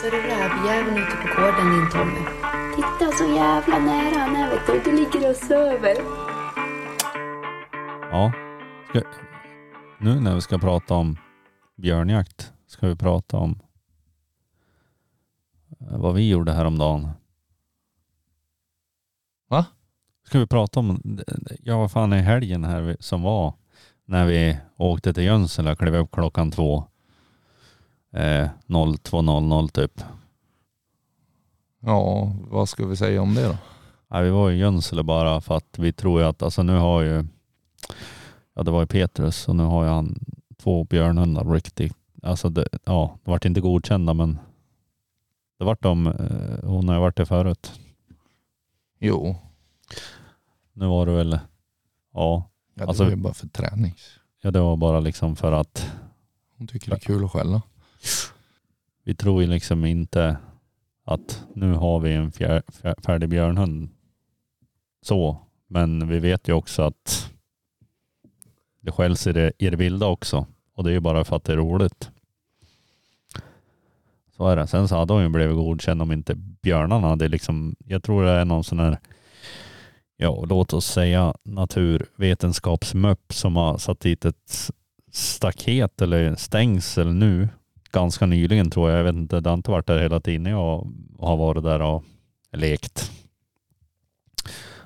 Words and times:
Ser 0.00 0.10
du 0.10 0.16
rävjäveln 0.16 0.98
ute 0.98 1.16
på 1.16 1.40
gården 1.40 1.70
din 1.70 1.90
Tommy? 1.90 2.20
Titta 2.76 3.12
så 3.12 3.24
jävla 3.24 3.78
nära 3.78 4.18
han 4.18 4.36
är 4.36 4.50
vet 4.50 4.66
du. 4.66 4.90
Du 4.90 4.96
ligger 4.96 5.30
och 5.30 5.36
söver. 5.36 5.96
Ja. 8.10 8.32
Ska, 8.88 9.02
nu 9.98 10.20
när 10.20 10.34
vi 10.34 10.40
ska 10.40 10.58
prata 10.58 10.94
om 10.94 11.16
björnjakt 11.76 12.52
ska 12.66 12.86
vi 12.86 12.96
prata 12.96 13.36
om 13.36 13.60
eh, 15.80 15.98
vad 15.98 16.14
vi 16.14 16.28
gjorde 16.28 16.52
häromdagen. 16.52 17.10
Va? 19.48 19.66
Ska 20.26 20.38
vi 20.38 20.46
prata 20.46 20.80
om, 20.80 21.20
ja 21.62 21.78
vad 21.78 21.92
fan 21.92 22.12
är 22.12 22.22
helgen 22.22 22.64
här 22.64 22.96
som 23.00 23.22
var 23.22 23.54
när 24.04 24.26
vi 24.26 24.58
åkte 24.76 25.14
till 25.14 25.24
Jönsele 25.24 25.72
och 25.72 25.78
klev 25.78 25.94
upp 25.94 26.10
klockan 26.10 26.50
två. 26.50 26.89
Eh, 28.12 28.48
02.00 28.66 29.68
typ. 29.68 30.02
Ja, 31.80 32.32
vad 32.50 32.68
ska 32.68 32.86
vi 32.86 32.96
säga 32.96 33.22
om 33.22 33.34
det 33.34 33.46
då? 33.48 33.56
Ja, 34.08 34.20
vi 34.20 34.30
var 34.30 34.50
i 34.50 34.58
Jönsele 34.58 35.02
bara 35.02 35.40
för 35.40 35.56
att 35.56 35.78
vi 35.78 35.92
tror 35.92 36.20
ju 36.20 36.26
att, 36.26 36.42
alltså 36.42 36.62
nu 36.62 36.76
har 36.76 37.02
ju, 37.02 37.24
ja 38.54 38.62
det 38.62 38.70
var 38.70 38.80
ju 38.80 38.86
Petrus 38.86 39.48
och 39.48 39.56
nu 39.56 39.62
har 39.62 39.84
ju 39.84 39.90
han 39.90 40.18
två 40.56 40.84
björnhundar 40.84 41.44
riktigt, 41.44 41.96
alltså 42.22 42.48
det, 42.48 42.68
ja, 42.84 43.18
det 43.24 43.30
vart 43.30 43.44
inte 43.44 43.60
godkända 43.60 44.14
men 44.14 44.38
det 45.58 45.64
vart 45.64 45.82
de, 45.82 46.06
eh, 46.06 46.68
hon 46.68 46.88
har 46.88 46.94
ju 46.94 47.00
varit 47.00 47.16
det 47.16 47.26
förut. 47.26 47.80
Jo, 48.98 49.36
Nu 50.72 50.86
var 50.86 51.06
det 51.06 51.12
väl, 51.12 51.30
ja, 51.32 51.38
ja, 52.12 52.44
det 52.74 52.84
Alltså- 52.84 53.04
var 53.04 53.10
ju 53.10 53.16
bara 53.16 53.34
för 53.34 53.48
träning. 53.48 53.94
ja 54.42 54.50
det 54.50 54.60
var 54.60 54.76
bara 54.76 55.00
liksom 55.00 55.36
för 55.36 55.52
att 55.52 55.90
Hon 56.58 56.66
tycker 56.66 56.90
det 56.90 56.96
är 56.96 57.00
kul 57.00 57.24
att 57.24 57.30
skälla 57.32 57.62
vi 59.04 59.14
tror 59.14 59.42
ju 59.42 59.48
liksom 59.48 59.84
inte 59.84 60.36
att 61.04 61.44
nu 61.54 61.72
har 61.72 62.00
vi 62.00 62.12
en 62.12 62.32
fjär, 62.32 62.62
fjär, 62.72 62.94
färdig 63.02 63.28
björnhund 63.28 63.88
så, 65.02 65.38
men 65.66 66.08
vi 66.08 66.18
vet 66.18 66.48
ju 66.48 66.52
också 66.52 66.82
att 66.82 67.32
det 68.80 68.92
skälls 68.92 69.26
i 69.26 69.32
det, 69.32 69.52
i 69.58 69.70
det 69.70 69.76
vilda 69.76 70.06
också 70.06 70.46
och 70.74 70.84
det 70.84 70.90
är 70.90 70.94
ju 70.94 71.00
bara 71.00 71.24
för 71.24 71.36
att 71.36 71.44
det 71.44 71.52
är 71.52 71.56
roligt. 71.56 72.10
Så 74.36 74.48
är 74.48 74.56
det. 74.56 74.66
Sen 74.66 74.88
så 74.88 74.96
hade 74.96 75.12
hon 75.12 75.22
ju 75.22 75.28
blivit 75.28 75.56
godkänd 75.56 76.02
om 76.02 76.12
inte 76.12 76.34
björnarna 76.34 77.08
hade 77.08 77.28
liksom, 77.28 77.76
jag 77.84 78.02
tror 78.02 78.24
det 78.24 78.30
är 78.30 78.44
någon 78.44 78.64
sån 78.64 78.80
här, 78.80 78.98
ja 80.16 80.44
låt 80.48 80.72
oss 80.72 80.86
säga 80.86 81.34
naturvetenskapsmöpp 81.42 83.32
som 83.32 83.56
har 83.56 83.78
satt 83.78 84.00
dit 84.00 84.24
ett 84.24 84.70
staket 85.12 86.02
eller 86.02 86.34
stängsel 86.34 87.14
nu 87.14 87.48
ganska 87.92 88.26
nyligen 88.26 88.70
tror 88.70 88.90
jag. 88.90 88.98
Jag 88.98 89.04
vet 89.04 89.14
inte, 89.14 89.40
det 89.40 89.50
har 89.50 89.54
inte 89.56 89.70
varit 89.70 89.86
där 89.86 90.02
hela 90.02 90.20
tiden 90.20 90.46
jag 90.46 90.92
har 91.18 91.36
varit 91.36 91.64
där 91.64 91.82
och 91.82 92.04
lekt. 92.52 93.10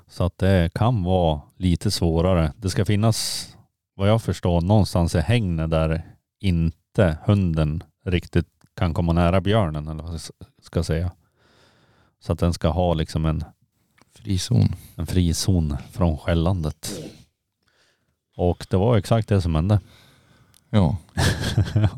Så 0.06 0.24
att 0.24 0.38
det 0.38 0.70
kan 0.74 1.02
vara 1.02 1.40
lite 1.56 1.90
svårare. 1.90 2.52
Det 2.56 2.70
ska 2.70 2.84
finnas, 2.84 3.48
vad 3.94 4.08
jag 4.08 4.22
förstår, 4.22 4.60
någonstans 4.60 5.14
i 5.14 5.18
hägnet 5.18 5.70
där 5.70 6.02
inte 6.40 7.18
hunden 7.24 7.82
riktigt 8.04 8.48
kan 8.76 8.94
komma 8.94 9.12
nära 9.12 9.40
björnen 9.40 9.88
eller 9.88 10.02
vad 10.02 10.12
jag 10.12 10.20
ska 10.62 10.82
säga. 10.82 11.12
Så 12.20 12.32
att 12.32 12.38
den 12.38 12.52
ska 12.52 12.68
ha 12.68 12.94
liksom 12.94 13.24
en, 13.24 13.44
Frizon. 14.14 14.68
en 14.96 15.06
frizon 15.06 15.76
från 15.92 16.18
skällandet. 16.18 16.90
Och 18.36 18.66
det 18.70 18.76
var 18.76 18.96
exakt 18.96 19.28
det 19.28 19.42
som 19.42 19.54
hände. 19.54 19.80
Ja, 20.74 20.96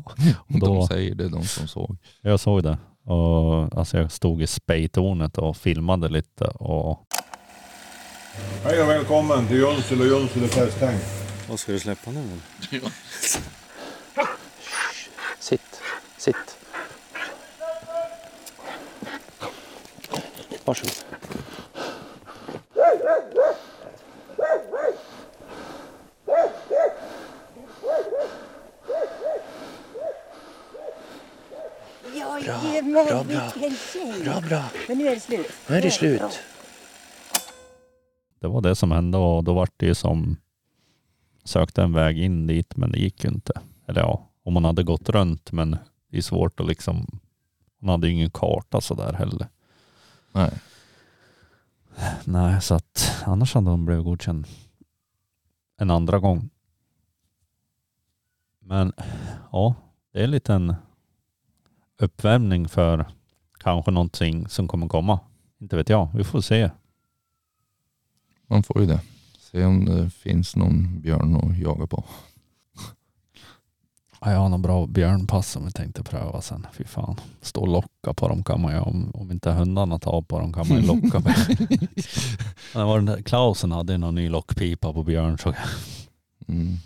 Och 0.47 0.59
då- 0.59 0.65
de 0.65 0.87
säger 0.87 1.15
det 1.15 1.29
de 1.29 1.43
som 1.43 1.67
såg. 1.67 1.97
Jag 2.21 2.39
såg 2.39 2.63
det. 2.63 2.77
Och, 3.05 3.77
alltså 3.77 3.97
jag 3.97 4.11
stod 4.11 4.41
i 4.41 4.47
spejtornet 4.47 5.37
och 5.37 5.57
filmade 5.57 6.09
lite 6.09 6.43
och 6.45 7.05
Hej 8.63 8.81
och 8.81 8.89
välkommen 8.89 9.47
till 9.47 9.57
Junsele 9.57 10.01
och 10.13 10.19
Junsele 10.21 10.47
festhäng. 10.47 10.97
Vad 11.49 11.59
ska 11.59 11.71
du 11.71 11.79
släppa 11.79 12.11
nu? 12.11 12.39
Sitt, 15.39 15.81
sitt. 16.17 16.57
Varsågod. 20.65 20.93
Jag 32.15 32.43
Bra, 32.43 32.73
ger 32.73 32.81
mig 32.81 33.05
bra, 34.23 34.41
bra. 34.41 34.63
Men 34.87 34.97
nu 34.97 35.07
är 35.07 35.15
det 35.15 35.19
slut. 35.19 35.47
Nu 35.69 35.75
är 35.75 35.81
det 35.81 35.91
slut. 35.91 36.39
Det 38.39 38.47
var 38.47 38.61
det 38.61 38.75
som 38.75 38.91
hände 38.91 39.17
och 39.17 39.43
då 39.43 39.53
vart 39.53 39.73
det 39.77 39.85
ju 39.85 39.95
som 39.95 40.37
sökte 41.43 41.81
en 41.81 41.93
väg 41.93 42.19
in 42.19 42.47
dit 42.47 42.77
men 42.77 42.91
det 42.91 42.99
gick 42.99 43.23
ju 43.23 43.29
inte. 43.29 43.61
Eller 43.87 44.01
ja, 44.01 44.29
om 44.43 44.53
man 44.53 44.65
hade 44.65 44.83
gått 44.83 45.09
runt 45.09 45.51
men 45.51 45.77
det 46.11 46.17
är 46.17 46.21
svårt 46.21 46.59
att 46.59 46.67
liksom 46.67 47.19
hon 47.79 47.89
hade 47.89 48.07
ju 48.07 48.13
ingen 48.13 48.31
karta 48.31 48.81
sådär 48.81 49.13
heller. 49.13 49.47
Nej. 50.31 50.51
Nej, 52.23 52.61
så 52.61 52.75
att 52.75 53.23
annars 53.25 53.53
hade 53.53 53.69
hon 53.69 53.85
blivit 53.85 54.05
godkänd 54.05 54.47
en 55.77 55.91
andra 55.91 56.19
gång. 56.19 56.49
Men 58.59 58.93
ja, 59.51 59.75
det 60.11 60.19
är 60.19 60.23
en 60.23 60.31
liten 60.31 60.75
uppvärmning 61.97 62.67
för 62.67 63.05
kanske 63.57 63.91
någonting 63.91 64.47
som 64.49 64.67
kommer 64.67 64.87
komma. 64.87 65.19
Inte 65.61 65.75
vet 65.75 65.89
jag, 65.89 66.09
vi 66.13 66.23
får 66.23 66.41
se. 66.41 66.69
Man 68.47 68.63
får 68.63 68.81
ju 68.81 68.87
det. 68.87 68.99
Se 69.39 69.65
om 69.65 69.85
det 69.85 70.09
finns 70.09 70.55
någon 70.55 71.01
björn 71.01 71.35
att 71.35 71.57
jaga 71.57 71.87
på. 71.87 72.03
Ja, 74.21 74.31
Jag 74.31 74.39
har 74.39 74.49
någon 74.49 74.61
bra 74.61 74.87
björnpass 74.87 75.51
som 75.51 75.65
vi 75.65 75.71
tänkte 75.71 76.03
pröva 76.03 76.41
sen. 76.41 76.67
Fy 76.73 76.83
fan. 76.83 77.19
Stå 77.41 77.61
och 77.61 77.67
locka 77.67 78.13
på 78.15 78.27
dem 78.27 78.43
kan 78.43 78.61
man 78.61 78.73
ju. 78.73 78.79
Om, 78.79 79.11
om 79.13 79.31
inte 79.31 79.51
hundarna 79.51 79.99
tar 79.99 80.21
på 80.21 80.39
dem 80.39 80.53
kan 80.53 80.67
man 80.67 80.77
ju 80.81 80.87
locka 80.87 81.19
med. 81.19 81.35
det 82.73 82.83
var 82.83 82.95
den 82.95 83.05
där, 83.05 83.21
Klausen 83.21 83.71
hade 83.71 83.93
ju 83.93 83.97
någon 83.97 84.15
ny 84.15 84.29
lockpipa 84.29 84.93
på 84.93 85.03
björn. 85.03 85.37
Så, 85.37 85.53
Mm. 86.47 86.77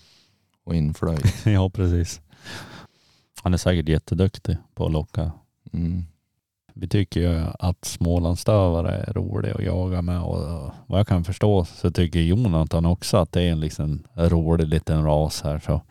Och 0.63 0.75
inflöjd. 0.75 1.25
ja, 1.45 1.69
precis. 1.69 2.21
Han 3.43 3.53
är 3.53 3.57
säkert 3.57 3.89
jätteduktig 3.89 4.57
på 4.75 4.85
att 4.85 4.91
locka. 4.91 5.31
Mm. 5.73 6.05
Vi 6.73 6.87
tycker 6.87 7.19
ju 7.19 7.43
att 7.59 7.85
smålandsstövare 7.85 8.91
är 8.91 9.13
roliga 9.13 9.55
att 9.55 9.63
jaga 9.63 10.01
med 10.01 10.21
och 10.21 10.71
vad 10.85 10.99
jag 10.99 11.07
kan 11.07 11.23
förstå 11.23 11.65
så 11.65 11.91
tycker 11.91 12.19
Jonathan 12.19 12.85
också 12.85 13.17
att 13.17 13.31
det 13.31 13.41
är 13.41 13.51
en 13.51 13.59
liksom 13.59 14.03
rolig 14.15 14.67
liten 14.67 15.03
ras 15.05 15.41
här. 15.41 15.59
Så 15.59 15.81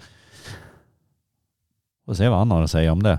får 2.06 2.14
se 2.14 2.28
vad 2.28 2.38
han 2.38 2.50
har 2.50 2.62
att 2.62 2.70
säga 2.70 2.92
om 2.92 3.02
det. 3.02 3.18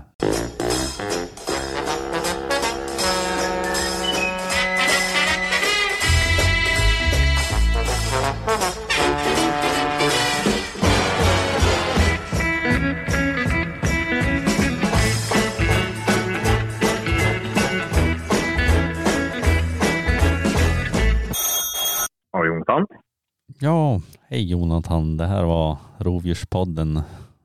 Ja, 23.64 24.00
hej 24.28 24.50
Jonathan. 24.50 25.16
Det 25.16 25.26
här 25.26 25.44
var 25.44 25.76
Rovdjurspodden 25.98 26.96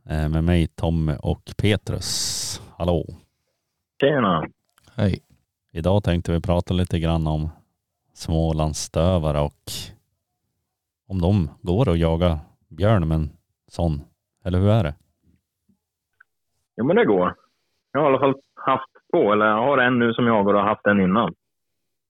eh, 0.10 0.30
med 0.30 0.44
mig 0.44 0.68
Tommy 0.68 1.14
och 1.24 1.44
Petrus. 1.62 2.62
Hallå. 2.78 3.06
Tjena. 4.02 4.48
Hej. 4.96 5.20
Idag 5.72 6.04
tänkte 6.04 6.32
vi 6.32 6.42
prata 6.42 6.74
lite 6.74 7.00
grann 7.00 7.28
om 7.28 7.50
Smålandsstövare 8.14 9.40
och 9.40 9.64
om 11.08 11.22
de 11.22 11.50
går 11.62 11.90
att 11.90 12.00
jaga 12.00 12.40
björn 12.70 13.08
med 13.08 13.16
en 13.16 13.30
sån. 13.68 14.02
Eller 14.46 14.60
hur 14.60 14.70
är 14.70 14.84
det? 14.84 14.96
Jo, 16.78 16.86
men 16.86 16.96
det 16.96 17.06
går. 17.06 17.36
Jag 17.92 18.00
har 18.00 18.08
i 18.08 18.10
alla 18.10 18.20
fall 18.20 18.42
haft 18.56 18.92
två, 19.12 19.34
eller 19.34 19.46
jag 19.46 19.66
har 19.66 19.78
en 19.78 20.00
nu 20.00 20.14
som 20.14 20.28
jagar 20.28 20.54
och 20.54 20.60
har 20.60 20.70
haft 20.70 20.88
en 20.88 21.02
innan. 21.02 21.34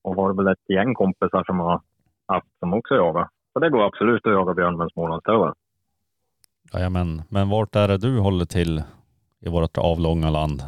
Och 0.01 0.15
har 0.15 0.33
väl 0.33 0.48
ett 0.48 0.69
gäng 0.69 0.94
kompisar 0.94 1.44
som 1.44 1.60
har 1.60 1.81
haft 2.27 2.60
som 2.60 2.74
också 2.74 2.95
jagar. 2.95 3.30
Så 3.57 3.62
det 3.62 3.69
går 3.69 3.86
absolut 3.86 4.25
att 4.25 4.33
jaga 4.33 4.54
björn 4.54 4.77
med 4.77 4.83
en 4.83 4.89
smålandsstövare. 4.89 5.54
Jajamän. 6.74 7.21
Men 7.30 7.50
vart 7.50 7.75
är 7.75 7.88
det 7.88 7.98
du 7.98 8.19
håller 8.19 8.45
till 8.45 8.83
i 9.39 9.50
vårt 9.50 9.77
avlånga 9.77 10.30
land? 10.30 10.62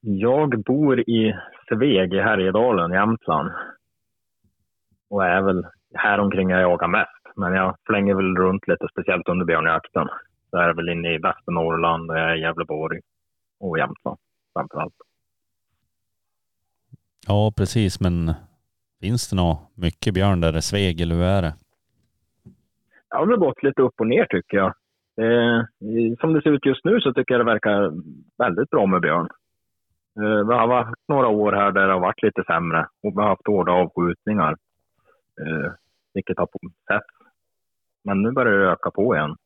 Jag 0.00 0.62
bor 0.64 1.00
i 1.00 1.34
Sveg 1.68 2.12
i 2.14 2.20
Härjedalen, 2.20 2.92
Jämtland. 2.92 3.50
Och 5.10 5.24
är 5.24 5.42
väl 5.42 5.66
här 5.94 6.18
omkring 6.18 6.50
jag 6.50 6.60
jagar 6.60 6.88
mest. 6.88 7.36
Men 7.36 7.52
jag 7.52 7.76
flänger 7.86 8.14
väl 8.14 8.36
runt 8.36 8.68
lite, 8.68 8.86
speciellt 8.92 9.28
under 9.28 9.46
björnjakten. 9.46 10.08
Så 10.50 10.56
är 10.56 10.66
jag 10.66 10.74
väl 10.74 10.88
inne 10.88 11.14
i 11.14 11.18
Västernorrland, 11.18 12.10
och 12.10 12.18
jag 12.18 12.30
är 12.30 12.36
i 12.36 12.40
Gävleborg 12.40 13.00
och 13.60 13.78
Jämtland 13.78 14.18
framför 14.52 14.78
allt. 14.78 14.94
Ja, 17.26 17.52
precis. 17.56 18.00
Men 18.00 18.34
finns 19.00 19.30
det 19.30 19.36
nå 19.36 19.70
mycket 19.74 20.14
björn 20.14 20.40
där 20.40 20.52
det 20.52 20.62
sveg 20.62 21.00
eller 21.00 21.14
hur 21.14 21.24
är 21.24 21.42
det? 21.42 21.54
Det 23.10 23.16
har 23.16 23.26
väl 23.26 23.38
gått 23.38 23.62
lite 23.62 23.82
upp 23.82 23.94
och 24.00 24.06
ner 24.06 24.26
tycker 24.26 24.56
jag. 24.56 24.72
Eh, 25.20 25.62
som 26.20 26.32
det 26.32 26.42
ser 26.42 26.50
ut 26.50 26.66
just 26.66 26.84
nu 26.84 27.00
så 27.00 27.12
tycker 27.12 27.34
jag 27.34 27.40
det 27.40 27.52
verkar 27.52 27.92
väldigt 28.38 28.70
bra 28.70 28.86
med 28.86 29.00
björn. 29.00 29.28
Eh, 30.20 30.46
vi 30.48 30.54
har 30.54 30.84
haft 30.84 31.08
några 31.08 31.28
år 31.28 31.52
här 31.52 31.72
där 31.72 31.86
det 31.86 31.92
har 31.92 32.00
varit 32.00 32.22
lite 32.22 32.44
sämre 32.46 32.80
och 33.02 33.12
vi 33.12 33.20
har 33.20 33.28
haft 33.28 33.46
hårda 33.46 33.72
avskjutningar. 33.72 34.56
Eh, 35.40 35.72
vilket 36.14 36.38
har 36.38 36.48
sett. 36.92 37.10
Men 38.04 38.22
nu 38.22 38.32
börjar 38.32 38.58
det 38.58 38.70
öka 38.72 38.90
på 38.90 39.14
igen. 39.16 39.36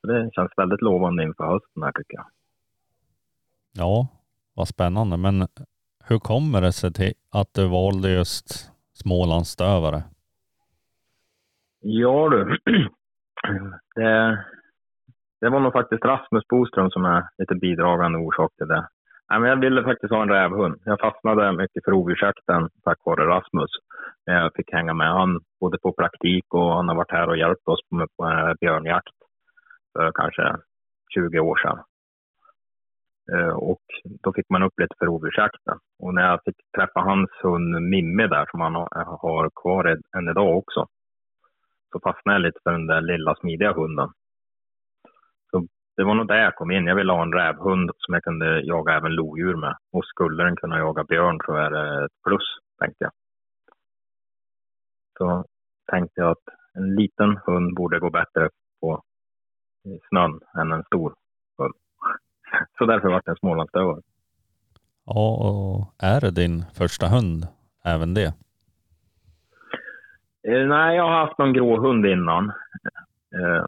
Så 0.00 0.06
det 0.06 0.30
känns 0.32 0.52
väldigt 0.56 0.82
lovande 0.82 1.22
inför 1.22 1.44
hösten 1.44 1.82
här 1.82 1.92
tycker 1.92 2.16
jag. 2.16 2.26
Ja, 3.72 4.08
vad 4.54 4.68
spännande. 4.68 5.16
Men 5.16 5.48
hur 6.04 6.18
kommer 6.18 6.60
det 6.60 6.72
sig 6.72 6.92
till 6.92 7.14
att 7.30 7.54
du 7.54 7.68
valde 7.68 8.10
just 8.10 8.70
Smålandsstövare? 8.92 10.02
Ja 11.88 12.28
du, 12.28 12.44
det, 13.94 14.44
det 15.40 15.48
var 15.48 15.60
nog 15.60 15.72
faktiskt 15.72 16.04
Rasmus 16.04 16.44
Boström 16.48 16.90
som 16.90 17.04
är 17.04 17.28
lite 17.38 17.54
bidragande 17.54 18.18
orsak 18.18 18.52
till 18.56 18.68
det. 18.68 18.88
Nej, 19.30 19.40
men 19.40 19.50
jag 19.50 19.60
ville 19.60 19.82
faktiskt 19.82 20.12
ha 20.12 20.22
en 20.22 20.28
rävhund. 20.28 20.80
Jag 20.84 21.00
fastnade 21.00 21.52
mycket 21.52 21.84
för 21.84 21.90
rovdjursjakten 21.90 22.68
tack 22.84 22.98
vare 23.04 23.26
Rasmus. 23.26 23.70
Jag 24.24 24.52
fick 24.54 24.72
hänga 24.72 24.94
med 24.94 25.12
han 25.12 25.40
både 25.60 25.78
på 25.78 25.92
praktik 25.92 26.44
och 26.54 26.72
han 26.72 26.88
har 26.88 26.96
varit 26.96 27.12
här 27.12 27.28
och 27.28 27.36
hjälpt 27.36 27.68
oss 27.68 27.80
med 27.90 28.08
på 28.16 28.54
björnjakt 28.60 29.16
för 29.92 30.12
kanske 30.14 30.56
20 31.14 31.38
år 31.38 31.56
sedan. 31.56 31.78
Eh, 33.32 33.54
och 33.54 33.86
då 34.22 34.32
fick 34.32 34.50
man 34.50 34.62
upp 34.62 34.80
lite 34.80 34.94
för 34.98 35.06
rovdjursjakten. 35.06 35.78
Och 35.98 36.14
när 36.14 36.22
jag 36.30 36.40
fick 36.44 36.56
träffa 36.76 37.00
hans 37.00 37.30
hund 37.42 37.82
Mimmi, 37.82 38.26
där, 38.26 38.46
som 38.50 38.60
han 38.60 38.74
har 39.24 39.50
kvar 39.62 39.98
än 40.16 40.28
idag 40.28 40.56
också, 40.56 40.86
så 41.92 42.00
fastnade 42.00 42.34
jag 42.34 42.42
lite 42.42 42.60
för 42.62 42.72
den 42.72 42.86
där 42.86 43.00
lilla 43.00 43.34
smidiga 43.34 43.72
hunden. 43.72 44.08
Så 45.50 45.66
det 45.96 46.04
var 46.04 46.14
nog 46.14 46.28
där 46.28 46.42
jag 46.42 46.54
kom 46.54 46.70
in. 46.70 46.86
Jag 46.86 46.96
ville 46.96 47.12
ha 47.12 47.22
en 47.22 47.32
rävhund 47.32 47.90
som 47.96 48.14
jag 48.14 48.24
kunde 48.24 48.60
jaga 48.60 48.92
även 48.92 49.12
lodjur 49.12 49.56
med. 49.56 49.76
Och 49.92 50.04
skulle 50.04 50.44
den 50.44 50.56
kunna 50.56 50.78
jaga 50.78 51.04
björn 51.04 51.38
så 51.46 51.54
är 51.54 51.70
det 51.70 52.04
ett 52.04 52.22
plus, 52.26 52.46
tänkte 52.78 53.04
jag. 53.04 53.12
Så 55.18 55.44
tänkte 55.92 56.20
jag 56.20 56.30
att 56.30 56.48
en 56.74 56.94
liten 56.94 57.36
hund 57.36 57.74
borde 57.74 58.00
gå 58.00 58.10
bättre 58.10 58.48
på 58.80 59.02
snön 60.08 60.40
än 60.60 60.72
en 60.72 60.84
stor 60.84 61.14
hund. 61.58 61.74
Så 62.78 62.86
därför 62.86 63.08
var 63.08 63.22
det 63.24 63.30
en 63.30 63.36
smålandsstövare. 63.36 64.00
Ja, 65.06 65.36
och 65.46 66.04
är 66.04 66.20
det 66.20 66.30
din 66.30 66.64
första 66.74 67.06
hund 67.08 67.46
även 67.84 68.14
det? 68.14 68.34
Eh, 70.48 70.66
nej, 70.66 70.96
jag 70.96 71.04
har 71.04 71.26
haft 71.26 71.38
någon 71.38 71.52
grå 71.52 71.80
hund 71.80 72.06
innan. 72.06 72.52
Eh, 73.34 73.64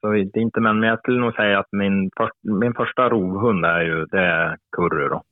så 0.00 0.10
det 0.10 0.18
är 0.18 0.38
inte, 0.38 0.60
men 0.60 0.82
jag 0.82 0.98
skulle 0.98 1.20
nog 1.20 1.34
säga 1.34 1.58
att 1.58 1.72
min, 1.72 2.10
för, 2.16 2.30
min 2.42 2.74
första 2.74 3.08
rovhund 3.08 3.64
är 3.64 3.80
ju 3.80 4.06
det 4.06 4.20
är 4.20 4.56
Kurre 4.72 5.08
då. 5.08 5.22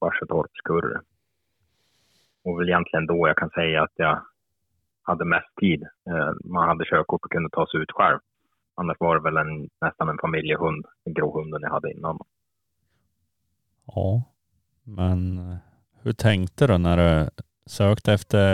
Varsetorps 0.00 0.60
Kurre. 0.64 1.00
Och 2.44 2.60
väl 2.60 2.68
egentligen 2.68 3.06
då 3.06 3.28
jag 3.28 3.36
kan 3.36 3.50
säga 3.50 3.82
att 3.82 3.92
jag 3.94 4.22
hade 5.02 5.24
mest 5.24 5.54
tid. 5.60 5.82
Eh, 5.82 6.32
man 6.44 6.68
hade 6.68 6.84
körkort 6.84 7.24
och 7.24 7.30
kunde 7.30 7.50
ta 7.50 7.66
sig 7.66 7.80
ut 7.80 7.92
själv. 7.92 8.18
Annars 8.74 8.96
var 9.00 9.16
det 9.16 9.22
väl 9.22 9.36
en, 9.36 9.68
nästan 9.80 10.08
en 10.08 10.18
familjehund, 10.18 10.86
den 11.04 11.14
gråhunden 11.14 11.62
jag 11.62 11.70
hade 11.70 11.92
innan. 11.92 12.18
Ja, 13.86 14.22
men 14.82 15.38
eh, 15.38 15.56
hur 16.02 16.12
tänkte 16.12 16.66
du 16.66 16.78
när 16.78 16.96
du 16.96 17.28
Sökt 17.66 18.08
efter 18.08 18.48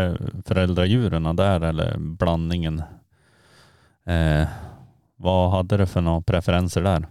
föräldradjuren 0.49 1.37
där 1.37 1.61
eller 1.71 1.91
blandningen? 2.19 2.79
Eh, 4.13 4.47
vad 5.17 5.51
hade 5.51 5.77
du 5.77 5.87
för 5.87 6.01
några 6.01 6.23
preferenser 6.23 6.83
där? 6.83 7.03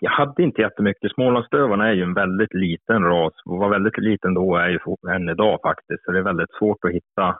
Jag 0.00 0.10
hade 0.10 0.42
inte 0.42 0.62
jättemycket. 0.62 1.12
Smålandsdövarna 1.12 1.88
är 1.88 1.92
ju 1.92 2.02
en 2.02 2.14
väldigt 2.14 2.54
liten 2.54 3.02
ras 3.04 3.32
och 3.44 3.58
var 3.58 3.70
väldigt 3.70 3.98
liten 3.98 4.34
då 4.34 4.56
är 4.56 4.68
ju 4.68 4.78
än 5.14 5.28
idag 5.28 5.58
faktiskt. 5.62 6.04
Så 6.04 6.12
det 6.12 6.18
är 6.18 6.22
väldigt 6.22 6.54
svårt 6.58 6.84
att 6.84 6.92
hitta 6.92 7.38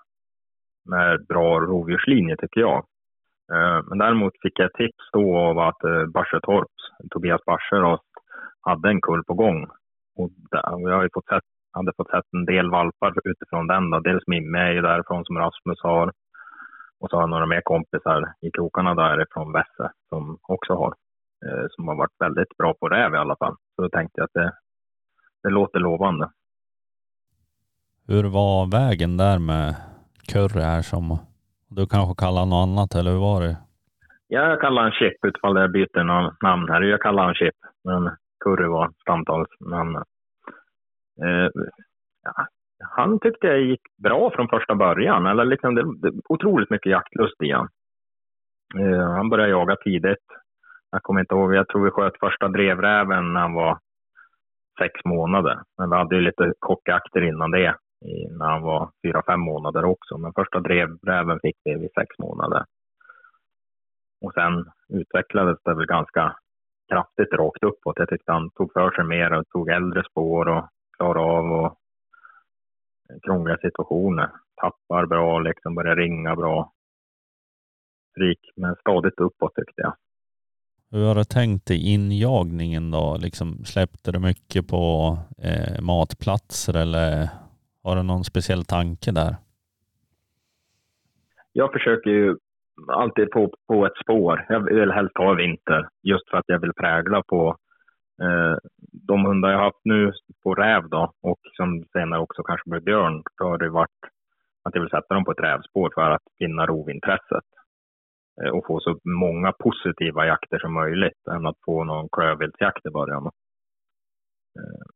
med 0.84 1.26
bra 1.26 1.60
rovdjurslinjer 1.60 2.36
tycker 2.36 2.60
jag. 2.60 2.78
Eh, 3.52 3.80
men 3.88 3.98
däremot 3.98 4.32
fick 4.42 4.58
jag 4.58 4.72
tips 4.72 5.04
då 5.12 5.38
av 5.38 5.58
att 5.58 5.84
eh, 5.84 6.06
Barsetorps, 6.06 6.82
Tobias 7.10 7.44
Barse 7.46 7.98
hade 8.60 8.88
en 8.88 9.00
kull 9.00 9.24
på 9.24 9.34
gång. 9.34 9.66
Och 10.16 10.30
jag 10.50 10.96
har 10.96 11.02
ju 11.02 11.08
fått 11.14 11.26
sett, 11.26 11.51
hade 11.72 11.92
fått 11.96 12.10
sett 12.10 12.32
en 12.32 12.44
del 12.44 12.70
valpar 12.70 13.14
utifrån 13.24 13.66
den. 13.66 13.90
Då. 13.90 14.00
Dels 14.00 14.26
Mimme 14.26 14.58
är 14.58 14.72
ju 14.72 14.80
därifrån 14.80 15.24
som 15.24 15.38
Rasmus 15.38 15.82
har. 15.82 16.12
Och 17.00 17.10
så 17.10 17.16
har 17.16 17.22
jag 17.22 17.30
några 17.30 17.46
mer 17.46 17.60
kompisar 17.60 18.34
i 18.40 18.50
krokarna 18.50 18.94
därifrån 18.94 19.52
Vässe 19.52 19.92
som 20.08 20.38
också 20.42 20.72
har. 20.74 20.94
Eh, 21.46 21.66
som 21.70 21.88
har 21.88 21.96
varit 21.96 22.16
väldigt 22.18 22.56
bra 22.58 22.74
på 22.74 22.88
räv 22.88 23.14
i 23.14 23.16
alla 23.16 23.36
fall. 23.36 23.56
Så 23.76 23.82
då 23.82 23.88
tänkte 23.88 24.20
jag 24.20 24.24
att 24.24 24.34
det, 24.34 24.52
det 25.42 25.50
låter 25.50 25.78
lovande. 25.78 26.30
Hur 28.06 28.24
var 28.24 28.70
vägen 28.70 29.16
där 29.16 29.38
med 29.38 29.74
Curry 30.32 30.62
här 30.62 30.82
som 30.82 31.18
du 31.68 31.86
kanske 31.86 32.24
kallar 32.24 32.46
något 32.46 32.68
annat, 32.68 32.94
eller 32.94 33.10
hur 33.10 33.18
var 33.18 33.40
det? 33.40 33.56
Ja, 34.28 34.48
jag 34.48 34.60
kallar 34.60 34.82
han 34.82 34.92
Chip 34.92 35.24
utifall 35.26 35.56
jag 35.56 35.72
byter 35.72 36.04
namn 36.44 36.68
här. 36.68 36.82
Jag 36.82 37.00
kallar 37.00 37.24
han 37.24 37.34
Chip, 37.34 37.54
men 37.84 38.10
Curry 38.44 38.68
var 38.68 38.90
stamtalsnamnet. 39.00 40.08
Eh, 41.24 41.48
ja, 42.22 42.46
han 42.90 43.20
tyckte 43.20 43.46
jag 43.46 43.60
gick 43.60 43.80
bra 43.96 44.30
från 44.30 44.48
första 44.48 44.74
början. 44.74 45.26
Eller 45.26 45.44
liksom 45.44 45.74
det, 45.74 45.82
det, 45.82 46.12
otroligt 46.28 46.70
mycket 46.70 46.92
jaktlust 46.92 47.42
i 47.42 47.50
han. 47.50 47.68
Eh, 48.78 49.10
han 49.10 49.28
började 49.28 49.50
jaga 49.50 49.76
tidigt. 49.76 50.26
Jag 50.90 51.02
kommer 51.02 51.20
inte 51.20 51.34
ihåg, 51.34 51.54
jag 51.54 51.68
tror 51.68 51.84
vi 51.84 51.90
sköt 51.90 52.18
första 52.20 52.48
drevräven 52.48 53.32
när 53.32 53.40
han 53.40 53.54
var 53.54 53.78
sex 54.78 55.04
månader. 55.04 55.60
Men 55.78 55.90
vi 55.90 55.96
hade 55.96 56.14
ju 56.14 56.20
lite 56.20 56.52
kockjakter 56.58 57.22
innan 57.22 57.50
det 57.50 57.74
när 58.38 58.46
han 58.46 58.62
var 58.62 58.90
fyra, 59.02 59.22
fem 59.26 59.40
månader 59.40 59.84
också. 59.84 60.18
Men 60.18 60.32
första 60.32 60.60
drevräven 60.60 61.38
fick 61.42 61.56
vi 61.64 61.74
vid 61.74 61.92
sex 61.92 62.18
månader. 62.18 62.64
Och 64.24 64.32
sen 64.34 64.64
utvecklades 64.88 65.58
det 65.64 65.74
väl 65.74 65.86
ganska 65.86 66.36
kraftigt 66.88 67.32
rakt 67.32 67.64
uppåt. 67.64 67.98
Jag 67.98 68.08
tyckte 68.08 68.32
han 68.32 68.50
tog 68.50 68.72
för 68.72 68.90
sig 68.90 69.04
mer 69.04 69.32
och 69.32 69.48
tog 69.48 69.68
äldre 69.68 70.02
spår 70.10 70.48
och 70.48 70.64
klarade 71.02 71.20
av 71.20 71.52
och 71.52 71.78
krångliga 73.22 73.56
situationer. 73.56 74.30
Tappar 74.56 75.06
bra, 75.06 75.38
liksom 75.38 75.74
börjar 75.74 75.96
ringa 75.96 76.36
bra. 76.36 76.72
Rik, 78.20 78.38
men 78.56 78.74
stadigt 78.80 79.20
uppåt 79.20 79.54
tyckte 79.54 79.82
jag. 79.82 79.94
Hur 80.90 81.06
har 81.06 81.14
du 81.14 81.24
tänkt 81.24 81.70
i 81.70 81.92
injagningen 81.94 82.90
då? 82.90 83.16
Liksom, 83.20 83.64
släppte 83.64 84.12
du 84.12 84.18
mycket 84.18 84.68
på 84.68 85.16
eh, 85.38 85.82
matplatser 85.82 86.76
eller 86.76 87.28
har 87.82 87.96
du 87.96 88.02
någon 88.02 88.24
speciell 88.24 88.64
tanke 88.64 89.10
där? 89.10 89.36
Jag 91.52 91.72
försöker 91.72 92.10
ju 92.10 92.36
alltid 92.88 93.30
på, 93.30 93.52
på 93.68 93.86
ett 93.86 93.96
spår. 94.02 94.46
Jag 94.48 94.60
vill 94.60 94.90
helst 94.90 95.18
ha 95.18 95.34
vinter 95.34 95.88
just 96.02 96.30
för 96.30 96.36
att 96.38 96.44
jag 96.46 96.60
vill 96.60 96.72
prägla 96.72 97.22
på 97.22 97.56
Eh, 98.22 98.56
de 99.08 99.24
hundar 99.24 99.50
jag 99.50 99.58
har 99.58 99.64
haft 99.64 99.84
nu 99.84 100.12
på 100.42 100.54
räv 100.54 100.88
då 100.88 101.12
och 101.22 101.40
som 101.56 101.84
senare 101.92 102.20
också 102.20 102.42
kanske 102.42 102.70
blev 102.70 102.82
björn. 102.82 103.22
Då 103.38 103.44
har 103.44 103.58
det 103.58 103.68
varit 103.68 104.00
att 104.62 104.74
jag 104.74 104.80
vill 104.80 104.90
sätta 104.90 105.14
dem 105.14 105.24
på 105.24 105.32
ett 105.32 105.40
rävspår 105.40 105.90
för 105.94 106.10
att 106.10 106.22
finna 106.38 106.66
rovintresset 106.66 107.48
eh, 108.42 108.50
och 108.50 108.66
få 108.66 108.80
så 108.80 108.98
många 109.04 109.52
positiva 109.52 110.26
jakter 110.26 110.58
som 110.58 110.72
möjligt 110.72 111.26
än 111.30 111.46
att 111.46 111.56
få 111.64 111.84
någon 111.84 112.08
klövviltsjakt 112.12 112.86
i 112.86 112.90
början. 112.90 113.26
Eh, 114.58 114.86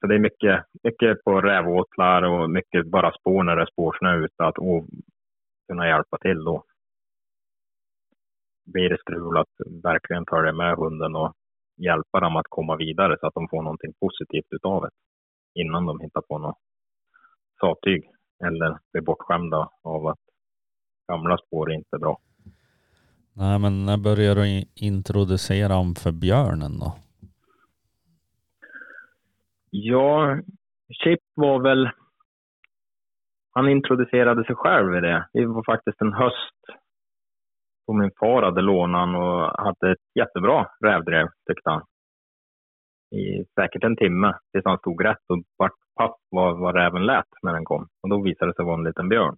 så 0.00 0.06
det 0.06 0.14
är 0.14 0.18
mycket, 0.18 0.64
mycket 0.82 1.24
på 1.24 1.40
rävåtlar 1.40 2.22
och 2.22 2.50
mycket 2.50 2.86
bara 2.86 3.12
spår 3.12 3.42
när 3.42 3.56
det 3.56 3.62
är 3.62 3.72
spårsnö 3.72 4.16
ute 4.16 4.44
att 4.44 4.58
och 4.58 4.86
kunna 5.68 5.88
hjälpa 5.88 6.18
till 6.18 6.44
då. 6.44 6.64
Blir 8.72 8.88
det 8.88 9.00
strul 9.00 9.36
att 9.36 9.82
verkligen 9.82 10.24
följa 10.30 10.52
med 10.52 10.76
hunden 10.76 11.16
och 11.16 11.32
hjälpa 11.84 12.20
dem 12.20 12.36
att 12.36 12.46
komma 12.48 12.76
vidare 12.76 13.16
så 13.20 13.26
att 13.26 13.34
de 13.34 13.48
får 13.48 13.62
någonting 13.62 13.92
positivt 14.00 14.46
utav 14.50 14.82
det 14.82 14.90
innan 15.60 15.86
de 15.86 16.00
hittar 16.00 16.20
på 16.20 16.38
något 16.38 16.58
sattyg 17.60 18.10
eller 18.44 18.78
blir 18.92 19.02
bortskämda 19.02 19.70
av 19.82 20.06
att 20.06 20.18
gamla 21.08 21.38
spår 21.38 21.70
är 21.70 21.74
inte 21.74 21.98
bra. 21.98 22.18
Nej, 23.32 23.58
men 23.58 23.86
när 23.86 23.96
börjar 23.96 24.34
du 24.34 24.64
introducera 24.74 25.68
dem 25.68 25.94
för 25.94 26.12
björnen 26.12 26.78
då? 26.78 26.96
Ja, 29.70 30.38
Chip 30.92 31.20
var 31.34 31.60
väl... 31.60 31.90
Han 33.52 33.68
introducerade 33.68 34.44
sig 34.44 34.56
själv 34.56 34.96
i 34.96 35.00
det. 35.00 35.28
Det 35.32 35.46
var 35.46 35.62
faktiskt 35.62 36.00
en 36.00 36.12
höst 36.12 36.79
då 37.90 37.94
min 37.94 38.10
far 38.20 38.42
hade 38.42 38.60
lånat 38.60 39.16
och 39.16 39.64
hade 39.64 39.92
ett 39.92 40.06
jättebra 40.14 40.66
rävdrev 40.84 41.26
tyckte 41.48 41.70
han. 41.70 41.82
i 43.10 43.44
säkert 43.60 43.84
en 43.84 43.96
timme 43.96 44.34
tills 44.52 44.64
han 44.64 44.78
stod 44.78 45.04
rätt 45.04 45.24
och 45.28 45.42
vart 45.56 45.78
pass 45.98 46.16
vad, 46.30 46.58
vad 46.58 46.74
räven 46.74 47.06
lät 47.06 47.30
när 47.42 47.52
den 47.52 47.64
kom. 47.64 47.86
Och 48.02 48.10
då 48.10 48.22
visade 48.22 48.50
det 48.50 48.54
sig 48.54 48.64
vara 48.64 48.78
en 48.78 48.84
liten 48.84 49.08
björn. 49.08 49.36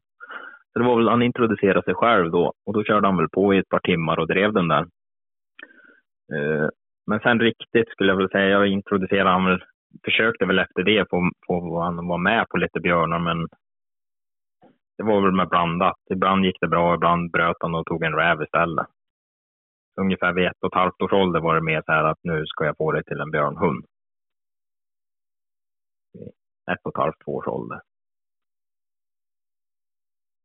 Så 0.73 0.79
det 0.79 0.85
var 0.85 0.97
väl, 0.97 1.09
han 1.09 1.23
introducerade 1.23 1.83
sig 1.83 1.95
själv 1.95 2.31
då 2.31 2.53
och 2.67 2.73
då 2.73 2.85
körde 2.85 3.07
han 3.07 3.17
väl 3.17 3.29
på 3.29 3.55
i 3.55 3.59
ett 3.59 3.69
par 3.69 3.81
timmar 3.81 4.19
och 4.19 4.27
drev 4.27 4.53
den 4.53 4.69
där. 4.69 4.83
Eh, 6.35 6.69
men 7.07 7.21
sen 7.21 7.41
riktigt 7.41 7.89
skulle 7.89 8.13
jag 8.13 8.17
väl 8.17 8.31
säga, 8.31 8.49
jag 8.49 8.67
introducerade 8.67 9.31
han 9.31 9.45
väl, 9.45 9.65
försökte 10.05 10.47
väl 10.47 10.59
efter 10.59 10.83
det 10.83 11.11
få, 11.11 11.31
få 11.47 11.81
han 11.81 12.09
vara 12.09 12.19
med 12.19 12.49
på 12.49 12.57
lite 12.57 12.81
björnar 12.81 13.19
men 13.19 13.49
det 14.97 15.03
var 15.03 15.21
väl 15.23 15.33
med 15.33 15.49
blandat. 15.49 16.01
Ibland 16.11 16.45
gick 16.45 16.61
det 16.61 16.69
bra, 16.69 16.95
ibland 16.95 17.31
bröt 17.31 17.57
han 17.61 17.75
och 17.75 17.87
tog 17.87 18.03
en 18.05 18.13
räv 18.13 18.43
istället. 18.43 18.87
Ungefär 20.01 20.33
vid 20.33 20.47
ett 20.47 20.63
och 20.63 20.69
ett 20.69 20.75
halvt 20.75 21.03
års 21.03 21.13
ålder 21.13 21.41
var 21.41 21.55
det 21.55 21.61
mer 21.63 21.83
så 21.87 21.93
här 21.93 22.05
att 22.05 22.19
nu 22.23 22.47
ska 22.47 22.65
jag 22.65 22.77
få 22.77 22.93
dig 22.93 23.05
till 23.05 23.21
en 23.21 23.31
björnhund. 23.31 23.85
Ett 26.73 26.81
och 26.83 26.91
ett 26.91 27.03
halvt, 27.03 27.25
två 27.25 27.35
års 27.35 27.47
ålder. 27.47 27.81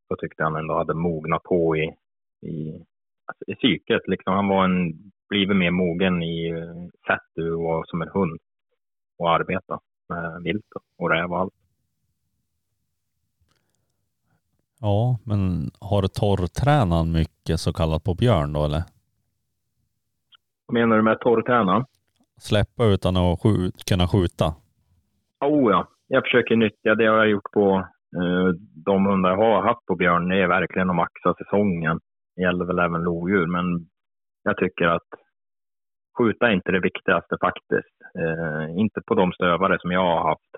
Så 0.08 0.16
tyckte 0.16 0.44
han 0.44 0.56
ändå 0.56 0.74
hade 0.74 0.94
mognat 0.94 1.44
på 1.44 1.78
i, 1.78 1.96
i, 2.42 2.86
alltså 3.26 3.44
i 3.48 3.56
psyket. 3.56 4.08
Liksom 4.08 4.34
han 4.34 4.48
var 4.48 4.66
en, 4.66 4.94
blivit 5.30 5.58
mer 5.58 5.72
mogen 5.72 6.24
i 6.24 6.50
eh, 6.50 6.88
sätt 7.08 7.28
du 7.36 7.52
var 7.52 7.84
som 7.86 8.02
en 8.02 8.10
hund 8.10 8.40
och 9.20 9.32
arbeta 9.32 9.80
med 10.10 10.44
vilt 10.44 10.66
och 10.98 11.10
räv 11.10 11.32
och 11.32 11.40
allt. 11.40 11.54
Ja, 14.82 15.20
men 15.26 15.72
har 15.82 16.02
du 16.02 16.08
torrtränat 16.08 17.08
mycket 17.08 17.60
så 17.60 17.74
kallat 17.74 18.04
på 18.04 18.14
björn 18.14 18.54
då 18.54 18.66
eller? 18.66 18.84
Vad 20.66 20.74
menar 20.74 20.96
du 20.96 21.04
med 21.04 21.20
torrträna? 21.20 21.86
Släppa 22.40 22.86
utan 22.86 23.18
att 23.18 23.42
skjut, 23.42 23.86
kunna 23.90 24.08
skjuta? 24.08 24.46
Oh 25.46 25.72
ja, 25.72 25.88
jag 26.08 26.24
försöker 26.24 26.56
nyttja 26.56 26.96
det 26.96 27.04
jag 27.04 27.18
har 27.18 27.26
gjort 27.26 27.52
på 27.54 27.88
eh, 28.20 28.48
de 28.86 29.06
hundar 29.06 29.30
jag 29.30 29.38
har 29.38 29.68
haft 29.68 29.86
på 29.86 29.96
björn. 29.96 30.30
Det 30.30 30.42
är 30.44 30.48
verkligen 30.48 30.90
att 30.90 30.96
maxa 30.96 31.34
säsongen. 31.44 32.00
Det 32.36 32.42
gäller 32.42 32.66
väl 32.66 32.80
även 32.80 33.02
lodjur, 33.02 33.48
men 33.48 33.66
jag 34.44 34.58
tycker 34.58 34.86
att 34.86 35.10
skjuta 36.18 36.48
är 36.48 36.54
inte 36.54 36.72
det 36.72 36.80
viktigaste 36.80 37.38
faktiskt. 37.42 37.98
Eh, 38.20 38.80
inte 38.80 39.02
på 39.08 39.16
de 39.16 39.32
stövare 39.32 39.78
som 39.80 39.92
jag 39.92 40.02
har 40.02 40.30
haft. 40.30 40.52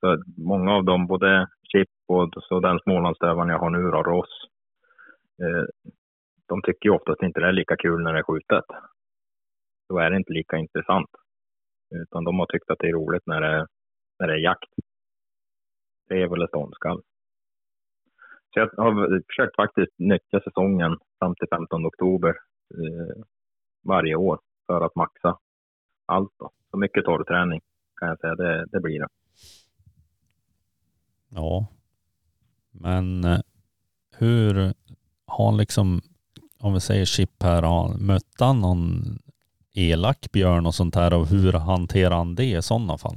Så 0.00 0.22
många 0.36 0.72
av 0.72 0.84
dem, 0.84 1.06
både 1.06 1.46
chip 1.72 1.88
och 2.08 2.30
så 2.42 2.60
den 2.60 2.78
smålandsstövaren 2.78 3.48
jag 3.48 3.58
har 3.58 3.70
nu, 3.70 3.90
då, 3.90 4.02
Ross, 4.02 4.48
eh, 5.42 5.64
de 6.48 6.62
tycker 6.62 6.88
ju 6.88 6.94
oftast 6.94 7.22
inte 7.22 7.40
det 7.40 7.48
är 7.48 7.52
lika 7.52 7.76
kul 7.76 8.02
när 8.02 8.12
det 8.12 8.18
är 8.18 8.22
skjutet. 8.22 8.64
Då 9.88 9.98
är 9.98 10.10
det 10.10 10.16
inte 10.16 10.32
lika 10.32 10.56
intressant. 10.56 11.10
Utan 11.94 12.24
de 12.24 12.38
har 12.38 12.46
tyckt 12.46 12.70
att 12.70 12.78
det 12.78 12.88
är 12.88 12.92
roligt 12.92 13.26
när 13.26 13.40
det, 13.40 13.66
när 14.18 14.26
det 14.26 14.34
är 14.34 14.38
jakt. 14.38 14.72
Rev 16.10 16.32
eller 16.32 16.46
ståndskall. 16.46 17.02
Så 18.54 18.60
jag 18.60 18.70
har 18.76 19.22
försökt 19.26 19.56
faktiskt 19.56 19.98
nyttja 19.98 20.40
säsongen 20.40 20.98
fram 21.18 21.34
till 21.34 21.48
15 21.50 21.86
oktober 21.86 22.28
eh, 22.74 23.24
varje 23.84 24.14
år 24.14 24.40
för 24.66 24.80
att 24.80 24.94
maxa 24.94 25.38
allt. 26.06 26.32
Då. 26.38 26.50
Så 26.70 26.76
mycket 26.76 27.04
torrträning 27.04 27.60
kan 28.00 28.08
jag 28.08 28.20
säga, 28.20 28.34
det, 28.34 28.66
det 28.72 28.80
blir 28.80 29.00
det. 29.00 29.08
Ja. 31.30 31.68
Men 32.80 33.24
eh, 33.24 33.38
hur 34.18 34.72
har 35.26 35.58
liksom, 35.58 36.00
om 36.60 36.74
vi 36.74 36.80
säger 36.80 37.04
Chip 37.04 37.42
här, 37.42 37.62
har 37.62 37.98
mött 37.98 38.36
han 38.38 38.60
någon 38.60 39.02
elak 39.74 40.32
björn 40.32 40.66
och 40.66 40.74
sånt 40.74 40.94
här 40.94 41.14
och 41.14 41.26
hur 41.26 41.52
hanterar 41.52 42.14
han 42.14 42.34
det 42.34 42.44
i 42.44 42.62
sådana 42.62 42.98
fall? 42.98 43.16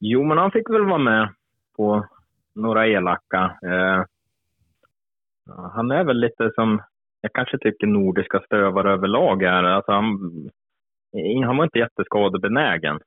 Jo, 0.00 0.24
men 0.24 0.38
han 0.38 0.50
fick 0.50 0.70
väl 0.70 0.84
vara 0.84 0.98
med 0.98 1.34
på 1.76 2.06
några 2.54 2.86
elaka. 2.86 3.58
Eh, 3.62 4.04
han 5.72 5.90
är 5.90 6.04
väl 6.04 6.20
lite 6.20 6.50
som, 6.54 6.82
jag 7.20 7.32
kanske 7.32 7.58
tycker 7.58 7.86
nordiska 7.86 8.40
stövare 8.40 8.92
överlag 8.92 9.42
är. 9.42 9.64
Alltså 9.64 9.92
han, 9.92 10.04
eh, 11.16 11.46
han 11.46 11.56
var 11.56 11.64
inte 11.64 11.78
jätteskadebenägen, 11.78 13.00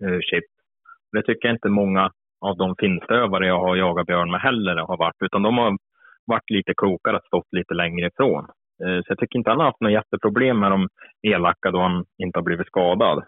eh, 0.00 0.18
Chip. 0.20 0.44
Det 1.12 1.22
tycker 1.22 1.48
jag 1.48 1.54
inte 1.54 1.68
många 1.68 2.12
av 2.44 2.56
de 2.56 2.74
finstövare 2.78 3.46
jag 3.46 3.60
har 3.60 3.76
jagat 3.76 4.06
björn 4.06 4.30
med 4.30 4.40
heller 4.40 4.76
har 4.76 4.96
varit, 4.96 5.22
utan 5.22 5.42
de 5.42 5.58
har 5.58 5.78
varit 6.24 6.50
lite 6.50 6.74
klokare, 6.76 7.16
och 7.16 7.24
stått 7.24 7.52
lite 7.52 7.74
längre 7.74 8.06
ifrån. 8.06 8.44
Eh, 8.84 8.98
så 9.02 9.04
jag 9.08 9.18
tycker 9.18 9.38
inte 9.38 9.50
han 9.50 9.58
har 9.58 9.66
haft 9.66 9.80
några 9.80 9.92
jätteproblem 9.92 10.60
med 10.60 10.70
de 10.70 10.88
elaka 11.22 11.70
då 11.70 11.80
han 11.80 12.04
inte 12.18 12.38
har 12.38 12.44
blivit 12.44 12.66
skadad. 12.66 13.24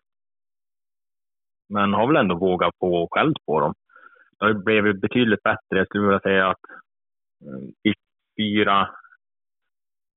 Men 1.68 1.92
har 1.92 2.06
väl 2.06 2.16
ändå 2.16 2.38
vågat 2.38 2.78
på 2.78 2.94
och 2.94 3.08
skällt 3.14 3.46
på 3.46 3.60
dem. 3.60 3.74
Det 4.38 4.54
blev 4.54 5.00
betydligt 5.00 5.42
bättre. 5.42 5.78
Jag 5.78 5.86
skulle 5.86 6.06
vilja 6.06 6.20
säga 6.20 6.48
att 6.48 6.64
eh, 7.46 7.90
i 7.90 7.94
fyra, 8.36 8.88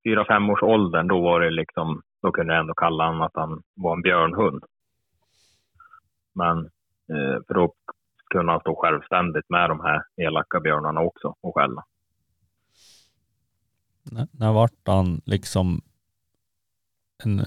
fyra 0.06 0.24
fem 0.24 0.50
års 0.50 0.62
åldern, 0.62 1.08
då 1.08 1.20
var 1.20 1.40
det 1.40 1.50
liksom, 1.50 2.02
då 2.22 2.32
kunde 2.32 2.52
jag 2.52 2.60
ändå 2.60 2.74
kalla 2.74 3.06
honom 3.06 3.22
att 3.22 3.34
han 3.36 3.62
var 3.74 3.92
en 3.92 4.02
björnhund. 4.02 4.64
Men 6.34 6.58
eh, 7.12 7.38
för 7.46 7.54
då 7.54 7.72
kunde 8.30 8.52
han 8.52 8.60
stå 8.60 8.74
självständigt 8.76 9.50
med 9.50 9.70
de 9.70 9.80
här 9.80 10.02
elaka 10.16 10.60
björnarna 10.60 11.00
också 11.00 11.34
och 11.40 11.54
skälla. 11.54 11.84
När, 14.12 14.26
när 14.32 14.52
vart 14.52 14.86
han 14.86 15.20
liksom 15.24 15.80
en, 17.24 17.40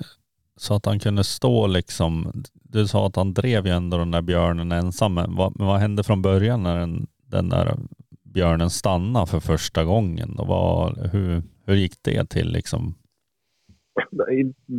så 0.55 0.75
att 0.75 0.85
han 0.85 0.99
kunde 0.99 1.23
stå 1.23 1.67
liksom, 1.67 2.31
du 2.53 2.87
sa 2.87 3.07
att 3.07 3.15
han 3.15 3.33
drev 3.33 3.65
ju 3.65 3.71
ändå 3.71 3.97
den 3.97 4.11
där 4.11 4.21
björnen 4.21 4.71
ensam, 4.71 5.13
men 5.13 5.35
vad, 5.35 5.53
men 5.57 5.67
vad 5.67 5.79
hände 5.79 6.03
från 6.03 6.21
början 6.21 6.63
när 6.63 6.79
den, 6.79 7.07
den 7.27 7.49
där 7.49 7.75
björnen 8.23 8.69
stannade 8.69 9.27
för 9.27 9.39
första 9.39 9.83
gången? 9.83 10.35
Och 10.39 10.47
vad, 10.47 10.97
hur, 11.11 11.41
hur 11.65 11.75
gick 11.75 11.93
det 12.01 12.29
till 12.29 12.51
liksom? 12.51 12.95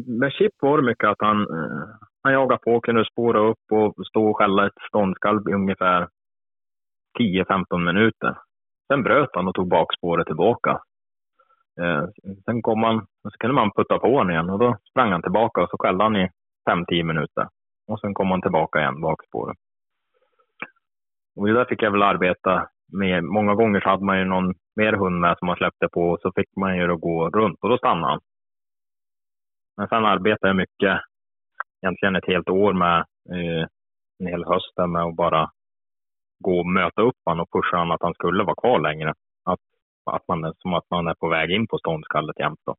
Med 0.07 0.33
Chip 0.33 0.53
var 0.61 0.79
det 0.79 0.85
mycket 0.85 1.09
att 1.09 1.21
han, 1.21 1.41
eh, 1.41 1.89
han 2.25 2.33
jagade 2.33 2.61
på, 2.65 2.81
kunde 2.81 3.05
spåra 3.05 3.39
upp 3.39 3.73
och 3.73 4.07
stå 4.07 4.31
och 4.31 4.37
skälla 4.37 4.67
ett 4.67 4.83
ståndskall 4.89 5.51
i 5.51 5.53
ungefär 5.53 6.09
10-15 7.19 7.79
minuter. 7.79 8.39
Sen 8.93 9.03
bröt 9.03 9.31
han 9.33 9.49
och 9.49 9.55
tog 9.55 9.69
bakspåret 9.69 10.27
tillbaka. 10.27 10.81
Eh, 11.81 12.05
sen 12.45 12.63
kom 12.63 12.83
han, 12.83 12.99
och 12.99 13.33
så 13.33 13.39
kunde 13.39 13.55
man 13.55 13.71
putta 13.71 13.99
på 13.99 14.09
honom 14.09 14.31
igen 14.31 14.51
och 14.51 14.59
då 14.59 14.77
sprang 14.91 15.13
han 15.13 15.23
tillbaka 15.23 15.63
och 15.63 15.71
så 15.71 15.77
skällde 15.79 16.05
han 16.05 16.17
i 16.17 16.29
5-10 16.71 17.03
minuter. 17.05 17.49
Och 17.89 18.01
sen 18.01 18.15
kom 18.15 18.31
han 18.31 18.43
tillbaka 18.43 18.81
igen 18.81 19.01
bakspåret. 19.01 19.57
Och 21.37 21.47
det 21.47 21.53
där 21.53 21.65
fick 21.65 21.83
jag 21.83 21.91
väl 21.91 22.03
arbeta 22.03 22.69
med. 22.93 23.25
Många 23.25 23.55
gånger 23.55 23.81
så 23.81 23.89
hade 23.89 24.05
man 24.05 24.19
ju 24.19 24.25
någon 24.25 24.55
mer 24.77 24.93
hund 24.93 25.21
med 25.21 25.39
som 25.39 25.47
man 25.47 25.57
släppte 25.57 25.89
på 25.89 26.01
och 26.11 26.21
så 26.21 26.33
fick 26.37 26.57
man 26.57 26.77
ju 26.77 26.97
gå 26.97 27.31
runt 27.31 27.59
och 27.63 27.69
då 27.69 27.79
stannade 27.79 28.13
han. 28.13 28.21
Men 29.77 29.89
sen 29.89 30.05
arbetade 30.05 30.49
jag 30.49 30.57
mycket, 30.57 31.01
egentligen 31.85 32.17
ett 32.17 32.27
helt 32.27 32.49
år 32.49 32.73
med, 32.73 32.99
eh, 33.35 33.67
en 34.19 34.27
hel 34.27 34.45
höst 34.45 34.77
med 34.77 35.03
att 35.03 35.17
bara 35.17 35.51
gå 36.39 36.59
och 36.61 36.67
möta 36.67 37.03
upp 37.03 37.21
honom 37.25 37.43
och 37.43 37.53
pusha 37.53 37.77
honom 37.77 37.95
att 37.95 38.03
han 38.03 38.15
skulle 38.15 38.45
vara 38.45 38.63
kvar 38.63 38.79
längre. 38.81 39.15
Att, 39.45 39.61
att 40.05 40.29
man, 40.29 40.55
som 40.59 40.75
att 40.75 40.91
man 40.91 41.09
är 41.09 41.15
på 41.15 41.29
väg 41.29 41.51
in 41.51 41.67
på 41.67 41.79
ståndskallet 41.79 42.39
jämt 42.39 42.61
då. 42.67 42.75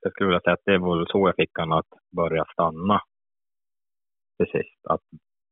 Jag 0.00 0.12
skulle 0.12 0.28
vilja 0.28 0.40
säga 0.40 0.54
att 0.54 0.64
det 0.64 0.78
var 0.78 1.06
så 1.06 1.28
jag 1.28 1.36
fick 1.36 1.58
honom 1.58 1.78
att 1.78 1.92
börja 2.16 2.44
stanna. 2.52 3.00
Till 4.38 4.46
sist. 4.46 4.86
Att 4.88 5.00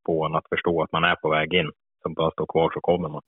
få 0.07 0.23
honom 0.23 0.39
att 0.39 0.49
förstå 0.49 0.83
att 0.83 0.93
man 0.93 1.05
är 1.05 1.17
på 1.17 1.29
väg 1.31 1.55
in. 1.55 1.71
Så 2.03 2.09
bara 2.09 2.31
stå 2.31 2.47
kvar 2.47 2.71
så 2.75 2.81
kommer 2.81 3.09
man. 3.09 3.23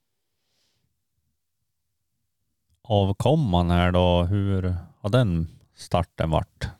Avkomman 2.88 3.70
här 3.70 3.92
då, 3.92 4.22
hur 4.30 4.62
har 5.00 5.10
den 5.10 5.46
starten 5.74 6.30
varit? 6.30 6.76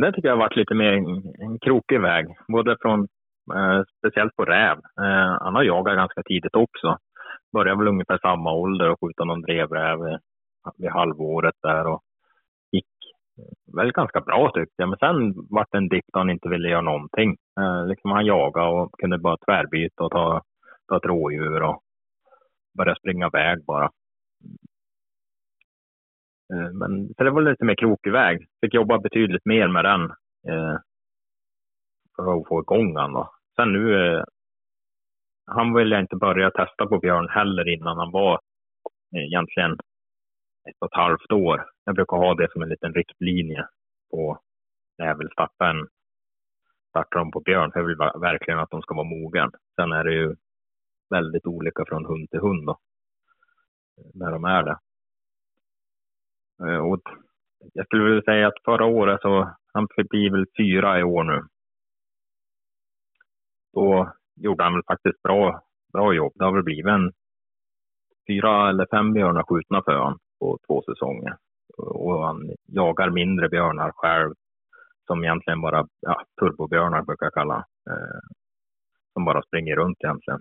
Det 0.00 0.12
tycker 0.12 0.28
jag 0.28 0.36
har 0.36 0.44
varit 0.44 0.56
lite 0.56 0.74
mer 0.74 0.92
en, 0.92 1.06
en 1.38 1.58
krokig 1.58 2.00
väg. 2.00 2.26
Både 2.48 2.76
från, 2.80 3.00
eh, 3.54 3.82
speciellt 3.98 4.36
på 4.36 4.44
räv. 4.44 4.76
Eh, 4.76 5.32
han 5.40 5.54
har 5.54 5.62
jagat 5.62 5.96
ganska 5.96 6.22
tidigt 6.22 6.54
också. 6.54 6.96
Började 7.52 7.78
väl 7.78 7.88
ungefär 7.88 8.18
samma 8.18 8.52
ålder 8.52 8.90
och 8.90 8.98
skjuta 9.00 9.24
någon 9.24 9.42
drevräv 9.42 9.98
vid, 9.98 10.18
vid 10.78 10.90
halvåret 10.90 11.54
där 11.62 11.86
och 11.86 12.00
gick 12.72 12.92
eh, 13.38 13.76
väl 13.76 13.92
ganska 13.92 14.20
bra 14.20 14.50
tyckte 14.54 14.82
jag. 14.82 14.88
Men 14.88 14.98
sen 14.98 15.34
vart 15.50 15.68
det 15.70 15.78
en 15.78 15.88
dipp 15.88 16.04
där 16.12 16.20
han 16.20 16.30
inte 16.30 16.48
ville 16.48 16.68
göra 16.68 16.80
någonting. 16.80 17.36
Eh, 17.60 17.86
liksom 17.86 18.10
han 18.10 18.26
jagade 18.26 18.68
och 18.68 18.92
kunde 18.98 19.18
bara 19.18 19.36
tvärbyta 19.46 20.04
och 20.04 20.10
ta, 20.10 20.42
ta 20.88 20.96
ett 20.96 21.04
rådjur 21.04 21.62
och 21.62 21.80
börja 22.78 22.94
springa 22.94 23.26
iväg 23.26 23.64
bara. 23.64 23.90
Eh, 26.52 26.72
men 26.72 27.14
så 27.14 27.24
det 27.24 27.30
var 27.30 27.42
lite 27.42 27.64
mer 27.64 27.74
krokig 27.74 28.12
väg. 28.12 28.48
Fick 28.60 28.74
jobba 28.74 28.98
betydligt 28.98 29.44
mer 29.44 29.68
med 29.68 29.84
den 29.84 30.02
eh, 30.48 30.76
för 32.16 32.40
att 32.40 32.48
få 32.48 32.60
igång 32.60 32.94
den. 32.94 33.12
då. 33.12 33.30
Sen 33.56 33.72
nu, 33.72 34.14
eh, 34.16 34.24
han 35.46 35.74
ville 35.74 35.94
jag 35.94 36.02
inte 36.02 36.16
börja 36.16 36.50
testa 36.50 36.86
på 36.86 36.98
Björn 36.98 37.28
heller 37.28 37.68
innan 37.68 37.98
han 37.98 38.10
var 38.10 38.40
eh, 39.16 39.24
egentligen 39.24 39.72
ett 40.68 40.76
och 40.78 40.86
ett 40.86 40.96
halvt 40.96 41.32
år. 41.32 41.64
Jag 41.84 41.94
brukar 41.94 42.16
ha 42.16 42.34
det 42.34 42.52
som 42.52 42.62
en 42.62 42.68
liten 42.68 42.94
riktlinje 42.94 43.66
på 44.10 44.38
när 44.98 45.06
jag 45.06 45.18
vill 45.18 45.30
starta 45.32 45.70
en 45.70 45.86
starta 46.88 47.18
dem 47.18 47.30
på 47.30 47.40
björn, 47.40 47.72
för 47.72 47.80
jag 47.80 47.86
vill 47.86 47.96
verkligen 48.20 48.58
att 48.60 48.70
de 48.70 48.82
ska 48.82 48.94
vara 48.94 49.08
mogen. 49.08 49.50
Sen 49.76 49.92
är 49.92 50.04
det 50.04 50.12
ju 50.12 50.36
väldigt 51.10 51.46
olika 51.46 51.84
från 51.88 52.04
hund 52.04 52.30
till 52.30 52.40
hund 52.40 52.66
då, 52.66 52.78
när 54.14 54.30
de 54.30 54.44
är 54.44 54.62
det. 54.62 54.78
Eh, 56.66 56.80
och 56.90 57.00
jag 57.72 57.86
skulle 57.86 58.04
vilja 58.04 58.22
säga 58.22 58.48
att 58.48 58.64
förra 58.64 58.84
året 58.84 59.20
så, 59.20 59.54
han 59.72 59.86
blir 59.96 60.30
väl 60.30 60.46
fyra 60.58 61.00
i 61.00 61.02
år 61.02 61.24
nu. 61.24 61.42
Då 63.72 64.12
gjorde 64.36 64.64
han 64.64 64.74
väl 64.74 64.82
faktiskt 64.86 65.22
bra, 65.22 65.62
bra 65.92 66.14
jobb. 66.14 66.32
Det 66.34 66.44
har 66.44 66.52
väl 66.52 66.62
blivit 66.62 66.86
en 66.86 67.12
fyra 68.28 68.68
eller 68.68 68.86
fem 68.90 69.12
björnar 69.12 69.42
skjutna 69.42 69.82
för 69.82 69.96
honom 69.96 70.18
på 70.40 70.58
två 70.66 70.82
säsonger. 70.82 71.36
Och 71.76 72.26
han 72.26 72.50
jagar 72.66 73.10
mindre 73.10 73.48
björnar 73.48 73.92
själv 73.94 74.34
som 75.06 75.24
egentligen 75.24 75.60
bara, 75.60 75.86
ja, 76.00 76.22
turbobjörnar 76.40 77.02
brukar 77.02 77.26
jag 77.26 77.32
kalla 77.34 77.56
eh, 77.90 78.20
som 79.12 79.24
bara 79.24 79.42
springer 79.42 79.76
runt 79.76 79.98
egentligen. 80.04 80.40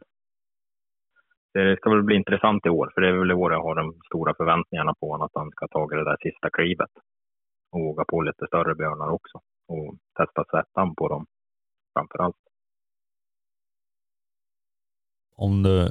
Det 1.53 1.77
ska 1.77 1.89
väl 1.89 2.03
bli 2.03 2.15
intressant 2.15 2.65
i 2.65 2.69
år, 2.69 2.91
för 2.93 3.01
det 3.01 3.07
är 3.07 3.11
väl 3.11 3.31
i 3.31 3.33
år 3.33 3.53
jag 3.53 3.63
har 3.63 3.75
de 3.75 3.93
stora 4.05 4.33
förväntningarna 4.37 4.93
på 4.99 5.11
honom, 5.11 5.25
att 5.25 5.41
han 5.41 5.51
ska 5.51 5.67
ta 5.67 5.87
det 5.87 6.03
där 6.03 6.17
sista 6.21 6.49
klivet 6.49 6.89
och 7.71 7.79
våga 7.79 8.03
på 8.07 8.21
lite 8.21 8.47
större 8.47 8.75
björnar 8.75 9.09
också 9.09 9.37
och 9.67 9.95
testa 10.17 10.43
sättan 10.43 10.95
på 10.95 11.07
dem 11.07 11.25
framför 11.93 12.19
allt. 12.23 12.35
Om 15.35 15.63
du 15.63 15.87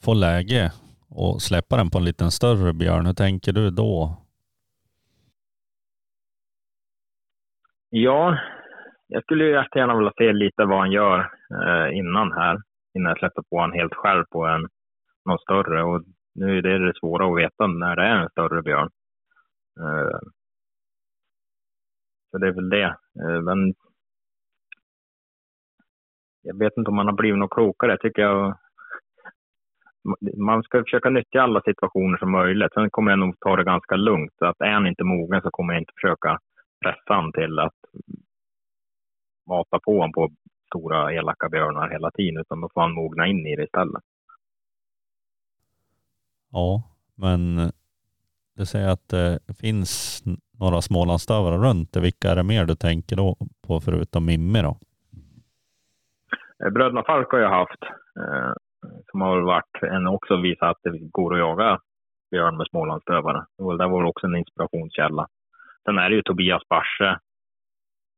får 0.00 0.14
läge 0.14 0.72
och 1.08 1.42
släppa 1.42 1.76
den 1.76 1.90
på 1.90 1.98
en 1.98 2.04
liten 2.04 2.30
större 2.30 2.72
björn, 2.72 3.06
hur 3.06 3.12
tänker 3.12 3.52
du 3.52 3.70
då? 3.70 4.16
Ja, 7.90 8.38
jag 9.06 9.22
skulle 9.22 9.44
ju 9.44 9.50
jättegärna 9.52 9.96
vilja 9.96 10.12
se 10.18 10.32
lite 10.32 10.64
vad 10.64 10.78
han 10.78 10.92
gör 10.92 11.18
eh, 11.50 11.98
innan 11.98 12.32
här, 12.32 12.62
innan 12.94 13.10
jag 13.10 13.18
släpper 13.18 13.42
på 13.42 13.56
honom 13.56 13.72
helt 13.72 13.94
själv 13.94 14.24
på 14.30 14.46
en 14.46 14.68
någon 15.24 15.38
större. 15.38 15.82
Och 15.82 16.02
nu 16.34 16.58
är 16.58 16.62
det 16.62 16.86
det 16.86 16.98
svåra 17.00 17.26
att 17.26 17.38
veta 17.38 17.66
när 17.66 17.96
det 17.96 18.02
är 18.02 18.16
en 18.16 18.30
större 18.30 18.62
björn. 18.62 18.90
Eh, 19.80 20.18
så 22.30 22.38
det 22.38 22.48
är 22.48 22.52
väl 22.52 22.68
det. 22.68 22.96
Eh, 23.22 23.40
men 23.42 23.74
jag 26.42 26.58
vet 26.58 26.76
inte 26.76 26.88
om 26.88 26.96
man 26.96 27.06
har 27.06 27.14
blivit 27.14 27.38
något 27.38 27.50
klokare. 27.50 27.98
Tycker 27.98 28.22
jag 28.22 28.58
man 30.36 30.62
ska 30.62 30.82
försöka 30.82 31.10
nyttja 31.10 31.42
alla 31.42 31.62
situationer 31.62 32.18
som 32.18 32.30
möjligt. 32.30 32.72
Sen 32.74 32.90
kommer 32.90 33.10
jag 33.10 33.18
nog 33.18 33.40
ta 33.40 33.56
det 33.56 33.64
ganska 33.64 33.96
lugnt. 33.96 34.32
Så 34.38 34.46
att 34.46 34.60
är 34.60 34.72
han 34.72 34.86
inte 34.86 35.04
mogen 35.04 35.42
så 35.42 35.50
kommer 35.50 35.72
jag 35.72 35.82
inte 35.82 35.92
försöka 35.96 36.38
pressa 36.84 37.14
honom 37.14 37.32
till 37.32 37.58
att 37.58 37.74
mata 39.46 39.78
på 39.78 39.92
honom 39.92 40.12
på 40.12 40.30
stora 40.66 41.12
elaka 41.12 41.48
björnar 41.48 41.88
hela 41.90 42.10
tiden, 42.10 42.40
utan 42.40 42.60
då 42.60 42.68
får 42.74 42.80
han 42.80 42.94
mogna 42.94 43.26
in 43.26 43.46
i 43.46 43.56
det 43.56 43.64
istället. 43.64 44.02
Ja, 46.52 46.82
men 47.14 47.56
du 48.56 48.66
säger 48.66 48.88
att 48.88 49.12
eh, 49.12 49.34
det 49.46 49.54
finns 49.60 50.22
några 50.60 50.80
Smålandsstövare 50.80 51.56
runt 51.56 51.92
det. 51.92 52.00
Vilka 52.00 52.30
är 52.30 52.36
det 52.36 52.42
mer 52.42 52.64
du 52.64 52.74
tänker 52.74 53.16
då 53.16 53.36
på 53.66 53.80
förutom 53.80 54.24
Mimmi 54.26 54.62
då? 54.62 54.76
Eh, 56.64 56.70
Bröderna 56.70 57.02
Falk 57.02 57.28
har 57.32 57.38
jag 57.38 57.50
haft, 57.50 57.82
eh, 58.16 58.52
som 59.10 59.20
har 59.20 59.36
väl 59.36 59.44
varit 59.44 59.82
en 59.82 60.06
också 60.06 60.36
visat 60.36 60.68
att 60.70 60.78
det 60.82 60.98
går 60.98 61.34
att 61.34 61.38
jaga 61.40 61.78
björn 62.30 62.56
med 62.56 62.66
Smålandsstövare. 62.70 63.44
Det 63.58 63.62
var- 63.64 63.78
Det 63.78 63.86
var 63.86 64.04
också 64.04 64.26
en 64.26 64.36
inspirationskälla. 64.36 65.28
Sen 65.84 65.98
är 65.98 66.10
det 66.10 66.16
ju 66.16 66.22
Tobias 66.22 66.62
Barse, 66.68 67.18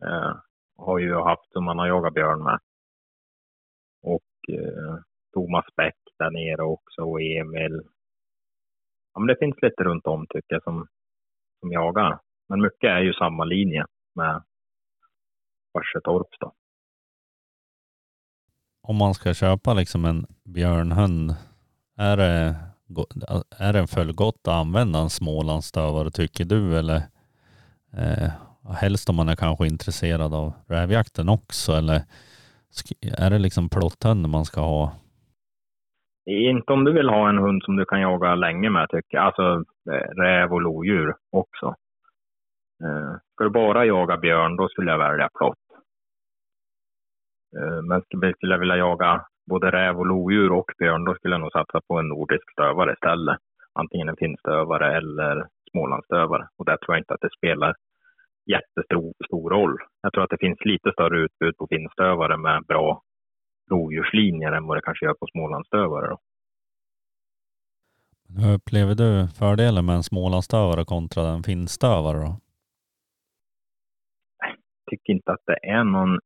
eh, 0.04 0.36
har 0.76 0.98
ju 0.98 1.14
haft 1.14 1.52
som 1.52 1.64
man 1.64 1.78
har 1.78 1.86
jagat 1.86 2.14
björn 2.14 2.42
med. 2.42 2.58
Och 4.02 4.54
eh, 4.58 4.94
Thomas 5.34 5.64
Bäck 5.76 5.94
där 6.18 6.30
nere 6.30 6.62
också 6.62 7.02
och 7.02 7.20
Emil. 7.22 7.80
Ja, 9.14 9.20
men 9.20 9.26
det 9.26 9.36
finns 9.38 9.56
lite 9.62 9.82
runt 9.84 10.06
om 10.06 10.26
tycker 10.26 10.54
jag 10.54 10.62
som, 10.62 10.86
som 11.60 11.72
jagar. 11.72 12.20
Men 12.48 12.62
mycket 12.62 12.90
är 12.90 13.00
ju 13.00 13.12
samma 13.12 13.44
linje 13.44 13.84
med 14.14 14.42
Barsetorps 15.74 16.38
då. 16.40 16.52
Om 18.82 18.96
man 18.96 19.14
ska 19.14 19.34
köpa 19.34 19.74
liksom 19.74 20.04
en 20.04 20.26
björnhund, 20.44 21.34
är 21.96 22.16
det, 22.16 22.56
är 23.58 23.72
det 23.72 23.86
fullgott 23.86 24.48
att 24.48 24.54
använda 24.54 24.98
en 24.98 25.10
Smålandsstövare 25.10 26.10
tycker 26.10 26.44
du? 26.44 26.78
Eller 26.78 27.02
eh, 27.92 28.30
helst 28.74 29.08
om 29.08 29.16
man 29.16 29.28
är 29.28 29.36
kanske 29.36 29.66
intresserad 29.66 30.34
av 30.34 30.52
rävjakten 30.66 31.28
också? 31.28 31.72
Eller 31.72 32.02
är 33.18 33.30
det 33.30 33.38
liksom 33.38 33.68
plotthund 33.68 34.28
man 34.28 34.44
ska 34.44 34.60
ha? 34.60 34.92
Inte 36.26 36.72
om 36.72 36.84
du 36.84 36.92
vill 36.92 37.08
ha 37.08 37.28
en 37.28 37.38
hund 37.38 37.62
som 37.64 37.76
du 37.76 37.84
kan 37.84 38.00
jaga 38.00 38.34
länge 38.34 38.70
med 38.70 38.88
tycker 38.88 39.16
jag. 39.16 39.24
Alltså 39.24 39.64
eh, 39.90 40.08
räv 40.22 40.52
och 40.52 40.62
lodjur 40.62 41.14
också. 41.32 41.66
Eh, 42.84 43.16
Ska 43.32 43.44
du 43.44 43.50
bara 43.50 43.84
jaga 43.86 44.16
björn, 44.16 44.56
då 44.56 44.68
skulle 44.68 44.90
jag 44.90 44.98
välja 44.98 45.28
plott. 45.38 45.58
Eh, 47.56 47.82
Men 47.82 48.02
skulle 48.02 48.34
skulle 48.34 48.54
jag 48.54 48.60
vilja 48.60 48.76
jaga 48.76 49.24
både 49.50 49.70
räv 49.70 49.98
och 49.98 50.06
lodjur 50.06 50.52
och 50.52 50.72
björn, 50.78 51.04
då 51.04 51.14
skulle 51.14 51.34
jag 51.34 51.40
nog 51.40 51.52
satsa 51.52 51.80
på 51.88 51.98
en 51.98 52.08
nordisk 52.08 52.52
stövare 52.52 52.92
istället. 52.92 53.38
Antingen 53.74 54.08
en 54.08 54.16
finstövare 54.16 54.96
eller 54.96 55.46
smålandsstövare. 55.70 56.48
Och 56.58 56.64
där 56.64 56.76
tror 56.76 56.94
jag 56.96 57.00
inte 57.00 57.14
att 57.14 57.20
det 57.20 57.36
spelar 57.38 57.74
jättestor 58.46 59.12
stor 59.26 59.50
roll. 59.50 59.76
Jag 60.02 60.12
tror 60.12 60.24
att 60.24 60.30
det 60.30 60.46
finns 60.46 60.64
lite 60.64 60.92
större 60.92 61.18
utbud 61.20 61.56
på 61.56 61.66
finstövare 61.70 62.36
med 62.36 62.64
bra 62.66 63.02
rovdjurslinjer 63.72 64.52
än 64.52 64.66
vad 64.66 64.76
det 64.76 64.82
kanske 64.82 65.06
gör 65.06 65.14
på 65.14 65.26
smålandsstövare. 65.32 66.06
Då. 66.08 66.18
Hur 68.38 68.54
upplever 68.54 68.94
du 68.94 69.28
fördelen 69.38 69.86
med 69.86 69.94
en 69.94 70.02
Smålandsstövare 70.02 70.84
kontra 70.84 71.22
en 71.28 71.42
finstövare 71.42 72.18
då? 72.18 72.32
tycker 74.92 75.12
inte 75.12 75.32
att 75.32 75.46
det 75.46 75.58
är 75.62 75.84
någon 75.84 76.18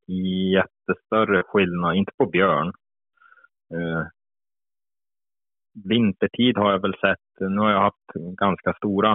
jättestörre 0.52 1.42
skillnad, 1.42 1.96
inte 1.96 2.12
på 2.18 2.26
björn. 2.26 2.68
Eh, 3.74 4.02
vintertid 5.88 6.56
har 6.56 6.70
jag 6.72 6.82
väl 6.82 6.94
sett, 7.00 7.28
nu 7.40 7.60
har 7.60 7.70
jag 7.70 7.80
haft 7.80 8.10
ganska 8.38 8.72
stora 8.72 9.12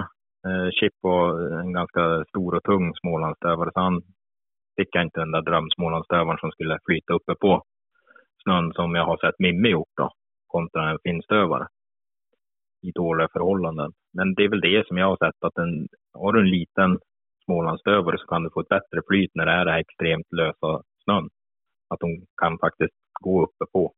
eh, 0.47 0.69
chip 0.71 0.93
och 1.01 1.51
en 1.61 1.73
ganska 1.73 2.23
stor 2.29 2.55
och 2.55 2.63
tung 2.63 2.93
smålandsstövare, 2.95 3.71
så 3.73 3.79
han 3.79 4.01
fick 4.77 4.95
jag 4.95 5.03
inte 5.03 5.19
den 5.19 5.31
där 5.31 5.41
drömsmålandsstövaren 5.41 6.37
som 6.37 6.51
skulle 6.51 6.79
flyta 6.85 7.13
uppe 7.13 7.35
på 7.35 7.63
snön 8.43 8.73
som 8.73 8.95
jag 8.95 9.06
har 9.06 9.17
sett 9.17 9.39
Mimmi 9.39 9.69
gjort 9.69 9.93
då, 9.97 10.10
kontra 10.47 10.89
en 10.89 10.99
finstövare 11.04 11.67
i 12.82 12.91
dåliga 12.91 13.27
förhållanden. 13.34 13.91
Men 14.13 14.34
det 14.36 14.43
är 14.43 14.49
väl 14.49 14.62
det 14.62 14.88
som 14.88 14.97
jag 14.97 15.08
har 15.08 15.17
sett, 15.17 15.43
att 15.43 15.58
en, 15.58 15.88
har 16.13 16.34
du 16.34 16.39
en 16.39 16.49
liten 16.49 16.99
Smålandsstövare 17.45 18.17
så 18.17 18.25
kan 18.27 18.43
du 18.43 18.49
få 18.49 18.60
ett 18.60 18.67
bättre 18.67 19.01
flyt 19.08 19.32
när 19.36 19.45
det 19.45 19.51
är 19.51 19.65
det 19.65 19.71
här 19.71 19.80
extremt 19.80 20.32
lösa 20.32 20.84
snön. 21.04 21.30
Att 21.89 21.99
de 21.99 22.25
kan 22.41 22.58
faktiskt 22.60 22.95
gå 23.21 23.43
uppe 23.43 23.65
på. 23.73 23.93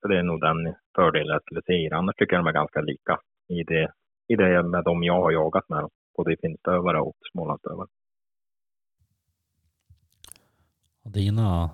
Så 0.00 0.08
det 0.08 0.18
är 0.18 0.22
nog 0.22 0.40
den 0.40 0.74
fördelen 0.94 1.32
jag 1.32 1.42
skulle 1.42 1.62
se 1.66 1.72
i 1.72 1.88
det. 1.88 1.96
Annars 1.96 2.16
tycker 2.16 2.36
jag 2.36 2.44
de 2.44 2.48
är 2.48 2.52
ganska 2.52 2.80
lika 2.80 3.18
i 3.48 3.62
det, 3.62 3.92
i 4.28 4.36
det 4.36 4.62
med 4.62 4.84
de 4.84 5.02
jag 5.02 5.22
har 5.22 5.30
jagat 5.30 5.68
med. 5.68 5.88
Både 6.16 6.36
finstövare 6.40 7.00
och 7.00 7.16
Smålandsstövare. 7.32 7.88
Dina 11.04 11.70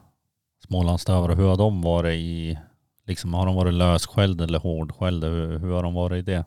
Smålandsstövare, 0.68 1.34
hur 1.34 1.48
har 1.48 1.56
de 1.56 1.82
varit 1.82 2.14
i, 2.14 2.58
liksom 3.06 3.34
har 3.34 3.46
de 3.46 3.56
varit 3.56 3.74
lösskällda 3.74 4.44
eller 4.44 4.58
hårdskällda? 4.58 5.26
Hur, 5.26 5.58
hur 5.58 5.72
har 5.72 5.82
de 5.82 5.94
varit 5.94 6.18
i 6.18 6.30
det? 6.32 6.44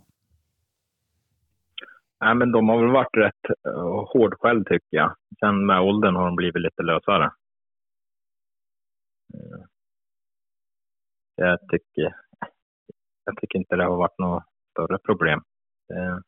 Nej, 2.20 2.36
men 2.36 2.52
de 2.52 2.70
har 2.70 2.82
väl 2.82 2.92
varit 2.92 3.18
rätt 3.18 3.46
hårdskällda 3.76 4.10
hårdskälld 4.14 4.68
tycker 4.68 4.98
jag. 4.98 5.16
Sen 5.40 5.66
med 5.66 5.82
åldern 5.82 6.16
har 6.16 6.26
de 6.26 6.36
blivit 6.36 6.62
lite 6.62 6.84
lösare. 6.84 7.26
Eh, 9.34 9.62
jag 11.36 11.60
tycker, 11.70 12.16
jag 13.26 13.38
tycker 13.38 13.60
inte 13.60 13.76
det 13.76 13.84
har 13.84 13.98
varit 13.98 14.20
något 14.20 14.44
större 14.72 14.98
problem. 14.98 15.42
Det 15.88 16.22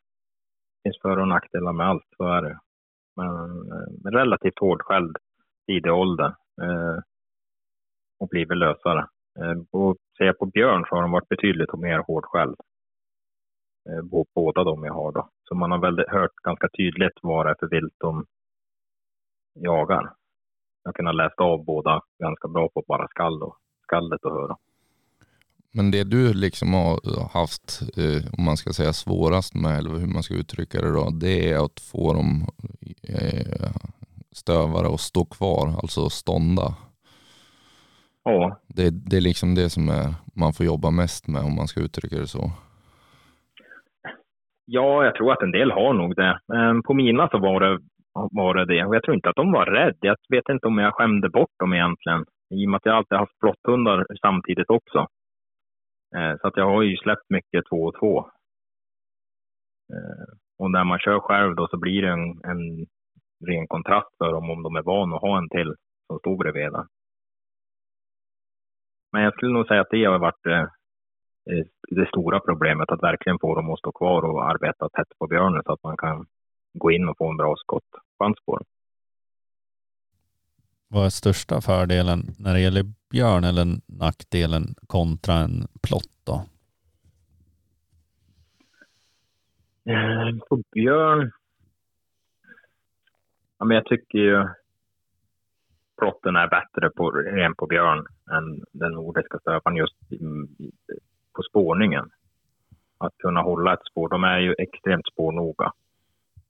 finns 0.84 1.02
för 1.02 1.20
och 1.20 1.28
nackdelar 1.28 1.74
med 1.74 1.88
allt, 1.88 2.08
så 2.18 2.28
är 2.28 2.42
det. 2.42 2.60
Men, 3.16 3.60
men 4.04 4.14
relativt 4.14 4.60
hårdskälld 4.60 5.18
tidig 5.68 5.94
ålder 5.94 6.36
eh, 6.62 7.00
och 8.24 8.30
blivit 8.30 8.58
lösare. 8.58 9.08
Eh, 9.40 9.58
och 9.72 9.98
ser 10.18 10.26
jag 10.26 10.38
på 10.38 10.46
björn 10.46 10.86
så 10.90 10.96
har 10.96 11.02
de 11.02 11.12
varit 11.12 11.30
betydligt 11.30 11.74
mer 11.74 12.00
hård 12.00 12.26
själv. 12.26 12.56
Eh, 13.90 14.10
på 14.10 14.26
båda 14.36 14.64
de 14.64 14.84
jag 14.84 14.94
har 14.94 15.12
då. 15.12 15.30
Så 15.48 15.56
man 15.56 15.72
har 15.72 15.80
väl 15.80 16.06
hört 16.08 16.36
ganska 16.44 16.68
tydligt 16.78 17.18
vad 17.22 17.46
det 17.46 17.50
är 17.50 17.56
för 17.60 17.70
vilt 17.70 17.94
de 17.98 18.26
jagar. 19.54 20.04
Jag 20.84 20.90
har 20.90 20.94
kunnat 20.94 21.16
läsa 21.16 21.44
av 21.44 21.66
båda 21.66 22.02
ganska 22.20 22.48
bra 22.48 22.70
på 22.74 22.84
bara 22.88 23.08
skall 23.08 23.44
och, 23.44 23.58
skallet 23.84 24.26
och 24.26 24.32
höra. 24.32 24.58
Men 25.72 25.92
det 25.92 26.04
du 26.04 26.34
liksom 26.34 26.74
har 26.74 26.94
eh, 26.94 27.30
haft, 27.30 27.82
om 28.38 28.44
man 28.46 28.58
ska 28.58 28.74
säga 28.74 28.94
svårast 28.94 29.56
med, 29.56 29.78
eller 29.78 29.90
hur 29.90 30.14
man 30.14 30.24
ska 30.24 30.34
uttrycka 30.34 30.82
det 30.82 30.92
då, 30.92 31.10
det 31.10 31.52
är 31.52 31.66
att 31.66 31.80
få 31.80 32.14
dem 32.14 32.48
stövare 34.32 34.94
att 34.94 35.02
stå 35.02 35.26
kvar, 35.26 35.68
alltså 35.82 36.10
stånda. 36.10 36.76
Ja, 38.24 38.60
Det, 38.68 38.90
det 39.10 39.18
är 39.18 39.22
liksom 39.22 39.56
det 39.56 39.70
som 39.70 39.90
är, 39.90 40.14
man 40.36 40.54
får 40.54 40.66
jobba 40.66 40.92
mest 40.92 41.28
med 41.28 41.42
om 41.42 41.56
man 41.56 41.68
ska 41.68 41.80
uttrycka 41.82 42.16
det 42.16 42.28
så. 42.28 42.52
Ja, 44.66 45.04
jag 45.06 45.16
tror 45.16 45.32
att 45.32 45.42
en 45.42 45.52
del 45.52 45.72
har 45.72 45.94
nog 45.94 46.16
det. 46.16 46.40
Men 46.48 46.84
På 46.84 46.94
mina 46.94 47.30
så 47.30 47.38
var 47.38 47.60
det, 47.60 47.80
var 48.32 48.54
det 48.54 48.66
det. 48.66 48.86
Och 48.86 48.96
jag 48.96 49.04
tror 49.04 49.16
inte 49.16 49.30
att 49.30 49.36
de 49.36 49.52
var 49.52 49.66
rädda. 49.66 49.98
Jag 50.02 50.18
vet 50.30 50.50
inte 50.50 50.68
om 50.68 50.78
jag 50.78 50.94
skämde 50.94 51.30
bort 51.30 51.52
dem 51.60 51.74
egentligen. 51.74 52.26
I 52.50 52.66
och 52.66 52.70
med 52.70 52.78
att 52.78 52.86
jag 52.86 52.96
alltid 52.96 53.18
haft 53.18 53.40
flotthundar 53.40 54.06
samtidigt 54.22 54.70
också. 54.70 55.00
Eh, 56.16 56.34
Så 56.42 56.48
att 56.48 56.58
jag 56.58 56.66
har 56.66 56.82
ju 56.82 56.98
släppt 56.98 57.30
mycket 57.30 57.64
två 57.70 57.84
och 57.84 57.96
två. 58.00 58.20
Eh, 59.94 60.26
Och 60.60 60.72
när 60.72 60.84
man 60.84 61.00
kör 61.00 61.20
själv 61.20 61.56
då 61.56 61.68
så 61.68 61.78
blir 61.78 62.02
det 62.02 62.10
en, 62.10 62.30
en 62.44 62.86
ren 63.48 63.68
kontrast 63.68 64.18
för 64.18 64.32
dem 64.32 64.50
om 64.50 64.64
de 64.64 64.76
är 64.76 64.82
van 64.84 65.14
att 65.14 65.22
ha 65.22 65.38
en 65.38 65.50
till 65.50 65.74
som 66.08 66.20
står 66.20 66.38
bredvid. 66.38 66.72
Men 69.14 69.24
jag 69.24 69.34
skulle 69.34 69.54
nog 69.54 69.68
säga 69.68 69.82
att 69.82 69.92
det 69.92 70.06
har 70.06 70.20
varit 70.20 70.46
eh, 70.46 70.62
eh, 71.50 71.66
det 71.90 72.08
stora 72.08 72.40
problemet 72.40 72.92
att 72.92 73.04
verkligen 73.04 73.40
få 73.40 73.56
dem 73.56 73.70
att 73.70 73.80
stå 73.80 73.92
kvar 73.92 74.22
och 74.22 74.50
arbeta 74.50 74.90
tätt 74.90 75.18
på 75.20 75.28
björnen 75.28 75.62
så 75.66 75.74
att 75.74 75.84
man 75.84 75.98
kan 75.98 76.26
gå 76.74 76.92
in 76.92 77.10
och 77.10 77.18
få 77.18 77.30
en 77.30 77.38
bra 77.38 77.56
skottchans 77.56 78.38
på 78.46 78.58
dem. 78.58 78.66
Vad 80.88 81.06
är 81.06 81.10
största 81.10 81.62
fördelen 81.62 82.20
när 82.40 82.54
det 82.54 82.60
gäller 82.60 82.84
björn 83.12 83.44
eller 83.44 83.66
nackdelen 83.86 84.64
kontra 84.88 85.34
en 85.34 85.68
plott 85.82 86.12
då? 86.24 86.46
Eh, 89.92 90.38
På 90.50 90.64
björn? 90.72 91.32
Ja, 93.58 93.66
men 93.66 93.76
jag 93.76 93.86
tycker 93.86 94.18
ju 94.20 94.48
plotten 96.00 96.36
är 96.36 96.48
bättre 96.48 96.90
på, 96.90 97.12
ren 97.12 97.56
på 97.56 97.68
björn 97.68 98.06
än 98.32 98.64
den 98.72 98.92
nordiska 98.92 99.40
stövaren 99.40 99.76
just 99.76 99.96
på 101.36 101.42
spårningen. 101.50 102.10
Att 102.98 103.18
kunna 103.18 103.42
hålla 103.42 103.74
ett 103.74 103.86
spår. 103.92 104.10
De 104.10 104.24
är 104.24 104.40
ju 104.40 104.56
extremt 104.58 105.08
spårnoga. 105.14 105.72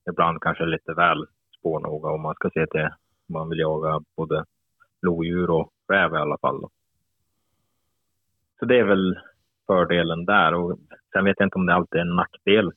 Ibland 0.10 0.42
kanske 0.42 0.66
lite 0.66 0.94
väl 0.94 1.26
spårnoga 1.60 2.10
om 2.10 2.22
man 2.22 2.36
ska 2.36 2.50
se 2.50 2.68
till 2.68 2.90
om 3.28 3.34
man 3.34 3.50
vill 3.50 3.60
jaga 3.60 4.00
både 4.18 4.46
lodjur 5.02 5.50
och 5.50 5.70
räv 5.88 6.14
i 6.14 6.18
alla 6.18 6.38
fall. 6.38 6.62
Då. 6.62 6.70
Så 8.60 8.66
det 8.66 8.80
är 8.80 8.84
väl 8.84 9.20
fördelen 9.68 10.26
där. 10.26 10.54
Och 10.54 10.78
sen 11.14 11.26
vet 11.26 11.36
jag 11.40 11.46
inte 11.46 11.58
om 11.58 11.66
det 11.66 11.74
alltid 11.74 11.98
är 12.00 12.06
en 12.06 12.16
nackdel. 12.16 12.72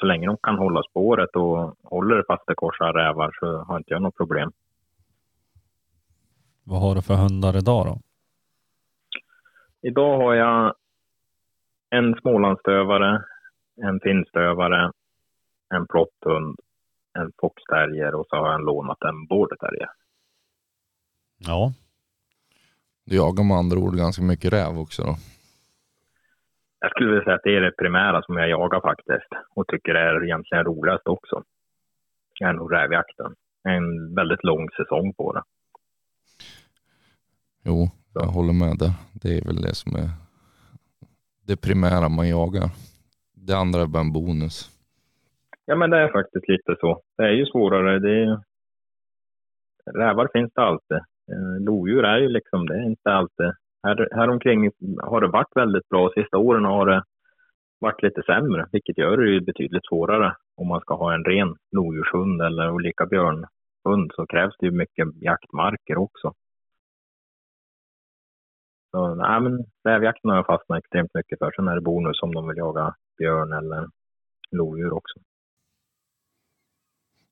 Så 0.00 0.06
länge 0.06 0.26
de 0.26 0.36
kan 0.42 0.58
hålla 0.58 0.82
spåret 0.82 1.36
och 1.36 1.74
håller 1.82 2.24
fast 2.26 2.46
det 2.46 2.54
korsar 2.54 2.92
rävar 2.92 3.36
så 3.40 3.58
har 3.58 3.76
inte 3.76 3.92
jag 3.92 4.02
något 4.02 4.16
problem. 4.16 4.52
Vad 6.64 6.80
har 6.80 6.94
du 6.94 7.02
för 7.02 7.14
hundar 7.14 7.56
idag 7.56 7.86
då? 7.86 7.98
Idag 9.88 10.16
har 10.18 10.34
jag 10.34 10.74
en 11.90 12.14
smålandsstövare, 12.20 13.24
en 13.82 14.00
finstövare, 14.00 14.92
en 15.74 15.86
plotthund, 15.86 16.56
en 17.18 17.32
foxterrier 17.40 18.14
och 18.14 18.26
så 18.28 18.36
har 18.36 18.52
jag 18.52 18.64
lånat 18.64 19.02
en 19.02 19.26
border 19.26 19.56
terrier. 19.56 19.90
Ja, 21.38 21.72
Du 23.04 23.16
jagar 23.16 23.44
med 23.44 23.56
andra 23.56 23.78
ord 23.78 23.96
ganska 23.96 24.22
mycket 24.22 24.52
räv 24.52 24.78
också 24.78 25.02
då. 25.02 25.14
Jag 26.80 26.90
skulle 26.90 27.08
vilja 27.10 27.24
säga 27.24 27.36
att 27.36 27.42
det 27.44 27.56
är 27.56 27.60
det 27.60 27.76
primära 27.76 28.22
som 28.22 28.36
jag 28.36 28.48
jagar 28.48 28.80
faktiskt 28.80 29.28
och 29.54 29.66
tycker 29.68 29.94
är 29.94 30.24
egentligen 30.24 30.64
roligast 30.64 31.06
också. 31.06 31.42
Det 32.38 32.44
är 32.44 32.52
nog 32.52 32.72
rävjakten. 32.72 33.34
En 33.62 34.14
väldigt 34.14 34.44
lång 34.44 34.68
säsong 34.70 35.14
på 35.14 35.32
det. 35.32 35.42
Jo, 37.66 37.88
jag 38.14 38.26
håller 38.26 38.52
med 38.52 38.78
där. 38.78 38.92
Det 39.22 39.38
är 39.38 39.44
väl 39.44 39.62
det 39.62 39.74
som 39.74 39.96
är 39.96 40.08
det 41.46 41.56
primära 41.56 42.08
man 42.08 42.28
jagar. 42.28 42.68
Det 43.34 43.56
andra 43.56 43.80
är 43.82 43.86
bara 43.86 44.00
en 44.00 44.12
bonus. 44.12 44.70
Ja, 45.66 45.76
men 45.76 45.90
det 45.90 45.98
är 45.98 46.12
faktiskt 46.12 46.48
lite 46.48 46.76
så. 46.80 47.00
Det 47.16 47.22
är 47.22 47.32
ju 47.32 47.46
svårare. 47.46 47.98
Det 47.98 48.22
är... 48.22 48.40
Rävar 49.98 50.28
finns 50.32 50.52
det 50.54 50.62
alltid. 50.62 50.96
Eh, 51.32 51.64
Lodjur 51.66 52.04
är 52.04 52.18
ju 52.18 52.28
liksom, 52.28 52.66
det 52.66 52.74
är 52.74 52.82
inte 52.82 53.10
alltid. 53.12 53.52
Här, 53.82 54.08
här 54.12 54.28
omkring 54.30 54.70
har 55.02 55.20
det 55.20 55.28
varit 55.28 55.56
väldigt 55.56 55.88
bra. 55.88 56.10
Sista 56.14 56.38
åren 56.38 56.64
har 56.64 56.86
det 56.86 57.02
varit 57.78 58.02
lite 58.02 58.22
sämre, 58.26 58.66
vilket 58.72 58.98
gör 58.98 59.16
det 59.16 59.30
ju 59.30 59.40
betydligt 59.40 59.86
svårare. 59.88 60.36
Om 60.56 60.68
man 60.68 60.80
ska 60.80 60.94
ha 60.94 61.14
en 61.14 61.24
ren 61.24 61.56
lodjurshund 61.72 62.42
eller 62.42 62.70
olika 62.70 63.06
björnhund 63.06 64.12
så 64.14 64.26
krävs 64.26 64.54
det 64.58 64.66
ju 64.66 64.72
mycket 64.72 65.08
jaktmarker 65.20 65.96
också. 65.96 66.32
Så 68.94 69.14
nej, 69.14 69.40
men 69.40 69.64
rävjakten 69.84 70.30
har 70.30 70.36
jag 70.36 70.46
fastnat 70.46 70.78
extremt 70.78 71.14
mycket 71.14 71.38
för. 71.38 71.52
Sen 71.56 71.68
är 71.68 71.74
det 71.74 71.80
bonus 71.80 72.22
om 72.22 72.34
de 72.34 72.48
vill 72.48 72.56
jaga 72.56 72.94
björn 73.18 73.52
eller 73.52 73.88
lodjur 74.50 74.92
också. 74.92 75.20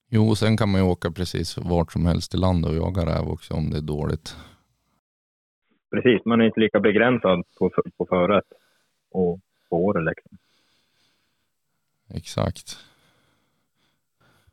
Jo, 0.09 0.35
sen 0.35 0.57
kan 0.57 0.69
man 0.69 0.81
ju 0.81 0.87
åka 0.87 1.11
precis 1.11 1.59
vart 1.59 1.93
som 1.93 2.07
helst 2.07 2.35
i 2.35 2.37
landet 2.37 2.71
och 2.71 2.77
jaga 2.77 3.03
räv 3.07 3.29
också 3.29 3.55
om 3.55 3.71
det 3.71 3.77
är 3.77 3.83
dåligt. 3.83 4.37
Precis, 5.91 6.25
man 6.25 6.41
är 6.41 6.45
inte 6.45 6.61
lika 6.61 6.81
begränsad 6.81 7.45
på, 7.59 7.71
på 7.97 8.07
föret 8.07 8.45
och 9.11 9.41
på 9.69 9.77
året. 9.85 10.05
Liksom. 10.05 10.39
Exakt. 12.15 12.79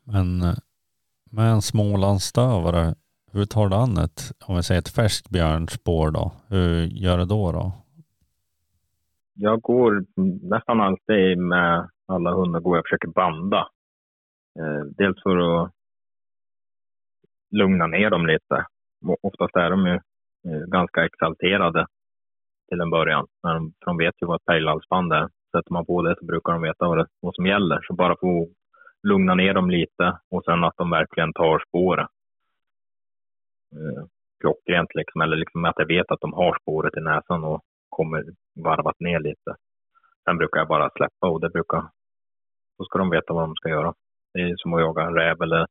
men 0.04 0.42
eh, 0.42 0.54
med 1.30 1.52
en 1.52 1.62
smålandsstövare, 1.62 2.94
hur 3.32 3.44
tar 3.44 3.68
du 3.68 3.76
an 3.76 4.04
ett, 4.04 4.20
om 4.46 4.56
vi 4.56 4.62
säger 4.62 4.80
ett 4.80 4.94
färskt 4.94 5.30
björnspår 5.30 6.10
då? 6.10 6.32
Hur 6.48 6.86
gör 6.86 7.18
du 7.18 7.24
då 7.24 7.52
då? 7.52 7.72
Jag 9.34 9.60
går 9.60 10.04
nästan 10.54 10.80
alltid 10.80 11.38
med 11.38 11.88
alla 12.06 12.30
hundar 12.34 12.60
går 12.60 12.76
jag 12.76 12.82
och 12.82 12.86
försöker 12.86 13.08
banda. 13.08 13.68
Eh, 14.58 14.84
dels 14.96 15.22
för 15.22 15.36
att 15.36 15.70
lugna 17.50 17.86
ner 17.86 18.10
dem 18.10 18.26
lite. 18.26 18.66
Oftast 19.22 19.56
är 19.56 19.70
de 19.70 19.86
ju 19.86 19.94
eh, 20.48 20.66
ganska 20.66 21.04
exalterade 21.04 21.86
till 22.68 22.80
en 22.80 22.90
början. 22.90 23.26
När 23.42 23.54
de, 23.54 23.72
för 23.78 23.86
de 23.86 23.96
vet 23.96 24.14
ju 24.20 24.26
vad 24.26 24.36
ett 24.36 24.44
pejlhalsband 24.44 25.12
är. 25.12 25.28
Sätter 25.52 25.72
man 25.72 25.86
på 25.86 26.02
det 26.02 26.16
så 26.18 26.24
brukar 26.24 26.52
de 26.52 26.62
veta 26.62 26.88
vad, 26.88 26.98
det, 26.98 27.06
vad 27.20 27.34
som 27.34 27.46
gäller. 27.46 27.80
Så 27.82 27.94
bara 27.94 28.16
få 28.20 28.48
lugna 29.02 29.34
ner 29.34 29.54
dem 29.54 29.70
lite 29.70 30.18
och 30.30 30.44
sen 30.44 30.64
att 30.64 30.76
de 30.76 30.90
verkligen 30.90 31.32
tar 31.32 31.64
spåret. 31.68 32.08
Eh, 33.72 34.04
klockrent 34.40 34.94
liksom, 34.94 35.20
eller 35.20 35.36
liksom 35.36 35.64
att 35.64 35.74
jag 35.78 35.86
vet 35.86 36.10
att 36.10 36.20
de 36.20 36.32
har 36.32 36.58
spåret 36.62 36.96
i 36.96 37.00
näsan 37.00 37.44
och 37.44 37.60
kommer 37.88 38.24
varvat 38.54 39.00
ner 39.00 39.20
lite. 39.20 39.56
Sen 40.24 40.38
brukar 40.38 40.60
jag 40.60 40.68
bara 40.68 40.90
släppa 40.90 41.28
och 41.28 41.40
det 41.40 41.50
brukar, 41.50 41.82
då 42.78 42.84
ska 42.84 42.98
de 42.98 43.10
veta 43.10 43.32
vad 43.32 43.42
de 43.42 43.54
ska 43.54 43.68
göra. 43.68 43.94
Det 44.32 44.40
är 44.40 44.56
som 44.56 44.74
att 44.74 44.80
jaga 44.80 45.02
en 45.02 45.14
räv 45.14 45.42
eller, 45.42 45.66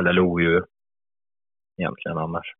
eller 0.00 0.12
lodjur 0.12 0.64
egentligen 1.76 2.18
annars. 2.18 2.54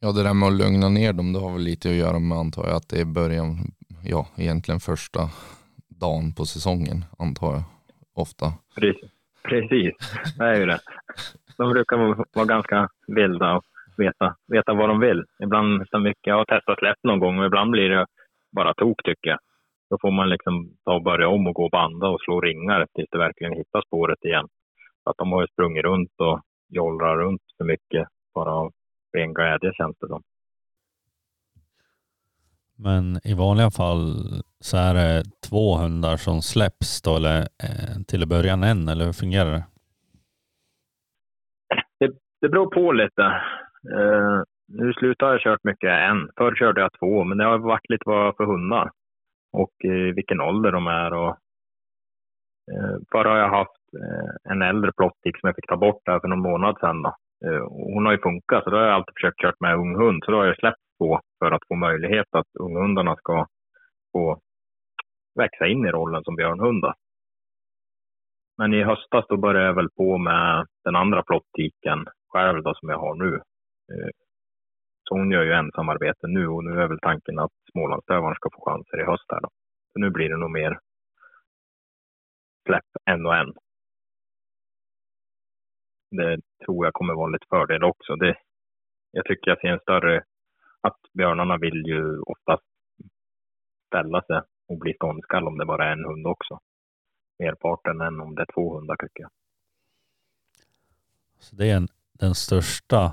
Ja, 0.00 0.12
det 0.12 0.22
där 0.22 0.34
med 0.34 0.46
att 0.46 0.52
lugna 0.52 0.88
ner 0.88 1.12
dem, 1.12 1.32
det 1.32 1.38
har 1.38 1.52
väl 1.52 1.62
lite 1.62 1.88
att 1.88 1.94
göra 1.94 2.18
med 2.18 2.38
antar 2.38 2.66
jag 2.66 2.76
att 2.76 2.88
det 2.88 3.00
är 3.00 3.04
början, 3.04 3.56
ja 4.04 4.26
egentligen 4.36 4.80
första 4.80 5.20
dagen 5.88 6.34
på 6.34 6.44
säsongen 6.44 7.04
antar 7.18 7.52
jag 7.52 7.62
ofta. 8.14 8.52
Precis, 8.74 9.10
Precis. 9.42 9.94
det 10.38 10.44
är 10.44 10.54
ju 10.54 10.66
det. 10.66 10.80
De 11.58 11.70
brukar 11.72 11.96
vara- 11.96 12.44
ganska 12.44 12.88
vilda 13.06 13.54
och 13.56 13.64
veta, 13.96 14.36
veta 14.46 14.74
vad 14.74 14.88
de 14.88 15.00
vill. 15.00 15.24
Ibland 15.42 15.78
nästan 15.78 16.02
mycket. 16.02 16.26
Jag 16.26 16.36
har 16.36 16.44
testat 16.44 16.82
lätt 16.82 17.02
någon 17.02 17.18
gång 17.20 17.38
och 17.38 17.46
ibland 17.46 17.70
blir 17.70 17.88
det 17.90 18.06
bara 18.52 18.74
tok 18.74 19.02
tycker 19.04 19.30
jag. 19.30 19.38
Då 19.90 19.98
får 20.00 20.10
man 20.10 20.28
liksom 20.28 20.76
ta 20.84 20.94
och 20.94 21.02
börja 21.02 21.28
om 21.28 21.46
och 21.46 21.54
gå 21.54 21.64
och 21.64 21.70
banda 21.70 22.06
och 22.08 22.20
slå 22.20 22.40
ringar 22.40 22.86
tills 22.94 23.08
det 23.10 23.18
verkligen 23.18 23.52
hittar 23.52 23.82
spåret 23.86 24.24
igen. 24.24 24.48
Så 25.04 25.10
att 25.10 25.16
de 25.16 25.32
har 25.32 25.40
ju 25.40 25.46
sprungit 25.46 25.84
runt 25.84 26.12
och 26.18 26.40
jollrar 26.68 27.16
runt 27.16 27.42
för 27.56 27.64
mycket 27.64 28.08
bara 28.34 28.50
av 28.50 28.72
ren 29.12 29.34
glädje 29.34 29.72
känns 29.74 29.96
det 30.00 30.08
som. 30.08 30.22
Men 32.76 33.20
i 33.24 33.34
vanliga 33.34 33.70
fall 33.70 34.14
så 34.60 34.76
är 34.76 34.94
det 34.94 35.24
två 35.48 35.76
hundar 35.76 36.16
som 36.16 36.42
släpps 36.42 37.02
då 37.02 37.16
eller 37.16 37.38
eh, 37.38 38.02
till 38.06 38.22
att 38.22 38.28
början 38.28 38.62
en 38.62 38.88
eller 38.88 39.04
hur 39.04 39.12
fungerar 39.12 39.50
det? 39.50 39.64
Det 42.42 42.48
beror 42.48 42.66
på 42.66 42.92
lite. 42.92 43.22
Eh, 43.96 44.42
nu 44.68 44.92
slutar 44.92 45.30
jag 45.30 45.40
kört 45.40 45.64
mycket 45.64 45.90
en. 45.90 46.28
Förr 46.36 46.54
körde 46.54 46.80
jag 46.80 46.92
två, 46.98 47.24
men 47.24 47.38
det 47.38 47.44
har 47.44 47.58
varit 47.58 47.90
lite 47.90 48.02
vad 48.06 48.36
för 48.36 48.44
hundar. 48.44 48.90
Och 49.52 49.84
eh, 49.84 50.14
vilken 50.14 50.40
ålder 50.40 50.72
de 50.72 50.86
är. 50.86 51.12
Och, 51.12 51.36
eh, 52.72 52.96
förr 53.12 53.24
har 53.24 53.36
jag 53.36 53.48
haft 53.48 53.82
eh, 54.02 54.52
en 54.52 54.62
äldre 54.62 54.92
plottik 54.92 55.40
som 55.40 55.46
jag 55.46 55.56
fick 55.56 55.68
ta 55.68 55.76
bort 55.76 56.02
där 56.04 56.20
för 56.20 56.28
någon 56.28 56.42
månad 56.42 56.76
sedan. 56.80 57.02
Då. 57.02 57.14
Eh, 57.46 57.62
hon 57.68 58.06
har 58.06 58.12
ju 58.12 58.18
funkat, 58.18 58.64
så 58.64 58.70
då 58.70 58.76
har 58.76 58.84
jag 58.84 58.94
alltid 58.94 59.14
försökt 59.14 59.40
kört 59.40 59.60
med 59.60 59.76
ung 59.76 59.96
hund. 59.96 60.22
Så 60.24 60.30
då 60.30 60.36
har 60.36 60.46
jag 60.46 60.56
släppt 60.56 60.82
på 60.98 61.20
för 61.38 61.50
att 61.52 61.66
få 61.68 61.74
möjlighet 61.74 62.26
att 62.30 62.56
unghundarna 62.60 63.16
ska 63.16 63.46
få 64.12 64.38
växa 65.38 65.66
in 65.66 65.84
i 65.86 65.90
rollen 65.90 66.24
som 66.24 66.36
björnhundar. 66.36 66.94
Men 68.58 68.74
i 68.74 68.82
höstas 68.82 69.24
då 69.28 69.36
började 69.36 69.66
jag 69.66 69.74
väl 69.74 69.90
på 69.96 70.18
med 70.18 70.66
den 70.84 70.96
andra 70.96 71.22
plottiken 71.22 72.06
själv 72.32 72.62
då 72.62 72.74
som 72.74 72.88
jag 72.88 72.98
har 72.98 73.14
nu. 73.14 73.34
Eh, 73.92 74.10
så 75.08 75.14
hon 75.18 75.30
gör 75.30 75.44
ju 75.44 75.52
ensamarbete 75.52 76.26
nu 76.26 76.46
och 76.48 76.64
nu 76.64 76.80
är 76.82 76.88
väl 76.88 77.00
tanken 77.00 77.38
att 77.38 77.52
Smålandsdövaren 77.72 78.34
ska 78.34 78.48
få 78.52 78.64
chanser 78.64 79.00
i 79.00 79.04
höst 79.04 79.24
här 79.28 79.40
då. 79.40 79.48
Så 79.92 79.98
nu 79.98 80.10
blir 80.10 80.28
det 80.28 80.36
nog 80.36 80.50
mer 80.50 80.78
släpp 82.66 82.90
en 83.04 83.26
och 83.26 83.36
en. 83.36 83.52
Det 86.10 86.40
tror 86.64 86.86
jag 86.86 86.94
kommer 86.94 87.14
vara 87.14 87.28
lite 87.28 87.46
fördel 87.48 87.84
också. 87.84 88.16
Det, 88.16 88.36
jag 89.10 89.24
tycker 89.24 89.50
jag 89.50 89.60
ser 89.60 89.68
en 89.68 89.80
större, 89.80 90.24
att 90.80 91.00
björnarna 91.12 91.56
vill 91.56 91.86
ju 91.86 92.20
oftast 92.20 92.64
ställa 93.86 94.22
sig 94.22 94.40
och 94.68 94.78
bli 94.78 94.94
ståndskall 94.94 95.46
om 95.46 95.58
det 95.58 95.66
bara 95.66 95.88
är 95.88 95.92
en 95.92 96.04
hund 96.04 96.26
också. 96.26 96.58
Merparten 97.38 98.00
än 98.00 98.20
om 98.20 98.34
det 98.34 98.42
är 98.42 98.52
två 98.54 98.74
hundar 98.74 98.96
tycker 98.96 99.22
jag. 99.22 99.30
Så 101.38 101.56
det 101.56 101.70
är 101.70 101.76
en, 101.76 101.88
den 102.24 102.34
största 102.34 103.12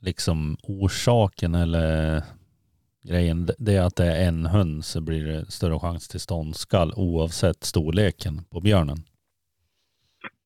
liksom 0.00 0.56
orsaken 0.62 1.54
eller 1.54 2.22
grejen, 3.10 3.46
det- 3.58 3.76
är 3.76 3.82
att 3.86 3.96
det 3.96 4.04
är 4.06 4.28
en 4.28 4.46
hund 4.46 4.84
så 4.84 5.00
blir 5.00 5.24
det 5.26 5.44
större 5.46 5.78
chans 5.78 6.08
till 6.08 6.20
ståndskall 6.20 6.92
oavsett 6.96 7.64
storleken 7.64 8.34
på 8.52 8.60
björnen. 8.60 8.96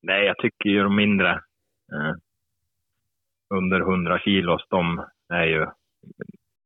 Nej, 0.01 0.25
jag 0.25 0.37
tycker 0.37 0.69
ju 0.69 0.83
de 0.83 0.95
mindre 0.95 1.31
eh, 1.93 2.13
under 3.49 3.79
100 3.79 4.19
kilos, 4.19 4.61
de 4.69 5.05
är 5.29 5.45
ju 5.45 5.65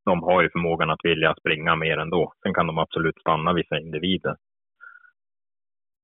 de 0.06 0.24
har 0.24 0.42
ju 0.42 0.50
förmågan 0.50 0.90
att 0.90 1.00
vilja 1.04 1.36
springa 1.40 1.76
mer 1.76 1.98
ändå. 1.98 2.34
Sen 2.44 2.54
kan 2.54 2.68
de 2.68 2.78
absolut 2.78 3.20
stanna 3.20 3.54
vissa 3.54 3.80
individer. 3.80 4.36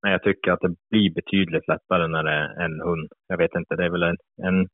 Men 0.01 0.11
jag 0.11 0.23
tycker 0.23 0.51
att 0.51 0.59
det 0.61 0.75
blir 0.89 1.13
betydligt 1.13 1.67
lättare 1.67 2.07
när 2.07 2.23
det 2.23 2.31
är 2.31 2.65
en 2.65 2.81
hund. 2.81 3.11
Jag 3.27 3.37
vet 3.37 3.55
inte, 3.55 3.75
det 3.75 3.85
är 3.85 3.89
väl 3.89 4.03
en, 4.03 4.17
en, 4.43 4.69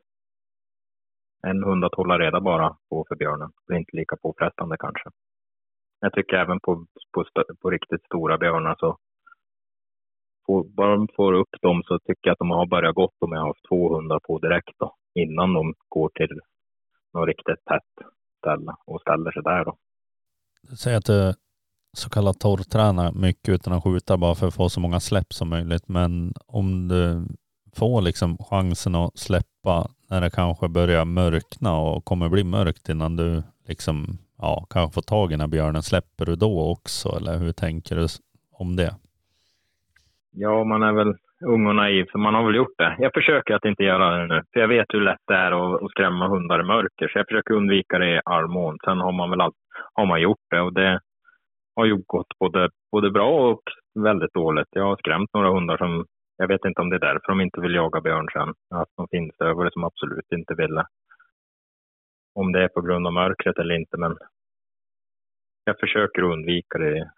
en 1.48 1.64
hund 1.64 1.86
att 1.86 1.96
hålla 1.96 2.20
reda 2.20 2.42
bara 2.42 2.78
på 2.90 3.06
för 3.08 3.16
björnen. 3.16 3.52
Det 3.68 3.74
är 3.74 3.78
inte 3.78 3.98
lika 3.98 4.16
påfrestande 4.16 4.78
kanske. 4.80 5.10
Jag 6.00 6.14
tycker 6.14 6.36
även 6.36 6.60
på, 6.60 6.86
på, 7.14 7.26
på 7.62 7.70
riktigt 7.70 8.04
stora 8.04 8.38
björnar 8.38 8.76
så 8.80 8.98
får, 10.46 10.64
bara 10.64 10.96
de 10.96 11.08
får 11.16 11.34
upp 11.34 11.56
dem 11.62 11.84
så 11.86 12.00
tycker 12.00 12.22
jag 12.22 12.32
att 12.32 12.40
de 12.40 12.50
har 12.50 12.66
börjat 12.66 12.96
gott 12.96 13.16
om 13.20 13.32
jag 13.32 13.40
har 13.40 13.48
haft 13.48 13.68
två 13.70 13.96
hundar 13.96 14.20
på 14.20 14.40
direkt 14.40 14.80
då. 14.80 14.96
Innan 15.16 15.54
de 15.54 15.74
går 15.90 16.10
till 16.10 16.40
något 17.14 17.28
riktigt 17.28 17.66
tätt 17.66 18.08
ställe 18.38 18.76
och 18.86 19.02
ställer 19.02 19.32
sig 19.32 19.44
där 19.44 19.66
då. 19.66 19.78
Du 20.62 20.76
säger 20.76 20.98
att 20.98 21.06
du 21.06 21.34
så 21.94 22.10
kallat 22.10 22.40
torrtränar 22.40 23.12
mycket 23.12 23.50
utan 23.50 23.74
att 23.74 23.84
skjuta 23.84 24.18
bara 24.18 24.36
för 24.36 24.48
att 24.48 24.56
få 24.56 24.70
så 24.70 24.80
många 24.80 25.00
släpp 25.00 25.34
som 25.34 25.50
möjligt. 25.50 25.88
Men 25.88 26.34
om 26.46 26.88
du 26.88 27.28
får 27.80 28.02
liksom 28.02 28.38
chansen 28.50 28.96
att 28.96 29.18
släppa 29.18 29.76
när 30.10 30.22
det 30.22 30.30
kanske 30.30 30.68
börjar 30.68 31.06
mörkna 31.06 31.72
och 31.80 32.06
kommer 32.06 32.30
bli 32.30 32.44
mörkt 32.44 32.90
innan 32.90 33.16
du 33.16 33.44
liksom 33.68 34.18
ja, 34.38 34.66
kanske 34.70 34.94
får 34.94 35.02
tag 35.02 35.30
i 35.30 35.34
den 35.34 35.42
här 35.42 35.48
björnen. 35.48 35.84
Släpper 35.84 36.26
du 36.26 36.36
då 36.36 36.72
också 36.72 37.10
eller 37.18 37.38
hur 37.38 37.52
tänker 37.52 37.96
du 37.96 38.08
om 38.52 38.76
det? 38.76 38.92
Ja, 40.32 40.64
man 40.64 40.84
är 40.84 40.94
väl 40.94 41.14
ung 41.46 41.68
och 41.68 41.76
naiv, 41.76 42.06
så 42.12 42.18
man 42.18 42.34
har 42.34 42.44
väl 42.46 42.56
gjort 42.56 42.78
det. 42.78 42.96
Jag 43.00 43.14
försöker 43.14 43.54
att 43.54 43.66
inte 43.66 43.84
göra 43.84 44.18
det 44.18 44.28
nu, 44.28 44.42
för 44.54 44.60
jag 44.60 44.68
vet 44.68 44.86
hur 44.90 45.02
lätt 45.02 45.26
det 45.28 45.36
är 45.36 45.52
att, 45.52 45.84
att 45.84 45.92
skrämma 45.92 46.28
hundar 46.28 46.60
i 46.60 46.64
mörker, 46.64 47.08
så 47.08 47.20
jag 47.20 47.28
försöker 47.28 47.54
undvika 47.54 47.98
det 48.00 48.16
i 48.16 48.22
all 48.26 48.48
mån. 48.48 48.78
Sen 48.84 48.98
har 49.00 49.12
man 49.12 49.30
väl 49.30 49.42
allt, 49.42 49.56
har 49.94 50.06
man 50.06 50.22
gjort 50.22 50.46
det 50.50 50.62
och 50.62 50.74
det 50.74 51.00
har 51.76 51.86
ju 51.86 52.04
gått 52.08 52.32
både, 52.40 52.70
både 52.92 53.12
bra 53.12 53.52
och 53.52 53.62
väldigt 54.04 54.34
dåligt. 54.34 54.68
Jag 54.72 54.84
har 54.84 54.98
skrämt 54.98 55.30
några 55.34 55.50
hundar 55.50 55.78
som, 55.78 56.06
jag 56.42 56.48
vet 56.48 56.66
inte 56.66 56.82
om 56.82 56.90
det 56.90 56.96
är 56.96 57.00
därför 57.10 57.28
de 57.28 57.42
inte 57.42 57.62
vill 57.62 57.76
jaga 57.76 58.02
björn 58.02 58.28
sen, 58.34 58.54
att 58.80 58.90
de 58.96 59.08
finns 59.08 59.36
över 59.40 59.70
som 59.70 59.84
absolut 59.84 60.32
inte 60.32 60.54
ville. 60.54 60.86
Om 62.34 62.52
det 62.52 62.64
är 62.64 62.68
på 62.68 62.82
grund 62.82 63.08
av 63.08 63.14
mörkret 63.14 63.58
eller 63.58 63.76
inte, 63.76 63.98
men 63.98 64.18
jag 65.64 65.80
försöker 65.80 66.22
undvika 66.22 66.78
det 66.78 67.12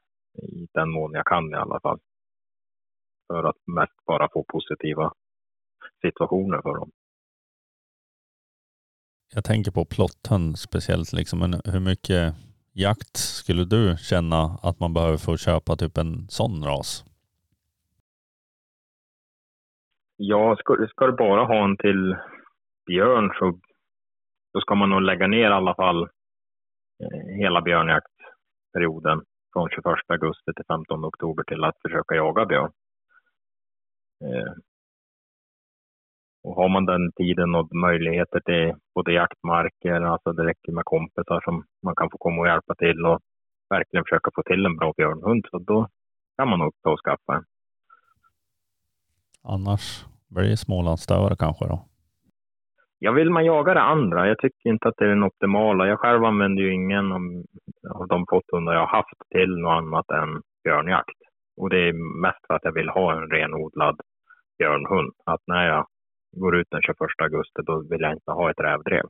i 0.43 0.67
den 0.73 0.89
mån 0.89 1.11
jag 1.13 1.25
kan 1.25 1.49
i 1.49 1.55
alla 1.55 1.79
fall 1.79 1.99
för 3.27 3.43
att 3.43 3.67
mest 3.67 4.05
bara 4.05 4.29
få 4.33 4.43
positiva 4.47 5.13
situationer 6.01 6.61
för 6.61 6.75
dem. 6.75 6.91
Jag 9.33 9.43
tänker 9.43 9.71
på 9.71 9.85
plotthund 9.85 10.59
speciellt 10.59 11.13
liksom, 11.13 11.39
men 11.39 11.61
hur 11.65 11.79
mycket 11.79 12.35
jakt 12.73 13.17
skulle 13.17 13.65
du 13.65 13.97
känna 13.97 14.59
att 14.63 14.79
man 14.79 14.93
behöver 14.93 15.17
för 15.17 15.33
att 15.33 15.41
köpa 15.41 15.75
typ 15.75 15.97
en 15.97 16.27
sån 16.29 16.63
ras? 16.63 17.10
Ja, 20.23 20.55
ska, 20.59 20.87
ska 20.89 21.07
du 21.07 21.11
bara 21.11 21.43
ha 21.43 21.63
en 21.63 21.77
till 21.77 22.15
björn 22.85 23.31
så 23.39 23.59
då 24.53 24.61
ska 24.61 24.75
man 24.75 24.89
nog 24.89 25.01
lägga 25.01 25.27
ner 25.27 25.49
i 25.49 25.53
alla 25.53 25.75
fall 25.75 26.03
eh, 27.03 27.37
hela 27.37 27.61
björnjaktperioden 27.61 29.21
från 29.53 29.69
21 29.69 29.85
augusti 30.07 30.53
till 30.55 30.65
15 30.67 31.05
oktober 31.05 31.43
till 31.43 31.63
att 31.63 31.81
försöka 31.81 32.15
jaga 32.15 32.45
björn. 32.45 32.71
Eh, 34.23 34.53
och 36.43 36.55
har 36.55 36.69
man 36.69 36.85
den 36.85 37.11
tiden 37.11 37.55
och 37.55 37.75
möjligheter 37.75 38.39
till 38.39 38.73
både 38.95 39.13
jaktmarker, 39.13 40.01
alltså 40.01 40.33
det 40.33 40.45
räcker 40.45 40.71
med 40.71 40.85
kompisar 40.85 41.41
som 41.43 41.65
man 41.83 41.95
kan 41.95 42.09
få 42.09 42.17
komma 42.17 42.41
och 42.41 42.47
hjälpa 42.47 42.75
till 42.75 43.05
och 43.05 43.19
verkligen 43.69 44.03
försöka 44.05 44.31
få 44.35 44.43
till 44.43 44.65
en 44.65 44.77
bra 44.77 44.93
björnhund, 44.97 45.45
så 45.51 45.59
då 45.59 45.87
kan 46.37 46.49
man 46.49 46.59
nog 46.59 46.73
ta 46.83 46.91
och 46.91 46.99
skaffa 47.05 47.35
en. 47.35 47.45
Annars 49.43 50.10
blir 50.35 50.49
det 50.49 50.57
Smålandsstövare 50.57 51.35
kanske 51.39 51.65
då. 51.67 51.85
Ja, 52.99 53.11
vill 53.11 53.29
man 53.29 53.45
jaga 53.45 53.73
det 53.73 53.81
andra? 53.81 54.27
Jag 54.27 54.37
tycker 54.37 54.69
inte 54.69 54.87
att 54.87 54.97
det 54.97 55.05
är 55.05 55.09
den 55.09 55.23
optimala. 55.23 55.87
Jag 55.87 55.99
själv 55.99 56.23
använder 56.23 56.63
ju 56.63 56.73
ingen 56.73 57.11
av, 57.11 58.07
de 58.07 58.25
potthundar 58.25 58.73
jag 58.73 58.79
har 58.79 58.97
haft 58.97 59.19
till 59.31 59.57
något 59.57 59.77
annat 59.77 60.09
än 60.09 60.41
björnjakt. 60.63 61.19
Och 61.57 61.69
det 61.69 61.77
är 61.89 62.21
mest 62.21 62.47
för 62.47 62.53
att 62.53 62.63
jag 62.63 62.71
vill 62.71 62.89
ha 62.89 63.13
en 63.13 63.29
renodlad 63.31 63.99
björnhund. 64.57 65.13
Att 65.25 65.41
när 65.47 65.67
jag 65.67 65.85
går 66.31 66.55
ut 66.55 66.67
den 66.71 66.81
21 66.81 66.97
augusti, 67.23 67.61
då 67.65 67.83
vill 67.89 68.01
jag 68.01 68.13
inte 68.13 68.31
ha 68.31 68.51
ett 68.51 68.59
rävdrev. 68.59 69.05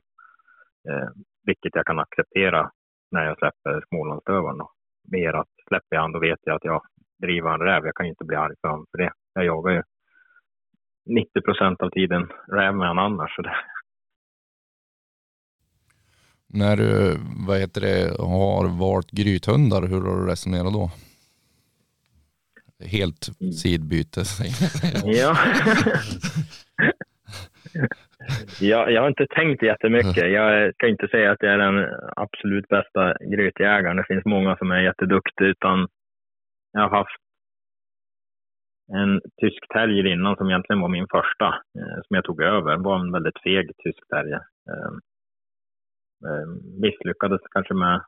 Eh, 0.88 1.08
vilket 1.46 1.74
jag 1.74 1.86
kan 1.86 1.98
acceptera 1.98 2.70
när 3.10 3.24
jag 3.24 3.38
släpper 3.38 3.84
Smålandsstövaren. 3.88 4.66
Mer 5.12 5.32
att 5.32 5.54
släpper 5.68 5.96
jag 5.96 6.02
han, 6.02 6.12
då 6.12 6.18
vet 6.18 6.40
jag 6.42 6.56
att 6.56 6.64
jag 6.64 6.82
driver 7.22 7.50
en 7.54 7.60
räv. 7.60 7.86
Jag 7.86 7.94
kan 7.94 8.06
ju 8.06 8.10
inte 8.10 8.24
bli 8.24 8.36
arg 8.36 8.54
för 8.60 8.68
honom 8.68 8.86
för 8.90 8.98
det. 8.98 9.12
Jag 9.34 9.44
jagar 9.44 9.72
ju 9.72 9.82
90 11.06 11.40
procent 11.40 11.82
av 11.82 11.90
tiden 11.90 12.28
räv 12.48 12.74
med 12.74 12.88
han 12.88 12.98
annars. 12.98 13.36
Så 13.36 13.42
det, 13.42 13.54
När 16.46 16.76
du 16.76 17.16
vad 17.46 17.58
heter 17.58 17.80
det, 17.80 18.22
har 18.22 18.78
valt 18.78 19.10
grythundar, 19.10 19.82
hur 19.82 20.00
har 20.00 20.20
du 20.20 20.30
resonerat 20.30 20.72
då? 20.72 20.90
Helt 22.86 23.28
sidbyte. 23.62 24.22
Ja. 25.04 25.36
ja, 28.60 28.90
jag 28.90 29.00
har 29.00 29.08
inte 29.08 29.26
tänkt 29.26 29.62
jättemycket. 29.62 30.30
Jag 30.32 30.74
ska 30.74 30.88
inte 30.88 31.08
säga 31.08 31.32
att 31.32 31.42
jag 31.42 31.52
är 31.52 31.58
den 31.58 31.88
absolut 32.16 32.68
bästa 32.68 33.14
grytjägaren. 33.30 33.96
Det 33.96 34.04
finns 34.08 34.24
många 34.24 34.56
som 34.56 34.70
är 34.70 34.80
jätteduktiga, 34.80 35.48
utan 35.48 35.88
jag 36.72 36.80
har 36.80 36.98
haft 36.98 37.21
en 38.88 39.20
tysk 39.40 39.68
terrier 39.68 40.06
innan 40.06 40.36
som 40.36 40.48
egentligen 40.50 40.80
var 40.80 40.88
min 40.88 41.06
första, 41.10 41.46
eh, 41.46 41.96
som 42.06 42.14
jag 42.14 42.24
tog 42.24 42.42
över. 42.42 42.76
Det 42.76 42.82
var 42.82 42.98
en 43.00 43.12
väldigt 43.12 43.42
feg 43.42 43.70
tysk 43.84 44.08
terrier. 44.08 44.42
Eh, 44.70 44.92
eh, 46.28 46.46
misslyckades 46.80 47.40
kanske 47.50 47.74
med 47.74 48.02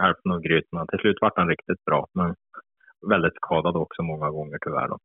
hälften 0.00 0.32
av 0.32 0.40
grytorna. 0.40 0.86
Till 0.86 0.98
slut 0.98 1.16
var 1.20 1.32
han 1.36 1.48
riktigt 1.48 1.84
bra, 1.84 2.06
men 2.14 2.34
väldigt 3.10 3.34
skadad 3.34 3.76
också 3.76 4.02
många 4.02 4.30
gånger 4.30 4.58
tyvärr. 4.64 4.88
Då. 4.88 4.98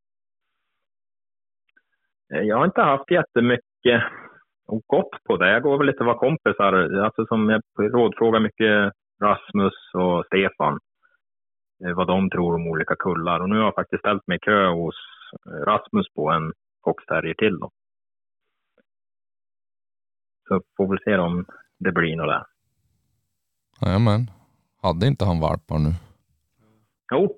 Eh, 2.34 2.42
Jag 2.42 2.58
har 2.58 2.66
inte 2.66 2.82
haft 2.82 3.12
jättemycket 3.12 4.04
och 4.68 4.82
gått 4.88 5.24
på 5.24 5.38
det. 5.38 5.52
Jag 5.52 5.64
går 5.64 5.78
väl 5.78 5.88
lite 5.88 6.04
vad 6.04 6.18
kompisar, 6.18 6.74
alltså 7.04 7.26
som 7.26 7.50
jag 7.50 7.62
rådfrågar 7.80 8.40
mycket 8.40 8.94
Rasmus 9.24 9.74
och 9.94 10.26
Stefan 10.26 10.80
vad 11.80 12.08
de 12.08 12.30
tror 12.30 12.56
om 12.56 12.68
olika 12.68 12.96
kullar. 12.96 13.40
Och 13.40 13.50
nu 13.50 13.56
har 13.56 13.64
jag 13.66 13.76
faktiskt 13.76 14.00
ställt 14.00 14.28
mig 14.28 14.36
i 14.38 14.40
kö 14.40 14.68
hos 14.68 14.96
eh, 15.46 15.52
Rasmus 15.52 16.14
på 16.16 16.30
en 16.32 16.54
foxterrier 16.84 17.34
till 17.34 17.60
då. 17.60 17.72
Så 20.48 20.62
får 20.78 20.88
väl 20.88 21.00
se 21.04 21.18
om 21.18 21.46
det 21.80 21.92
blir 21.92 22.16
något 22.16 22.28
där. 22.28 22.46
Jajamän. 23.82 24.32
Hade 24.82 25.08
inte 25.08 25.26
han 25.26 25.40
valpar 25.40 25.78
nu? 25.80 25.94
Jo. 27.12 27.36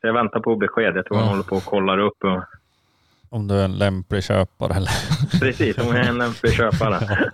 Så 0.00 0.06
jag 0.06 0.14
väntar 0.14 0.40
på 0.40 0.56
besked. 0.56 0.96
Jag 0.96 1.06
tror 1.06 1.16
han 1.16 1.26
Ja. 1.26 1.30
håller 1.30 1.42
på 1.42 1.56
och 1.56 1.62
kollar 1.64 1.98
upp. 1.98 2.24
Och... 2.24 2.44
Om 3.28 3.48
du 3.48 3.54
är 3.54 3.64
en 3.64 3.78
lämplig 3.78 4.24
köpare 4.24 4.74
eller? 4.74 4.90
Precis, 5.40 5.78
om 5.78 5.86
jag 5.86 5.96
är 6.06 6.08
en 6.08 6.18
lämplig 6.18 6.52
köpare. 6.52 6.98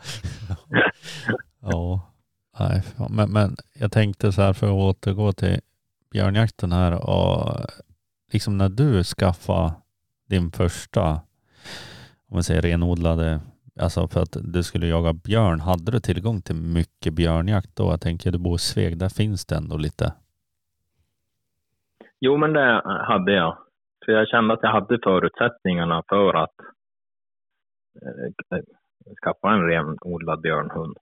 ja. 1.60 2.08
Nej, 2.58 2.82
fan. 2.82 3.12
men, 3.16 3.32
men 3.32 3.56
jag 3.74 3.92
tänkte 3.92 4.32
så 4.32 4.42
här 4.42 4.52
för 4.52 4.66
att 4.66 4.72
återgå 4.72 5.32
till 5.32 5.60
björnjakten 6.12 6.72
här 6.72 7.10
och 7.10 7.60
liksom 8.32 8.58
när 8.58 8.68
du 8.68 9.04
skaffade 9.04 9.72
din 10.28 10.50
första, 10.50 11.10
om 12.28 12.34
man 12.36 12.42
säger 12.42 12.62
renodlade, 12.62 13.40
alltså 13.80 14.08
för 14.08 14.20
att 14.22 14.36
du 14.54 14.62
skulle 14.62 14.86
jaga 14.86 15.12
björn, 15.12 15.60
hade 15.60 15.92
du 15.92 16.00
tillgång 16.00 16.42
till 16.42 16.56
mycket 16.56 17.14
björnjakt 17.14 17.76
då? 17.76 17.84
Jag 17.84 18.00
tänker 18.00 18.30
du 18.30 18.38
bor 18.38 18.54
i 18.54 18.58
Sveg, 18.58 18.98
där 18.98 19.08
finns 19.08 19.46
det 19.46 19.56
ändå 19.56 19.76
lite. 19.76 20.12
Jo, 22.20 22.36
men 22.36 22.52
det 22.52 22.82
hade 22.84 23.32
jag. 23.32 23.58
För 24.04 24.12
jag 24.12 24.28
kände 24.28 24.54
att 24.54 24.62
jag 24.62 24.72
hade 24.72 24.98
förutsättningarna 25.02 26.02
för 26.08 26.34
att 26.34 26.56
eh, 28.02 28.62
skaffa 29.24 29.52
en 29.52 29.66
renodlad 29.66 30.40
björnhund. 30.40 30.96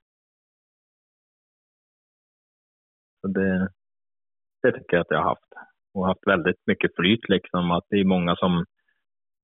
Så 3.21 3.27
det, 3.27 3.69
det 4.61 4.71
tycker 4.71 4.97
jag 4.97 5.01
att 5.01 5.11
jag 5.11 5.17
har 5.17 5.29
haft. 5.29 5.53
Och 5.93 6.07
haft 6.07 6.27
väldigt 6.27 6.61
mycket 6.65 6.95
flyt 6.95 7.29
liksom. 7.29 7.71
Att 7.71 7.85
det 7.89 7.99
är 7.99 8.05
många 8.05 8.35
som... 8.35 8.65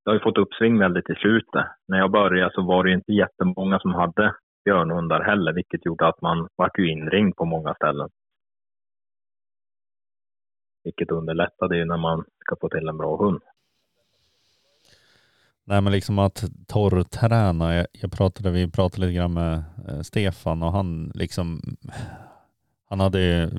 Det 0.03 0.09
har 0.11 0.13
ju 0.13 0.23
fått 0.23 0.37
uppsving 0.37 0.79
väldigt 0.79 1.09
i 1.09 1.15
slutet. 1.15 1.65
När 1.87 1.97
jag 1.97 2.11
började 2.11 2.51
så 2.53 2.61
var 2.61 2.83
det 2.83 2.91
inte 2.91 3.11
jättemånga 3.11 3.79
som 3.79 3.93
hade 3.93 4.35
björnhundar 4.65 5.21
heller, 5.21 5.53
vilket 5.53 5.85
gjorde 5.85 6.07
att 6.07 6.21
man 6.21 6.47
vart 6.55 6.79
ju 6.79 6.91
inringd 6.91 7.35
på 7.35 7.45
många 7.45 7.73
ställen. 7.73 8.09
Vilket 10.83 11.11
underlättade 11.11 11.77
ju 11.77 11.85
när 11.85 11.97
man 11.97 12.25
ska 12.39 12.55
få 12.61 12.69
till 12.69 12.87
en 12.87 12.97
bra 12.97 13.17
hund. 13.17 13.41
Nej 15.63 15.81
men 15.81 15.93
liksom 15.93 16.19
att 16.19 16.43
torrträna, 16.67 17.75
jag, 17.75 17.87
jag 17.91 18.11
pratade, 18.11 18.51
vi 18.51 18.71
pratade 18.71 19.01
lite 19.01 19.17
grann 19.17 19.33
med 19.33 19.63
eh, 19.87 20.01
Stefan 20.01 20.63
och 20.63 20.71
han 20.71 21.11
liksom, 21.15 21.61
han 22.89 22.99
hade 22.99 23.49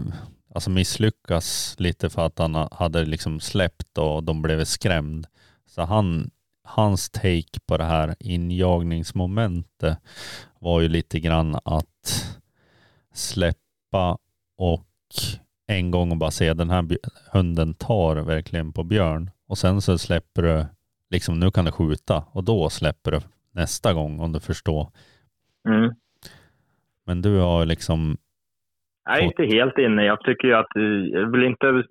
alltså 0.55 0.71
misslyckats 0.71 1.75
lite 1.79 2.11
för 2.11 2.27
att 2.27 2.39
han 2.39 2.69
hade 2.73 3.05
liksom 3.05 3.41
släppt 3.41 3.99
och 3.99 4.25
de 4.25 4.43
blev 4.43 4.65
skrämd. 4.65 5.27
Så 5.67 5.83
han, 5.83 6.31
hans 6.65 7.11
take 7.11 7.61
på 7.67 7.77
det 7.77 7.85
här 7.85 8.15
injagningsmomentet 8.21 9.99
var 10.59 10.81
ju 10.81 10.89
lite 10.89 11.21
grann 11.21 11.59
att 11.65 12.35
släppa 13.15 14.19
och 14.57 14.85
en 15.67 15.91
gång 15.91 16.11
och 16.11 16.17
bara 16.17 16.31
se 16.31 16.55
den 16.55 16.71
här 16.71 16.99
hunden 17.33 17.75
tar 17.75 18.17
verkligen 18.17 18.73
på 18.73 18.85
björn 18.85 19.31
och 19.47 19.59
sen 19.59 19.83
så 19.83 19.99
släpper 19.99 20.43
du 20.43 20.67
liksom 21.11 21.41
nu 21.41 21.51
kan 21.51 21.65
du 21.65 21.73
skjuta 21.73 22.25
och 22.31 22.45
då 22.45 22.71
släpper 22.71 23.11
du 23.11 23.21
nästa 23.53 23.95
gång 23.95 24.21
om 24.21 24.33
du 24.33 24.41
förstår. 24.41 24.91
Mm. 25.69 25.95
Men 27.07 27.23
du 27.23 27.39
har 27.39 27.67
liksom 27.67 28.19
jag 29.09 29.19
är 29.19 29.23
inte 29.23 29.45
helt 29.57 29.79
inne. 29.79 30.05
Jag 30.05 30.21
tycker 30.21 30.53
att 30.53 30.77
eh, 30.77 30.83
jag 30.83 31.33
vill 31.33 31.45
inte 31.45 31.85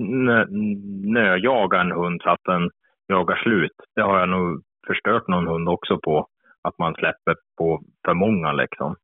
nöjaga 1.13 1.81
en 1.81 1.91
hund 1.91 2.21
så 2.21 2.29
att 2.29 2.43
den 2.45 2.69
jagar 3.07 3.35
slut. 3.35 3.75
Det 3.95 4.01
har 4.01 4.19
jag 4.19 4.29
nog 4.29 4.63
förstört 4.87 5.27
någon 5.27 5.47
hund 5.47 5.69
också 5.69 5.99
på. 5.99 6.27
Att 6.61 6.77
man 6.79 6.93
släpper 6.93 7.35
på 7.57 7.81
för 8.05 8.13
många 8.13 8.51
liksom. 8.51 8.95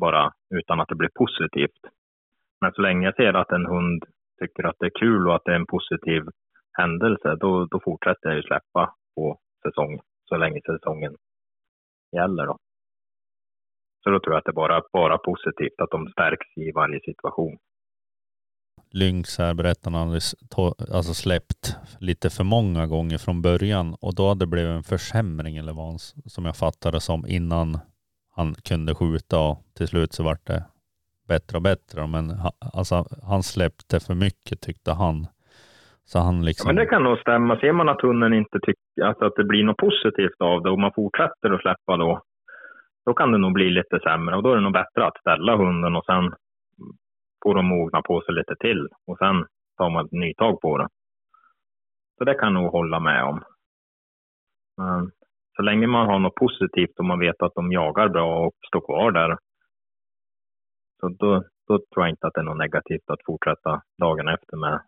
Bara 0.00 0.32
utan 0.54 0.80
att 0.80 0.88
det 0.88 0.94
blir 0.94 1.10
positivt. 1.14 1.80
Men 2.60 2.72
så 2.72 2.82
länge 2.82 3.06
jag 3.06 3.16
ser 3.16 3.34
att 3.34 3.52
en 3.52 3.66
hund 3.66 4.04
tycker 4.40 4.64
att 4.66 4.76
det 4.78 4.86
är 4.86 5.00
kul 5.00 5.28
och 5.28 5.34
att 5.34 5.44
det 5.44 5.52
är 5.52 5.56
en 5.56 5.66
positiv 5.66 6.22
händelse, 6.72 7.36
då, 7.40 7.64
då 7.64 7.80
fortsätter 7.80 8.28
jag 8.28 8.36
ju 8.36 8.42
släppa 8.42 8.94
på 9.14 9.38
säsong 9.62 10.00
så 10.24 10.36
länge 10.36 10.60
säsongen 10.66 11.16
gäller. 12.16 12.46
Då. 12.46 12.56
Så 14.02 14.10
då 14.10 14.20
tror 14.20 14.32
jag 14.34 14.38
att 14.38 14.44
det 14.44 14.52
bara 14.52 14.82
bara 14.92 15.18
positivt 15.18 15.80
att 15.82 15.90
de 15.90 16.08
stärks 16.08 16.56
i 16.56 16.72
varje 16.72 17.00
situation. 17.00 17.56
Lynx 18.92 19.38
här 19.38 19.54
berättar 19.54 19.90
han 19.90 20.08
alltså 20.96 21.14
släppt 21.14 21.76
lite 22.00 22.30
för 22.30 22.44
många 22.44 22.86
gånger 22.86 23.18
från 23.18 23.42
början 23.42 23.94
och 24.00 24.14
då 24.14 24.28
hade 24.28 24.44
det 24.44 24.46
blivit 24.46 24.70
en 24.70 24.82
försämring 24.82 25.56
eller 25.56 25.72
vad 25.72 26.00
som 26.34 26.44
jag 26.44 26.56
fattade 26.56 27.00
som 27.00 27.26
innan 27.28 27.78
han 28.36 28.54
kunde 28.54 28.94
skjuta 28.94 29.38
och 29.48 29.58
till 29.76 29.88
slut 29.88 30.12
så 30.12 30.22
vart 30.22 30.46
det 30.46 30.64
bättre 31.28 31.56
och 31.56 31.62
bättre. 31.62 32.06
Men 32.06 32.24
alltså, 32.74 32.94
han 33.30 33.42
släppte 33.42 34.00
för 34.06 34.14
mycket 34.14 34.60
tyckte 34.60 34.92
han. 34.92 35.26
Så 36.04 36.18
han 36.18 36.44
liksom... 36.44 36.68
Ja, 36.68 36.72
men 36.72 36.84
det 36.84 36.90
kan 36.90 37.04
nog 37.04 37.18
stämma. 37.18 37.60
Ser 37.60 37.72
man 37.72 37.88
att 37.88 38.00
hunden 38.00 38.32
inte 38.34 38.58
tycker 38.66 39.04
alltså 39.08 39.24
att 39.24 39.36
det 39.36 39.44
blir 39.44 39.64
något 39.64 39.76
positivt 39.76 40.40
av 40.40 40.62
det 40.62 40.70
och 40.70 40.78
man 40.78 40.92
fortsätter 40.94 41.50
att 41.54 41.60
släppa 41.60 41.96
då, 41.96 42.22
då 43.06 43.14
kan 43.14 43.32
det 43.32 43.38
nog 43.38 43.52
bli 43.52 43.70
lite 43.70 44.00
sämre 44.00 44.36
och 44.36 44.42
då 44.42 44.52
är 44.52 44.56
det 44.56 44.62
nog 44.62 44.72
bättre 44.72 45.06
att 45.06 45.20
ställa 45.20 45.56
hunden 45.56 45.96
och 45.96 46.04
sen 46.04 46.34
får 47.42 47.54
de 47.54 47.66
mogna 47.66 48.02
på 48.02 48.20
sig 48.20 48.34
lite 48.34 48.56
till 48.60 48.88
och 49.06 49.18
sen 49.18 49.46
tar 49.76 49.90
man 49.90 50.06
ett 50.06 50.12
nytag 50.12 50.60
på 50.60 50.78
det. 50.78 50.88
Så 52.18 52.24
det 52.24 52.34
kan 52.34 52.52
jag 52.52 52.62
nog 52.62 52.72
hålla 52.72 53.00
med 53.00 53.24
om. 53.24 53.42
Men 54.76 55.10
så 55.56 55.62
länge 55.62 55.86
man 55.86 56.06
har 56.06 56.18
något 56.18 56.34
positivt 56.34 56.98
och 56.98 57.04
man 57.04 57.18
vet 57.18 57.42
att 57.42 57.54
de 57.54 57.72
jagar 57.72 58.08
bra 58.08 58.46
och 58.46 58.54
står 58.68 58.80
kvar 58.80 59.10
där, 59.12 59.38
så 61.00 61.08
då, 61.08 61.44
då 61.68 61.78
tror 61.78 62.06
jag 62.06 62.10
inte 62.10 62.26
att 62.26 62.34
det 62.34 62.40
är 62.40 62.44
något 62.44 62.58
negativt 62.58 63.10
att 63.10 63.24
fortsätta 63.26 63.82
dagen 63.98 64.28
efter 64.28 64.56
med 64.56 64.80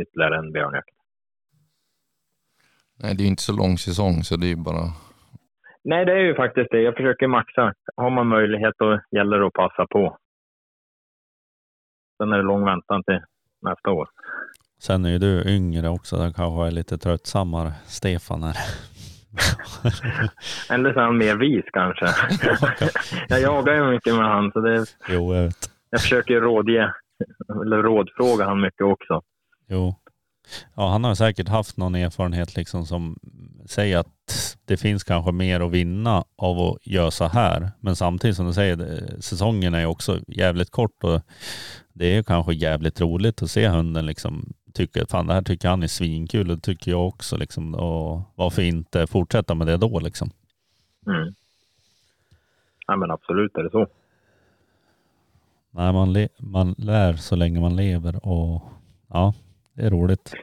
ytterligare 0.00 0.38
en 0.38 0.52
björnjakt. 0.52 0.96
Nej, 3.02 3.14
det 3.14 3.22
är 3.22 3.24
ju 3.24 3.30
inte 3.30 3.42
så 3.42 3.56
lång 3.56 3.78
säsong 3.78 4.22
så 4.22 4.36
det 4.36 4.46
är 4.46 4.54
ju 4.56 4.56
bara 4.56 4.84
Nej, 5.84 6.04
det 6.04 6.12
är 6.12 6.24
ju 6.24 6.34
faktiskt 6.34 6.70
det. 6.70 6.80
Jag 6.80 6.96
försöker 6.96 7.26
maxa. 7.26 7.74
Har 7.96 8.10
man 8.10 8.26
möjlighet 8.26 8.74
då 8.78 9.00
gäller 9.10 9.38
det 9.38 9.46
att 9.46 9.52
passa 9.52 9.86
på. 9.86 10.16
Sen 12.16 12.32
är 12.32 12.36
det 12.36 12.42
lång 12.42 12.64
väntan 12.64 13.04
till 13.04 13.20
nästa 13.62 13.90
år. 13.90 14.08
Sen 14.78 15.04
är 15.04 15.10
ju 15.10 15.18
du 15.18 15.54
yngre 15.56 15.88
också. 15.88 16.16
Det 16.16 16.32
kanske 16.36 16.66
är 16.66 16.70
lite 16.70 16.98
tröttsammare. 16.98 17.72
Stefan 17.84 18.42
här. 18.42 18.56
Eller 20.70 20.92
så 20.92 20.98
är 20.98 21.04
han 21.04 21.18
mer 21.18 21.36
vis 21.36 21.64
kanske. 21.72 22.06
jag 23.28 23.40
jagar 23.40 23.74
ju 23.74 23.90
mycket 23.90 24.14
med 24.14 24.24
han 24.24 24.52
så 24.52 24.60
det... 24.60 24.84
Jo, 25.08 25.34
jag 25.34 25.42
vet. 25.42 25.70
Jag 25.90 26.00
försöker 26.00 26.40
rådge, 26.40 26.94
eller 27.64 27.82
rådfråga 27.82 28.44
han 28.44 28.60
mycket 28.60 28.82
också. 28.82 29.22
Jo. 29.68 29.94
Ja, 30.76 30.88
han 30.88 31.04
har 31.04 31.14
säkert 31.14 31.48
haft 31.48 31.76
någon 31.76 31.94
erfarenhet 31.94 32.56
liksom 32.56 32.86
som 32.86 33.16
säger 33.66 33.98
att 33.98 34.51
det 34.72 34.76
finns 34.76 35.04
kanske 35.04 35.32
mer 35.32 35.60
att 35.60 35.70
vinna 35.70 36.24
av 36.36 36.58
att 36.58 36.86
göra 36.86 37.10
så 37.10 37.24
här. 37.24 37.70
Men 37.80 37.96
samtidigt 37.96 38.36
som 38.36 38.46
du 38.46 38.52
säger, 38.52 39.06
säsongen 39.20 39.74
är 39.74 39.86
också 39.86 40.20
jävligt 40.26 40.70
kort 40.70 41.04
och 41.04 41.20
det 41.92 42.16
är 42.16 42.22
kanske 42.22 42.54
jävligt 42.54 43.00
roligt 43.00 43.42
att 43.42 43.50
se 43.50 43.68
hunden 43.68 44.06
liksom 44.06 44.52
tycker, 44.74 45.06
fan 45.06 45.26
det 45.26 45.34
här 45.34 45.42
tycker 45.42 45.68
han 45.68 45.82
är 45.82 45.86
svinkul 45.86 46.50
och 46.50 46.56
det 46.56 46.62
tycker 46.62 46.90
jag 46.90 47.08
också 47.08 47.36
liksom. 47.36 47.74
Och 47.74 48.22
varför 48.34 48.62
inte 48.62 49.06
fortsätta 49.06 49.54
med 49.54 49.66
det 49.66 49.76
då 49.76 49.98
liksom? 49.98 50.30
Mm. 51.06 51.34
Ja 52.86 52.96
men 52.96 53.10
absolut 53.10 53.56
är 53.56 53.62
det 53.62 53.70
så. 53.70 53.86
Nej, 55.70 55.92
man, 55.92 56.28
man 56.38 56.74
lär 56.78 57.16
så 57.16 57.36
länge 57.36 57.60
man 57.60 57.76
lever 57.76 58.26
och 58.26 58.62
ja, 59.08 59.34
det 59.74 59.86
är 59.86 59.90
roligt. 59.90 60.34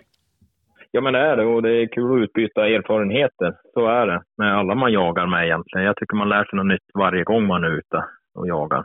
Ja, 0.91 1.01
men 1.01 1.13
det 1.13 1.19
är 1.19 1.37
det 1.37 1.45
och 1.45 1.61
det 1.61 1.69
är 1.69 1.87
kul 1.87 2.13
att 2.13 2.23
utbyta 2.23 2.67
erfarenheter. 2.67 3.57
Så 3.73 3.87
är 3.87 4.07
det 4.07 4.23
med 4.37 4.57
alla 4.57 4.75
man 4.75 4.91
jagar 4.91 5.27
med 5.27 5.45
egentligen. 5.45 5.85
Jag 5.85 5.97
tycker 5.97 6.15
man 6.15 6.29
lär 6.29 6.45
sig 6.45 6.57
något 6.57 6.65
nytt 6.65 6.89
varje 6.93 7.23
gång 7.23 7.47
man 7.47 7.63
är 7.63 7.71
ute 7.71 8.05
och 8.33 8.47
jagar. 8.47 8.83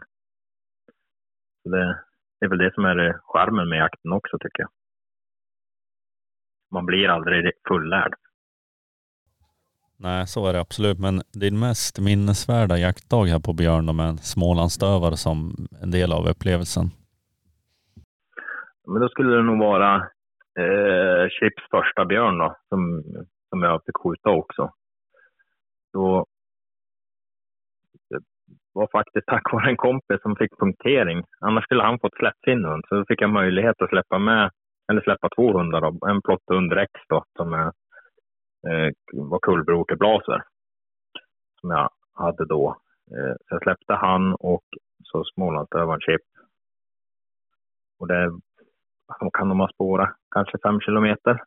Så 1.63 1.69
det, 1.69 1.99
det 2.41 2.47
är 2.47 2.51
väl 2.51 2.59
det 2.59 2.75
som 2.75 2.85
är 2.85 3.19
charmen 3.33 3.69
med 3.69 3.79
jakten 3.79 4.13
också 4.13 4.39
tycker 4.39 4.63
jag. 4.63 4.71
Man 6.71 6.87
blir 6.87 7.09
aldrig 7.09 7.53
fullärd. 7.69 8.15
Nej, 9.97 10.27
så 10.27 10.49
är 10.49 10.53
det 10.53 10.61
absolut. 10.61 10.99
Men 10.99 11.23
din 11.33 11.59
mest 11.59 12.01
minnesvärda 12.01 12.77
jaktdag 12.77 13.25
här 13.25 13.41
på 13.41 13.53
björn 13.53 13.97
med 13.97 14.07
en 14.07 14.19
smålandsstövare 14.19 15.17
som 15.17 15.37
en 15.83 15.91
del 15.91 16.13
av 16.13 16.29
upplevelsen? 16.29 16.87
Men 18.87 19.01
då 19.01 19.09
skulle 19.09 19.37
det 19.37 19.43
nog 19.43 19.59
vara 19.59 20.09
eh, 20.59 21.29
Chips 21.29 21.63
första 21.71 22.05
björn 22.05 22.39
då, 22.39 22.57
som, 22.69 23.03
som 23.49 23.63
jag 23.63 23.85
fick 23.85 23.97
skjuta 23.97 24.31
också. 24.31 24.73
Så 25.93 26.27
det 28.09 28.21
var 28.73 28.89
faktiskt 28.93 29.27
tack 29.27 29.53
vare 29.53 29.71
en 29.71 29.77
kompis 29.77 30.23
som 30.23 30.37
fick 30.37 30.59
punktering. 30.59 31.23
Annars 31.41 31.65
skulle 31.65 31.83
han 31.83 31.99
fått 31.99 32.17
släppt 32.17 32.45
sin 32.45 32.65
hund. 32.65 32.85
Så 32.89 32.95
då 32.95 33.05
fick 33.09 33.23
jag 33.23 33.31
möjlighet 33.31 33.83
att 33.83 33.89
släppa 33.89 34.19
med, 34.19 34.51
eller 34.93 35.01
släppa 35.01 35.29
två 35.37 35.53
hundar 35.53 35.81
då. 35.81 36.09
En 36.09 36.23
plotthund 36.23 36.73
Rex 36.73 36.93
då, 37.09 37.25
som 37.37 37.53
är, 37.53 37.67
eh, 38.69 38.93
var 39.13 39.39
kullbror 39.39 39.85
till 39.85 39.99
Blaser. 39.99 40.43
Som 41.61 41.71
jag 41.71 41.91
hade 42.15 42.45
då. 42.45 42.77
Eh, 43.11 43.35
så 43.49 43.55
jag 43.55 43.63
släppte 43.63 43.95
han 43.95 44.35
och 44.35 44.65
så 45.05 45.25
Smålandsdövaren 45.25 46.01
Chip. 46.01 46.23
Och 47.99 48.07
det 48.07 48.31
vad 49.07 49.33
kan 49.33 49.49
de 49.49 49.61
ha 49.61 49.69
spårat? 49.69 50.17
Kanske 50.35 50.59
fem 50.59 50.81
kilometer 50.81 51.43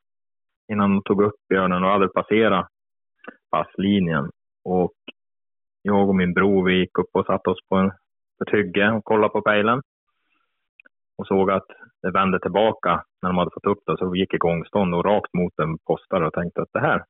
innan 0.72 0.92
de 0.92 1.04
tog 1.04 1.22
upp 1.22 1.36
björnen 1.50 1.84
och 1.84 1.90
hade 1.90 2.08
passerat 2.08 2.68
passlinjen. 3.52 4.32
Och 4.64 4.94
jag 5.82 6.10
och 6.10 6.16
min 6.16 6.34
bror 6.34 6.66
vi 6.66 6.80
gick 6.80 7.00
upp 7.00 7.10
och 7.12 7.26
satte 7.26 7.50
oss 7.50 7.68
på 7.70 7.76
en, 7.76 7.88
ett 8.42 8.54
hygge 8.54 8.92
och 8.92 9.04
kollade 9.04 9.30
på 9.30 9.42
pejlen. 9.42 9.82
och 11.18 11.28
såg 11.28 11.52
att 11.52 11.68
det 12.02 12.12
vände 12.12 12.40
tillbaka 12.40 13.04
när 13.22 13.30
de 13.30 13.38
hade 13.38 13.52
fått 13.54 13.66
upp 13.66 13.84
det. 13.86 13.98
Så 13.98 14.10
vi 14.10 14.20
gick 14.20 14.34
i 14.34 14.38
gångstånd 14.38 14.96
och 14.96 15.06
rakt 15.06 15.34
mot 15.34 15.60
en 15.60 15.78
postare 15.78 16.28
och 16.28 16.34
tänkte 16.34 16.62
att 16.62 16.74
det 16.74 16.80
här. 16.80 17.04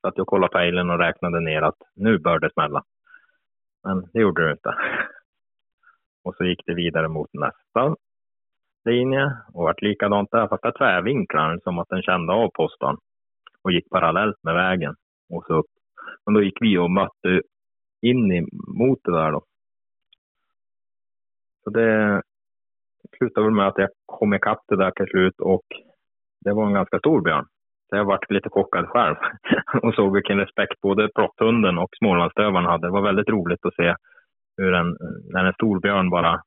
Så 0.00 0.08
att 0.08 0.16
jag 0.16 0.26
kollade 0.26 0.52
pejlen 0.52 0.90
och 0.90 0.98
räknade 0.98 1.40
ner 1.40 1.62
att 1.62 1.78
nu 1.94 2.18
bör 2.18 2.38
det 2.38 2.52
smälla. 2.52 2.84
Men 3.84 4.08
det 4.12 4.20
gjorde 4.20 4.46
det 4.46 4.52
inte. 4.52 4.74
Och 6.24 6.34
så 6.36 6.44
gick 6.44 6.62
det 6.66 6.74
vidare 6.74 7.08
mot 7.08 7.30
nästa 7.32 7.96
linje 8.84 9.32
och 9.52 9.64
vart 9.64 9.82
likadant 9.82 10.30
där. 10.30 10.48
Fast 10.48 10.62
där 10.62 10.72
tvärvinklade 10.78 11.50
den 11.50 11.60
som 11.60 11.78
att 11.78 11.88
den 11.88 12.02
kände 12.02 12.32
av 12.32 12.50
postan 12.54 12.96
och 13.62 13.72
gick 13.72 13.90
parallellt 13.90 14.36
med 14.42 14.54
vägen 14.54 14.94
och 15.30 15.44
så 15.46 15.54
upp. 15.54 15.66
Men 16.26 16.34
då 16.34 16.42
gick 16.42 16.58
vi 16.60 16.78
och 16.78 16.90
mötte 16.90 17.42
in 18.02 18.32
i, 18.32 18.46
mot 18.78 18.98
det 19.04 19.12
där 19.12 19.32
då. 19.32 19.42
Så 21.64 21.70
det 21.70 22.22
slutade 23.18 23.46
väl 23.46 23.54
med 23.54 23.68
att 23.68 23.78
jag 23.78 23.88
kom 24.06 24.34
ikapp 24.34 24.62
det 24.68 24.76
där 24.76 24.90
till 24.90 25.06
slut 25.06 25.40
och 25.40 25.64
det 26.44 26.52
var 26.52 26.66
en 26.66 26.74
ganska 26.74 26.98
stor 26.98 27.20
björn. 27.20 27.46
Så 27.88 27.96
jag 27.96 28.04
vart 28.04 28.30
lite 28.30 28.50
chockad 28.50 28.88
själv 28.88 29.16
och 29.82 29.94
såg 29.94 30.14
vilken 30.14 30.38
respekt 30.38 30.80
både 30.80 31.08
plotthunden 31.14 31.78
och 31.78 31.90
Smålandsdövaren 31.98 32.66
hade. 32.66 32.86
Det 32.86 32.92
var 32.92 33.02
väldigt 33.02 33.28
roligt 33.28 33.66
att 33.66 33.74
se 33.74 33.94
hur 34.56 34.74
en, 34.74 34.96
när 35.32 35.44
en 35.44 35.52
stor 35.52 35.80
björn 35.80 36.10
bara 36.10 36.42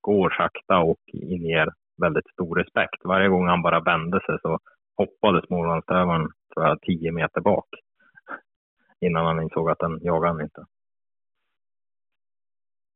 går 0.00 0.30
sakta 0.30 0.78
och 0.78 1.00
inger 1.12 1.68
väldigt 1.98 2.28
stor 2.32 2.56
respekt. 2.56 3.04
Varje 3.04 3.28
gång 3.28 3.46
han 3.48 3.62
bara 3.62 3.80
vände 3.80 4.20
sig 4.26 4.38
så 4.42 4.58
hoppade 4.96 5.46
smålandsstövaren 5.46 6.28
tror 6.54 6.66
jag, 6.66 6.80
tio 6.80 7.12
meter 7.12 7.40
bak 7.40 7.68
innan 9.00 9.26
han 9.26 9.42
insåg 9.42 9.70
att 9.70 9.78
den 9.78 9.98
jagade 10.02 10.32
han 10.32 10.40
inte. 10.40 10.64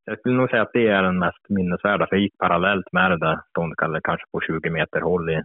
Jag 0.05 0.19
skulle 0.19 0.37
nog 0.37 0.51
säga 0.51 0.63
att 0.63 0.73
det 0.73 0.89
är 0.89 1.03
den 1.03 1.19
mest 1.19 1.49
minnesvärda, 1.49 2.07
för 2.07 2.17
jag 2.17 2.23
gick 2.23 2.39
parallellt 2.39 2.93
med 2.93 3.11
det 3.11 3.19
där 3.19 3.41
ståndkallet, 3.51 4.03
kanske 4.03 4.27
på 4.33 4.41
20 4.41 4.71
meter 4.71 5.01
håll 5.01 5.31
i, 5.31 5.43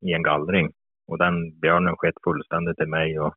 i 0.00 0.12
en 0.12 0.22
gallring. 0.22 0.72
Och 1.08 1.18
den 1.18 1.60
björnen 1.60 1.96
skett 1.96 2.14
fullständigt 2.24 2.80
i 2.80 2.86
mig 2.86 3.20
och 3.20 3.34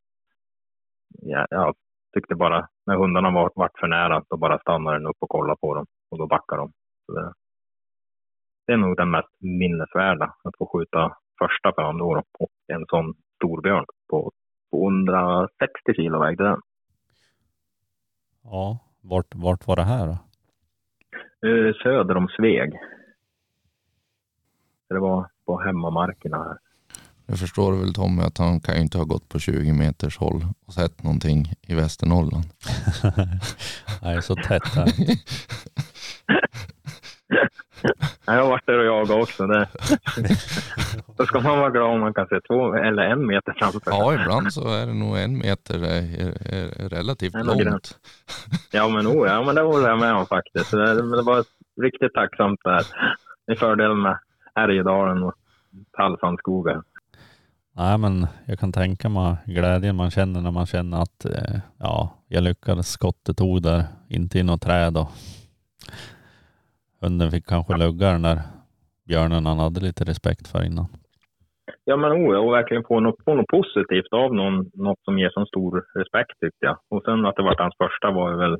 ja, 1.08 1.46
jag 1.50 1.74
tyckte 2.14 2.34
bara, 2.34 2.68
när 2.86 2.96
hundarna 2.96 3.30
var, 3.30 3.50
vart 3.54 3.78
för 3.80 3.86
nära, 3.86 4.22
då 4.28 4.36
bara 4.36 4.58
stannade 4.58 4.98
den 4.98 5.06
upp 5.06 5.16
och 5.20 5.28
kollade 5.28 5.60
på 5.60 5.74
dem 5.74 5.86
och 6.10 6.18
då 6.18 6.26
backade 6.26 6.62
de. 6.62 6.72
Så 7.06 7.12
det, 7.12 7.32
det 8.70 8.74
är 8.74 8.78
nog 8.78 8.96
den 8.96 9.10
mest 9.10 9.28
minnesvärda, 9.38 10.34
att 10.44 10.56
få 10.58 10.70
skjuta 10.72 11.16
första 11.38 11.72
björn 11.72 11.98
då 11.98 12.22
och 12.38 12.50
en 12.66 12.84
sån 12.88 13.14
stor 13.36 13.62
björn 13.62 13.84
på 14.10 14.32
260 14.70 15.94
kilo 15.96 16.20
vägde 16.20 16.44
den. 16.44 16.60
Ja, 18.44 18.78
vart, 19.00 19.34
vart 19.34 19.66
var 19.66 19.76
det 19.76 19.82
här 19.82 20.06
då? 20.06 20.12
Eh, 21.48 21.74
Söder 21.82 22.16
om 22.16 22.28
Sveg. 22.28 22.72
Det 24.88 24.98
var 24.98 25.30
på 25.46 25.60
hemmamarkerna 25.60 26.36
här. 26.36 26.58
Jag 27.26 27.38
förstår 27.38 27.72
väl 27.72 27.94
Tommy 27.94 28.22
att 28.22 28.38
han 28.38 28.60
kan 28.60 28.74
ju 28.74 28.80
inte 28.80 28.98
ha 28.98 29.04
gått 29.04 29.28
på 29.28 29.38
20 29.38 29.72
meters 29.72 30.18
håll 30.18 30.46
och 30.66 30.72
sett 30.72 31.02
någonting 31.02 31.52
i 31.62 31.74
Västernorrland. 31.74 32.44
Nej, 34.02 34.22
så 34.22 34.34
tätt 34.34 34.74
här. 34.74 34.88
Jag 38.26 38.34
har 38.34 38.48
varit 38.48 38.66
där 38.66 38.78
och 38.78 38.84
jagat 38.84 39.22
också. 39.22 39.46
Det. 39.46 39.68
Då 41.16 41.26
ska 41.26 41.40
man 41.40 41.58
vara 41.58 41.70
glad 41.70 41.90
om 41.90 42.00
man 42.00 42.14
kan 42.14 42.26
se 42.26 42.40
två 42.40 42.74
eller 42.74 43.02
en 43.02 43.26
meter 43.26 43.54
framför. 43.58 43.80
Ja, 43.86 44.14
ibland 44.14 44.52
så 44.52 44.68
är 44.74 44.86
det 44.86 44.94
nog 44.94 45.18
en 45.18 45.38
meter 45.38 45.84
är, 45.84 46.02
är, 46.20 46.84
är 46.84 46.88
relativt 46.88 47.34
nog 47.34 47.46
långt. 47.46 47.62
gräns. 47.62 47.98
Ja, 48.72 48.88
men, 48.88 49.06
oh, 49.06 49.28
ja, 49.28 49.42
men 49.42 49.54
det 49.54 49.62
håller 49.62 49.88
jag 49.88 49.98
med 49.98 50.14
om 50.14 50.26
faktiskt. 50.26 50.70
Det, 50.70 51.16
det 51.16 51.22
var 51.22 51.44
riktigt 51.82 52.14
tacksamt 52.14 52.60
där. 52.64 52.82
Det 53.46 53.52
är 53.52 53.56
fördelen 53.56 54.02
med 54.02 54.18
Härjedalen 54.54 55.22
och 55.22 55.34
Tallsandskogen. 55.96 56.82
Nej, 57.76 57.98
men 57.98 58.26
jag 58.44 58.58
kan 58.58 58.72
tänka 58.72 59.08
mig 59.08 59.36
glädjen 59.46 59.96
man 59.96 60.10
känner 60.10 60.40
när 60.40 60.50
man 60.50 60.66
känner 60.66 61.02
att 61.02 61.24
eh, 61.24 61.60
ja, 61.78 62.24
jag 62.28 62.42
lyckades. 62.42 62.88
Skottet 62.90 63.36
tog 63.36 63.62
där, 63.62 63.84
inte 64.08 64.38
i 64.38 64.42
något 64.42 64.62
träd 64.62 64.96
och 64.96 65.08
hunden 67.00 67.30
fick 67.30 67.46
kanske 67.46 67.76
lugga 67.76 68.12
den 68.12 68.22
där 68.22 68.38
björnen 69.08 69.46
han 69.46 69.58
hade 69.58 69.80
lite 69.80 70.04
respekt 70.04 70.48
för 70.52 70.62
innan. 70.68 70.88
Ja, 71.84 71.96
men 71.96 72.12
oh, 72.12 72.36
och 72.44 72.52
verkligen 72.52 72.84
få 72.84 73.00
något, 73.00 73.24
få 73.24 73.34
något 73.34 73.54
positivt 73.58 74.12
av 74.12 74.34
någon, 74.34 74.70
något 74.74 75.02
som 75.04 75.18
ger 75.18 75.30
så 75.30 75.46
stor 75.46 75.84
respekt 75.94 76.34
tyckte 76.40 76.66
jag. 76.66 76.76
Och 76.90 77.02
sen 77.04 77.26
att 77.26 77.36
det 77.36 77.42
var 77.42 77.56
hans 77.58 77.76
första 77.84 78.10
var 78.10 78.30
ju 78.30 78.36
väl, 78.36 78.56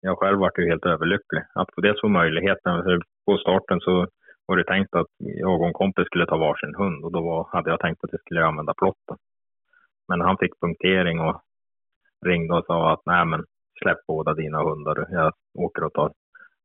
jag 0.00 0.18
själv 0.18 0.38
vart 0.38 0.58
ju 0.58 0.68
helt 0.68 0.86
överlycklig. 0.86 1.42
Att 1.54 1.68
få 1.74 1.80
dels 1.80 2.00
få 2.00 2.08
möjligheten, 2.08 2.82
för 2.82 3.00
på 3.26 3.38
starten 3.38 3.80
så 3.80 4.06
var 4.46 4.56
det 4.56 4.64
tänkt 4.64 4.94
att 4.94 5.12
jag 5.18 5.60
och 5.60 5.66
en 5.66 5.72
kompis 5.72 6.06
skulle 6.06 6.26
ta 6.26 6.36
varsin 6.36 6.74
hund 6.74 7.04
och 7.04 7.12
då 7.12 7.20
var, 7.20 7.48
hade 7.52 7.70
jag 7.70 7.80
tänkt 7.80 8.04
att 8.04 8.12
jag 8.12 8.20
skulle 8.20 8.44
använda 8.44 8.74
plotten. 8.74 9.16
Men 10.08 10.20
han 10.20 10.38
fick 10.38 10.60
punktering 10.60 11.20
och 11.20 11.36
ringde 12.26 12.54
och 12.54 12.64
sa 12.66 12.92
att 12.92 13.02
nej 13.06 13.24
men 13.24 13.44
släpp 13.82 13.98
båda 14.08 14.34
dina 14.34 14.62
hundar. 14.62 15.06
Jag 15.10 15.32
åker 15.58 15.84
och 15.84 15.92
tar 15.92 16.12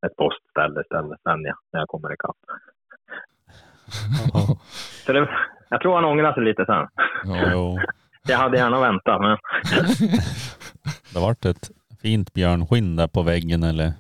ett 0.06 0.16
postställe 0.16 0.82
istället 0.82 1.20
sen 1.24 1.42
ja, 1.44 1.56
när 1.74 1.80
jag 1.80 1.88
kommer 1.88 2.14
ikapp. 2.14 2.38
Så 5.06 5.14
det, 5.14 5.30
jag 5.70 5.82
tror 5.82 5.96
han 5.96 6.06
ångrar 6.06 6.34
sig 6.34 6.44
lite 6.44 6.66
sen. 6.66 6.88
Ja, 7.24 7.52
jo. 7.52 7.80
Jag 8.28 8.38
hade 8.38 8.58
gärna 8.58 8.80
väntat 8.80 9.22
men 9.22 9.38
Det 11.14 11.20
vart 11.20 11.46
ett 11.46 11.72
fint 12.02 12.34
björnskinn 12.34 12.96
där 12.96 13.08
på 13.08 13.22
väggen 13.22 13.64
eller 13.64 13.94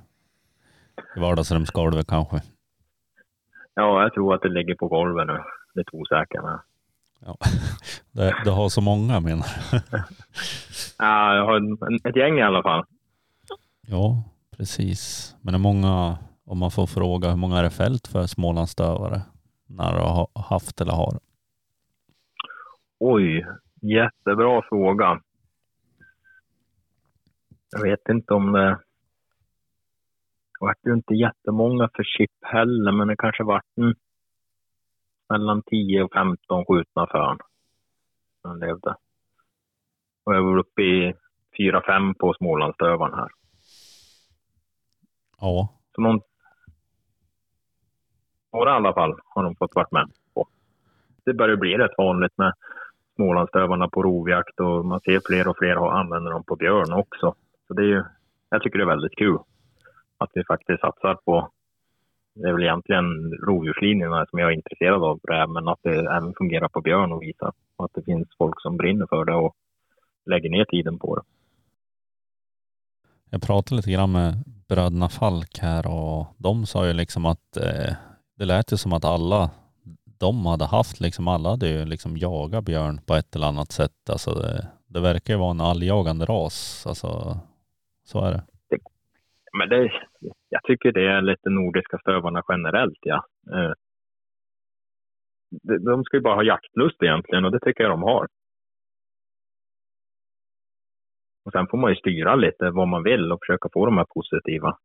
i 1.15 1.19
vardagsrumsgolvet 1.19 2.07
kanske. 2.07 2.41
ja, 3.73 4.01
jag 4.01 4.13
tror 4.13 4.35
att 4.35 4.41
det 4.41 4.49
ligger 4.49 4.75
på 4.75 4.87
golvet 4.87 5.27
nu. 5.27 5.39
Lite 5.75 5.89
osäker 5.93 6.41
men. 6.41 6.59
Ja. 7.25 7.37
Det, 8.11 8.35
det 8.45 8.51
har 8.51 8.69
så 8.69 8.81
många 8.81 9.19
menar 9.19 9.45
du? 9.71 9.79
Ja, 10.97 11.35
jag 11.35 11.45
har 11.45 11.61
ett 12.09 12.15
gäng 12.15 12.37
i 12.39 12.41
alla 12.41 12.63
fall. 12.63 12.85
Ja, 13.87 14.23
precis. 14.61 15.35
Men 15.41 15.61
många, 15.61 16.17
om 16.45 16.57
man 16.59 16.71
får 16.71 16.87
fråga, 16.87 17.29
hur 17.29 17.37
många 17.37 17.57
är 17.59 17.63
det 17.63 17.77
fält 17.83 18.07
för 18.07 18.23
Smålandsdövare 18.27 19.21
När 19.67 19.91
du 19.93 19.99
har 19.99 20.27
haft 20.49 20.81
eller 20.81 20.91
har? 20.91 21.13
Oj, 22.99 23.45
jättebra 23.81 24.61
fråga. 24.69 25.21
Jag 27.71 27.81
vet 27.81 28.09
inte 28.09 28.33
om 28.33 28.51
det... 28.51 28.69
Det 30.59 30.65
vart 30.65 30.85
ju 30.85 30.93
inte 30.93 31.13
jättemånga 31.13 31.89
för 31.95 32.03
chip 32.03 32.31
heller, 32.41 32.91
men 32.91 33.07
det 33.07 33.15
kanske 33.17 33.43
vart 33.43 33.71
en, 33.75 33.95
mellan 35.29 35.63
10 35.63 36.03
och 36.03 36.13
15 36.13 36.65
skjutna 36.65 37.07
för 37.11 37.19
han. 37.19 37.37
när 38.43 38.67
levde. 38.67 38.95
Och 40.23 40.35
jag 40.35 40.43
var 40.43 40.57
uppe 40.57 40.81
i 40.81 41.13
4-5 41.59 42.13
på 42.19 42.33
Smålandsdövaren 42.33 43.13
här. 43.13 43.40
Ja, 45.41 45.69
Så 45.95 46.01
någon... 46.01 46.21
Några 48.53 48.71
i 48.71 48.73
alla 48.73 48.93
fall 48.93 49.19
har 49.25 49.43
de 49.43 49.55
fått 49.55 49.75
varit 49.75 49.91
med 49.91 50.11
på. 50.33 50.47
Det 51.25 51.33
börjar 51.33 51.55
bli 51.55 51.77
rätt 51.77 51.97
vanligt 51.97 52.37
med 52.37 52.53
Smålandstövarna 53.15 53.87
på 53.89 54.03
rovjakt 54.03 54.59
och 54.59 54.85
man 54.85 55.01
ser 55.01 55.21
fler 55.25 55.47
och 55.47 55.57
fler 55.57 55.99
använder 55.99 56.31
dem 56.31 56.43
på 56.43 56.55
björn 56.55 56.93
också. 56.93 57.35
Så 57.67 57.73
det 57.73 57.81
är 57.81 57.85
ju, 57.85 58.03
jag 58.49 58.61
tycker 58.61 58.77
det 58.77 58.83
är 58.83 58.95
väldigt 58.95 59.17
kul 59.17 59.37
att 60.17 60.31
vi 60.33 60.43
faktiskt 60.43 60.81
satsar 60.81 61.15
på, 61.25 61.49
det 62.33 62.49
är 62.49 62.53
väl 62.53 62.63
egentligen 62.63 63.31
rovdjurslinjerna 63.33 64.25
som 64.25 64.39
jag 64.39 64.51
är 64.51 64.55
intresserad 64.55 65.03
av, 65.03 65.19
men 65.49 65.67
att 65.67 65.79
det 65.81 65.99
även 65.99 66.33
fungerar 66.37 66.67
på 66.67 66.81
björn 66.81 67.11
och 67.11 67.21
visa 67.21 67.51
att 67.77 67.93
det 67.93 68.03
finns 68.03 68.27
folk 68.37 68.61
som 68.61 68.77
brinner 68.77 69.05
för 69.09 69.25
det 69.25 69.35
och 69.35 69.55
lägger 70.25 70.49
ner 70.49 70.65
tiden 70.65 70.99
på 70.99 71.15
det. 71.15 71.23
jag 73.29 73.41
pratade 73.41 73.75
lite 73.75 73.91
grann 73.91 74.11
med 74.11 74.33
bröderna 74.71 75.09
Falk 75.09 75.53
här 75.61 75.83
och 75.87 76.25
de 76.37 76.65
sa 76.65 76.87
ju 76.87 76.93
liksom 76.93 77.25
att 77.25 77.57
eh, 77.57 77.93
det 78.37 78.45
lät 78.45 78.73
ju 78.73 78.77
som 78.77 78.93
att 78.93 79.05
alla 79.05 79.49
de 80.19 80.45
hade 80.45 80.65
haft, 80.65 80.99
liksom 80.99 81.27
alla 81.27 81.49
hade 81.49 81.67
ju 81.67 81.85
liksom 81.85 82.17
jagat 82.17 82.65
björn 82.65 82.95
på 83.07 83.13
ett 83.13 83.35
eller 83.35 83.47
annat 83.47 83.71
sätt. 83.71 84.09
Alltså 84.11 84.31
det, 84.33 84.67
det 84.87 85.01
verkar 85.01 85.33
ju 85.33 85.39
vara 85.39 85.51
en 85.51 85.61
alljagande 85.61 86.25
ras. 86.25 86.83
Alltså 86.87 87.09
så 88.03 88.25
är 88.25 88.31
det. 88.31 88.43
Men 89.57 89.69
det, 89.69 89.91
jag 90.49 90.63
tycker 90.63 90.91
det 90.91 91.05
är 91.15 91.21
lite 91.21 91.49
nordiska 91.49 91.97
stövarna 91.97 92.41
generellt, 92.49 92.99
ja. 93.01 93.25
Eh, 93.53 93.71
de- 95.67 95.83
De 95.85 96.03
ska 96.03 96.17
ju 96.17 96.21
bara 96.23 96.35
ha 96.35 96.43
jaktlust 96.43 97.03
egentligen 97.03 97.45
och 97.45 97.51
det 97.51 97.59
tycker 97.59 97.83
jag 97.83 97.91
de 97.91 98.01
har. 98.03 98.27
Och 101.45 101.51
sen 101.51 101.67
får 101.67 101.77
man 101.77 101.91
ju 101.91 101.95
styra 101.95 102.35
lite 102.35 102.69
vad 102.69 102.87
man 102.87 103.03
vill 103.03 103.31
och 103.31 103.39
försöka 103.41 103.69
få 103.73 103.85
de 103.85 103.97
här 103.97 104.05
positiva 104.05 104.77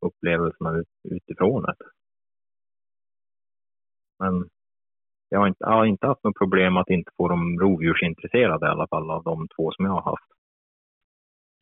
upplevelserna 0.00 0.82
utifrån 1.02 1.62
det. 1.62 1.74
Men 4.18 4.48
jag 5.28 5.40
har, 5.40 5.48
inte, 5.48 5.58
jag 5.60 5.72
har 5.72 5.84
inte 5.84 6.06
haft 6.06 6.24
något 6.24 6.38
problem 6.38 6.76
att 6.76 6.90
inte 6.90 7.10
få 7.16 7.28
de 7.28 7.60
rovdjursintresserade 7.60 8.66
i 8.66 8.68
alla 8.68 8.86
fall 8.86 9.10
av 9.10 9.22
de 9.22 9.48
två 9.56 9.72
som 9.72 9.84
jag 9.84 9.92
har 9.92 10.02
haft. 10.02 10.30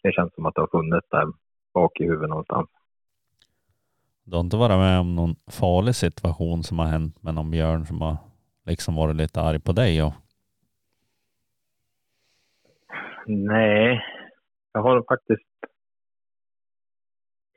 Det 0.02 0.12
känns 0.12 0.34
som 0.34 0.46
att 0.46 0.54
det 0.54 0.60
har 0.60 0.68
funnits 0.68 1.08
där 1.10 1.26
bak 1.74 2.00
i 2.00 2.04
huvudet 2.04 2.28
någonstans. 2.28 2.68
Du 4.24 4.36
har 4.36 4.40
inte 4.40 4.56
varit 4.56 4.78
med 4.78 5.00
om 5.00 5.14
någon 5.14 5.34
farlig 5.50 5.94
situation 5.94 6.62
som 6.62 6.78
har 6.78 6.86
hänt 6.86 7.22
med 7.22 7.34
någon 7.34 7.50
björn 7.50 7.86
som 7.86 8.00
har 8.00 8.16
liksom 8.66 8.94
varit 8.94 9.16
lite 9.16 9.40
arg 9.40 9.60
på 9.60 9.72
dig? 9.72 10.02
Och... 10.02 10.12
Nej, 13.26 14.04
jag 14.72 14.82
har 14.82 15.04
faktiskt 15.08 15.48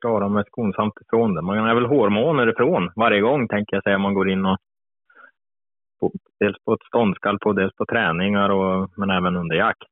klarat 0.01 0.31
mig 0.31 0.43
skonsamt 0.47 0.93
ifrån 1.01 1.33
det. 1.33 1.41
Man 1.41 1.57
är 1.57 1.75
väl 1.75 1.85
hårmåner 1.85 2.49
ifrån 2.49 2.91
varje 2.95 3.21
gång, 3.21 3.47
tänker 3.47 3.75
jag 3.75 3.83
säga, 3.83 3.97
man 3.97 4.13
går 4.13 4.29
in 4.29 4.45
och 4.45 4.57
på, 5.99 6.11
dels 6.39 6.63
på 6.63 6.73
ett 6.73 6.87
ståndskall 6.87 7.39
på, 7.39 7.53
dels 7.53 7.75
på 7.75 7.85
träningar 7.85 8.49
och, 8.49 8.89
men 8.97 9.09
även 9.09 9.35
under 9.35 9.55
jakt. 9.55 9.89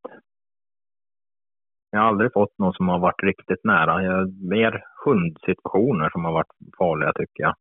Jag 1.89 1.99
har 1.99 2.07
aldrig 2.07 2.33
fått 2.33 2.57
någon 2.57 2.73
som 2.73 2.87
har 2.87 2.99
varit 2.99 3.23
riktigt 3.23 3.63
nära. 3.63 4.03
Jag, 4.03 4.43
mer 4.43 4.83
hundsituationer 5.05 6.09
som 6.09 6.25
har 6.25 6.31
varit 6.31 6.53
farliga 6.77 7.13
tycker 7.13 7.43
jag. 7.43 7.55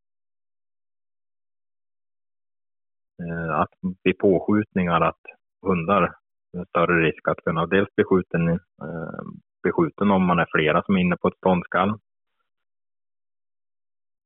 Eh, 3.22 3.60
att 3.60 3.70
vid 4.02 4.18
påskjutningar 4.18 5.00
att 5.00 5.20
hundar 5.62 6.21
större 6.68 7.07
risk 7.07 7.28
att 7.28 7.44
kunna 7.44 7.66
dels 7.66 7.94
bli 7.94 8.05
skjuten, 8.05 8.48
eh, 8.48 9.22
bli 9.62 9.72
skjuten 9.72 10.11
om 10.11 10.26
man 10.26 10.38
är 10.38 10.46
flera 10.55 10.82
som 10.82 10.96
är 10.96 11.00
inne 11.00 11.16
på 11.16 11.28
ett 11.28 11.36
ståndskall. 11.36 11.98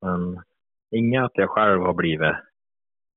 Men 0.03 0.43
inget 0.91 1.25
att 1.25 1.33
jag 1.35 1.51
själv 1.51 1.81
har 1.81 1.95
blivit. 1.95 2.37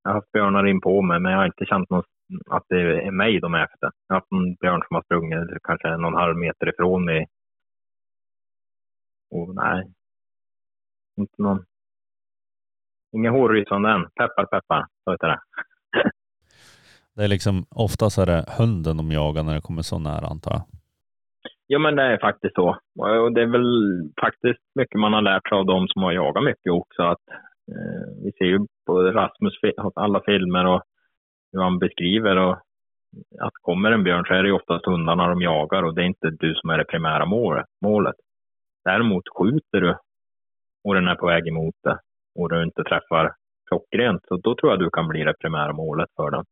Jag 0.04 0.12
har 0.12 0.14
haft 0.14 0.32
björnar 0.32 0.68
in 0.68 0.82
på 0.82 1.02
mig 1.02 1.20
men 1.20 1.32
jag 1.32 1.40
har 1.40 1.46
inte 1.46 1.66
känt 1.66 1.90
någon, 1.90 2.04
att 2.50 2.64
det 2.70 2.82
är 2.82 3.12
mig 3.12 3.40
de 3.40 3.54
är 3.54 3.64
efter. 3.64 3.92
Jag 4.08 4.16
har 4.16 4.20
haft 4.20 4.32
en 4.32 4.56
björn 4.56 4.82
som 4.88 4.96
har 4.96 5.04
sprungit 5.04 5.64
kanske 5.64 5.98
någon 5.98 6.14
halv 6.14 6.38
meter 6.38 6.70
ifrån 6.70 7.06
mig. 7.06 7.28
Och 9.32 9.56
nej, 9.56 9.94
inte 11.18 11.42
någon. 11.42 11.66
Inga 13.12 13.32
hårrysande 13.32 13.90
än. 13.90 14.10
Peppar 14.16 14.46
peppar, 14.46 14.86
så 15.04 15.12
heter 15.12 15.28
det. 15.28 15.40
Det 17.20 17.26
är 17.26 17.36
liksom, 17.38 17.66
oftast 17.76 18.18
är 18.18 18.26
det 18.26 18.46
hunden 18.58 18.98
de 18.98 19.12
jagar 19.12 19.44
när 19.44 19.56
det 19.56 19.68
kommer 19.68 19.82
så 19.82 20.00
nära 20.00 20.28
antar 20.34 20.52
jag. 20.52 20.64
Ja, 21.68 21.80
men 21.80 21.96
det 21.96 22.04
är 22.04 22.18
faktiskt 22.18 22.56
så. 22.56 22.68
Och 23.24 23.34
det 23.34 23.42
är 23.42 23.52
väl 23.58 23.70
faktiskt 24.22 24.64
mycket 24.76 25.00
man 25.00 25.14
har 25.14 25.22
lärt 25.22 25.50
sig 25.50 25.58
av 25.58 25.66
de 25.66 25.88
som 25.88 26.04
har 26.04 26.12
jagat 26.12 26.44
mycket 26.44 26.72
också. 26.72 27.04
Att, 27.04 27.26
eh, 27.74 28.06
vi 28.24 28.32
ser 28.32 28.46
ju 28.46 28.60
på 28.86 28.94
Rasmus 29.02 29.54
alla 29.96 30.22
filmer 30.26 30.66
och 30.66 30.82
hur 31.52 31.62
han 31.62 31.80
beskriver 31.80 32.36
och 32.38 32.58
att 33.40 33.54
kommer 33.62 33.92
en 33.92 34.04
björn 34.04 34.26
så 34.28 34.34
är 34.34 34.44
det 34.44 34.50
ju 34.50 34.56
oftast 34.56 34.86
hundarna 34.86 35.28
de 35.28 35.42
jagar 35.42 35.84
och 35.84 35.96
det 35.96 36.02
är 36.02 36.06
inte 36.06 36.30
du 36.30 36.56
som 36.56 36.70
är 36.70 36.78
det 36.78 36.92
primära 36.94 37.26
målet. 37.82 38.16
Däremot 38.86 39.24
skjuter 39.38 39.82
du 39.82 39.96
och 40.84 40.94
den 40.96 41.08
är 41.08 41.16
på 41.16 41.28
väg 41.28 41.48
emot 41.48 41.76
det 41.84 41.98
och 42.36 42.50
du 42.50 42.64
inte 42.64 42.84
träffar 42.84 43.32
klockrent, 43.68 44.22
så 44.28 44.38
då 44.38 44.56
tror 44.56 44.72
jag 44.72 44.80
du 44.80 44.90
kan 44.90 45.08
bli 45.08 45.24
det 45.24 45.34
primära 45.42 45.74
målet 45.74 46.10
för 46.16 46.32
den. 46.32 46.46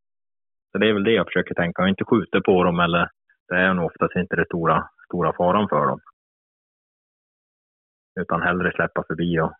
Så 0.72 0.78
det 0.78 0.90
är 0.90 0.94
väl 0.94 1.04
det 1.04 1.12
jag 1.12 1.26
försöker 1.26 1.56
tänka. 1.56 1.82
Jag 1.82 1.90
inte 1.90 2.06
skjuter 2.06 2.42
på 2.42 2.64
dem 2.64 2.80
eller 2.80 3.10
det 3.48 3.56
är 3.56 3.74
nog 3.74 3.86
oftast 3.86 4.16
inte 4.16 4.36
det 4.36 4.46
stora, 4.46 4.90
stora 5.06 5.34
faran 5.34 5.70
för 5.70 5.88
dem. 5.88 6.00
Utan 8.20 8.42
hellre 8.42 8.72
släppa 8.72 9.04
förbi 9.08 9.40
och 9.40 9.54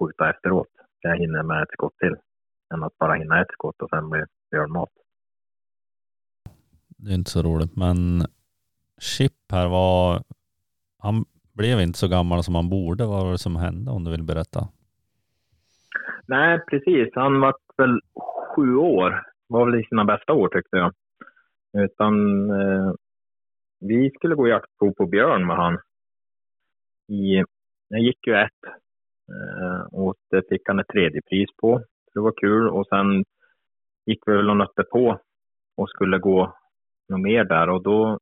skjuta 0.00 0.30
efteråt. 0.30 0.68
Så 0.76 1.08
jag 1.08 1.16
hinner 1.16 1.42
med 1.42 1.62
ett 1.62 1.72
skott 1.72 1.98
till. 1.98 2.16
Än 2.74 2.82
att 2.82 2.98
bara 2.98 3.14
hinna 3.14 3.40
ett 3.40 3.52
skott 3.52 3.82
och 3.82 3.90
sen 3.90 4.10
bli 4.10 4.24
björnmat. 4.50 4.88
Det 6.88 7.10
är 7.10 7.14
inte 7.14 7.30
så 7.30 7.42
roligt, 7.42 7.76
men 7.76 8.26
Chip 9.00 9.32
här 9.52 9.68
var, 9.68 10.22
han 10.98 11.24
blev 11.52 11.80
inte 11.80 11.98
så 11.98 12.08
gammal 12.08 12.42
som 12.42 12.54
han 12.54 12.68
borde. 12.68 13.06
Vad 13.06 13.24
var 13.24 13.32
det 13.32 13.38
som 13.38 13.56
hände 13.56 13.90
om 13.90 14.04
du 14.04 14.10
vill 14.10 14.22
berätta? 14.22 14.68
Nej, 16.26 16.60
precis. 16.70 17.08
Han 17.14 17.40
var 17.40 17.54
väl 17.76 18.00
sju 18.54 18.76
år. 18.76 19.29
Var 19.50 19.66
väl 19.66 19.80
i 19.80 19.84
sina 19.84 20.04
bästa 20.04 20.32
år 20.32 20.48
tyckte 20.48 20.76
jag. 20.76 20.92
Utan 21.84 22.14
eh, 22.50 22.92
vi 23.80 24.10
skulle 24.10 24.34
gå 24.34 24.48
jaktprov 24.48 24.92
på 24.92 25.06
björn 25.06 25.46
med 25.46 25.56
han. 25.56 25.78
I, 27.08 27.44
jag 27.88 28.00
gick 28.00 28.26
ju 28.26 28.34
ett 28.34 28.64
eh, 29.28 29.80
och 29.92 30.14
det 30.30 30.48
fick 30.48 30.62
han 30.68 30.78
ett 30.78 30.88
tredje 30.88 31.20
pris 31.22 31.48
på. 31.62 31.82
Det 32.14 32.20
var 32.20 32.32
kul 32.40 32.68
och 32.68 32.86
sen 32.86 33.24
gick 34.06 34.22
vi 34.26 34.32
väl 34.32 34.50
och 34.50 34.56
nötte 34.56 34.82
på 34.82 35.20
och 35.76 35.90
skulle 35.90 36.18
gå 36.18 36.54
något 37.08 37.20
mer 37.20 37.44
där 37.44 37.68
och 37.68 37.82
då 37.82 38.18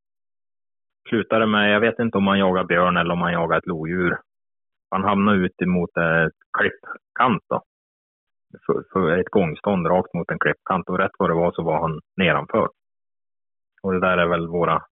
slutade 1.08 1.46
med, 1.46 1.72
jag 1.74 1.80
vet 1.80 1.98
inte 1.98 2.18
om 2.18 2.26
han 2.26 2.38
jagar 2.38 2.64
björn 2.64 2.96
eller 2.96 3.12
om 3.12 3.20
han 3.20 3.32
jagar 3.32 3.58
ett 3.58 3.66
lodjur. 3.66 4.18
Han 4.90 5.04
hamnade 5.04 5.38
ut 5.38 5.62
emot 5.62 5.96
ett 5.96 6.32
klippkant 6.58 7.42
då. 7.48 7.62
För, 8.66 8.84
för 8.92 9.18
ett 9.18 9.30
gångstånd 9.30 9.86
rakt 9.86 10.14
mot 10.14 10.30
en 10.30 10.38
klippkant 10.38 10.88
och 10.88 10.98
rätt 10.98 11.10
vad 11.18 11.30
det 11.30 11.34
var 11.34 11.52
så 11.52 11.62
var 11.62 11.80
han 11.80 12.00
nedanför. 12.16 12.68
Och 13.82 13.92
det 13.92 14.00
där 14.00 14.18
är 14.18 14.26
väl 14.26 14.48
våra, 14.48 14.82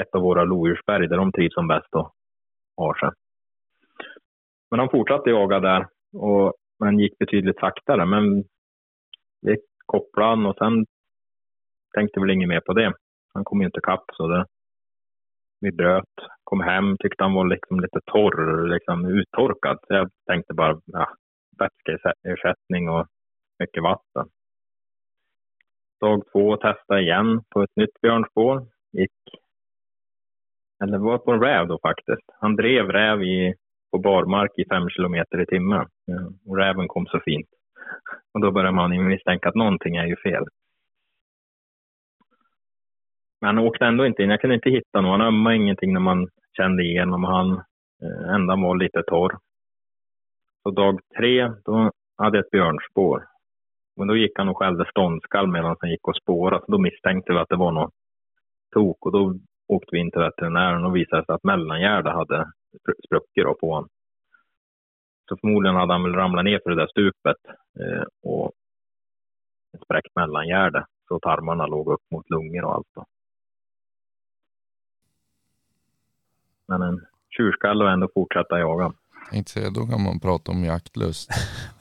ett 0.00 0.14
av 0.14 0.22
våra 0.22 0.44
lodjursberg 0.44 1.08
där 1.08 1.16
de 1.16 1.32
trivs 1.32 1.54
som 1.54 1.68
bäst 1.68 1.94
och 1.94 2.12
har 2.76 2.94
sig. 2.94 3.10
Men 4.70 4.80
han 4.80 4.90
fortsatte 4.90 5.30
jaga 5.30 5.60
där, 5.60 5.86
och, 6.12 6.54
men 6.78 6.98
gick 6.98 7.18
betydligt 7.18 7.60
saktare. 7.60 8.06
Men 8.06 8.44
vi 9.40 9.56
kopplade 9.86 10.30
han 10.30 10.46
och 10.46 10.56
sen 10.56 10.86
tänkte 11.94 12.20
väl 12.20 12.30
inget 12.30 12.48
mer 12.48 12.60
på 12.60 12.72
det. 12.72 12.92
Han 13.34 13.44
kom 13.44 13.60
ju 13.60 13.66
inte 13.66 13.80
kapp 13.80 14.04
så 14.12 14.26
det, 14.26 14.46
vi 15.60 15.72
bröt, 15.72 16.14
kom 16.44 16.60
hem, 16.60 16.96
tyckte 16.98 17.24
han 17.24 17.34
var 17.34 17.46
liksom 17.46 17.80
lite 17.80 18.00
torr, 18.04 18.68
liksom 18.68 19.04
uttorkad. 19.06 19.78
Så 19.86 19.94
jag 19.94 20.10
tänkte 20.26 20.54
bara, 20.54 20.80
ja, 20.84 21.08
vätskeersättning 21.60 22.88
och 22.88 23.06
mycket 23.58 23.82
vatten. 23.82 24.28
Dag 26.00 26.22
två 26.32 26.56
testade 26.56 27.00
igen 27.00 27.42
på 27.50 27.62
ett 27.62 27.76
nytt 27.76 28.00
björnspår. 28.00 28.66
Gick, 28.92 29.12
eller 30.84 30.98
var 30.98 31.18
på 31.18 31.32
en 31.32 31.40
räv 31.40 31.66
då 31.66 31.78
faktiskt. 31.82 32.30
Han 32.40 32.56
drev 32.56 32.92
räv 32.92 33.22
i, 33.22 33.54
på 33.90 33.98
barmark 33.98 34.50
i 34.56 34.64
fem 34.68 34.88
kilometer 34.88 35.40
i 35.40 35.46
timmen. 35.46 35.86
Och 36.46 36.56
räven 36.56 36.88
kom 36.88 37.06
så 37.06 37.20
fint. 37.20 37.48
Och 38.34 38.40
då 38.40 38.50
började 38.50 38.76
man 38.76 39.08
misstänka 39.08 39.48
att 39.48 39.54
någonting 39.54 39.96
är 39.96 40.06
ju 40.06 40.16
fel. 40.16 40.44
Men 43.40 43.48
han 43.48 43.58
åkte 43.58 43.84
ändå 43.84 44.06
inte 44.06 44.22
in. 44.22 44.30
Jag 44.30 44.40
kunde 44.40 44.54
inte 44.54 44.70
hitta 44.70 45.00
någon. 45.00 45.20
Han 45.20 45.28
ömmade 45.28 45.56
ingenting 45.56 45.92
när 45.92 46.00
man 46.00 46.28
kände 46.56 46.82
igenom 46.82 47.24
han. 47.24 47.52
Eh, 48.02 48.34
ändan 48.34 48.62
var 48.62 48.76
lite 48.76 49.02
torr. 49.02 49.38
Så 50.68 50.72
dag 50.72 51.00
tre, 51.16 51.52
då 51.64 51.90
hade 52.16 52.38
jag 52.38 52.44
ett 52.44 52.50
björnspår. 52.50 53.26
Men 53.96 54.08
då 54.08 54.16
gick 54.16 54.38
han 54.38 54.48
och 54.48 54.58
skällde 54.58 54.90
ståndskall 54.90 55.46
medan 55.46 55.76
han 55.80 55.90
gick 55.90 56.08
och 56.08 56.16
spårade. 56.16 56.64
Så 56.64 56.72
då 56.72 56.78
misstänkte 56.78 57.32
vi 57.32 57.38
att 57.38 57.48
det 57.48 57.56
var 57.56 57.72
något 57.72 57.94
tok 58.74 59.06
och 59.06 59.12
då 59.12 59.38
åkte 59.68 59.88
vi 59.92 59.98
in 59.98 60.10
till 60.10 60.20
veterinären 60.20 60.84
och 60.84 60.96
visade 60.96 61.24
sig 61.24 61.34
att 61.34 61.44
mellangärdet 61.44 62.12
hade 62.12 62.52
spruckit 63.06 63.60
på 63.60 63.74
honom. 63.74 63.88
Så 65.28 65.36
förmodligen 65.36 65.76
hade 65.76 65.92
han 65.92 66.02
väl 66.02 66.14
ramlat 66.14 66.44
ner 66.44 66.60
för 66.62 66.70
det 66.70 66.76
där 66.76 66.86
stupet 66.86 67.36
eh, 67.80 68.04
och 68.22 68.52
ett 69.74 69.84
spräckt 69.84 70.16
mellangärde. 70.16 70.86
Så 71.08 71.18
tarmarna 71.20 71.66
låg 71.66 71.92
upp 71.92 72.02
mot 72.10 72.30
lungor 72.30 72.64
och 72.64 72.74
allt. 72.74 72.88
Då. 72.94 73.04
Men 76.66 76.82
en 76.82 77.06
tjurskalle 77.36 77.84
och 77.84 77.90
ändå 77.90 78.08
fortsätta 78.14 78.58
jaga. 78.58 78.92
Inte 79.32 79.50
säga, 79.50 79.70
då 79.70 79.86
kan 79.86 80.02
man 80.02 80.20
prata 80.20 80.52
om 80.52 80.64
jaktlust. 80.64 81.30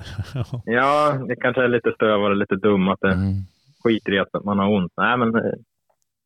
ja, 0.66 1.20
det 1.28 1.36
kanske 1.36 1.64
är 1.64 1.68
lite 1.68 1.91
stövare, 1.95 2.36
lite 2.36 2.56
dum 2.56 2.88
att 2.88 3.00
det 3.02 3.14
mm. 3.14 3.43
skiter 3.84 4.14
i 4.14 4.20
att 4.20 4.43
man 4.45 4.60
har 4.60 4.70
ont. 4.70 4.93
Nej, 4.98 5.18
men 5.18 5.36
eh, 5.36 5.52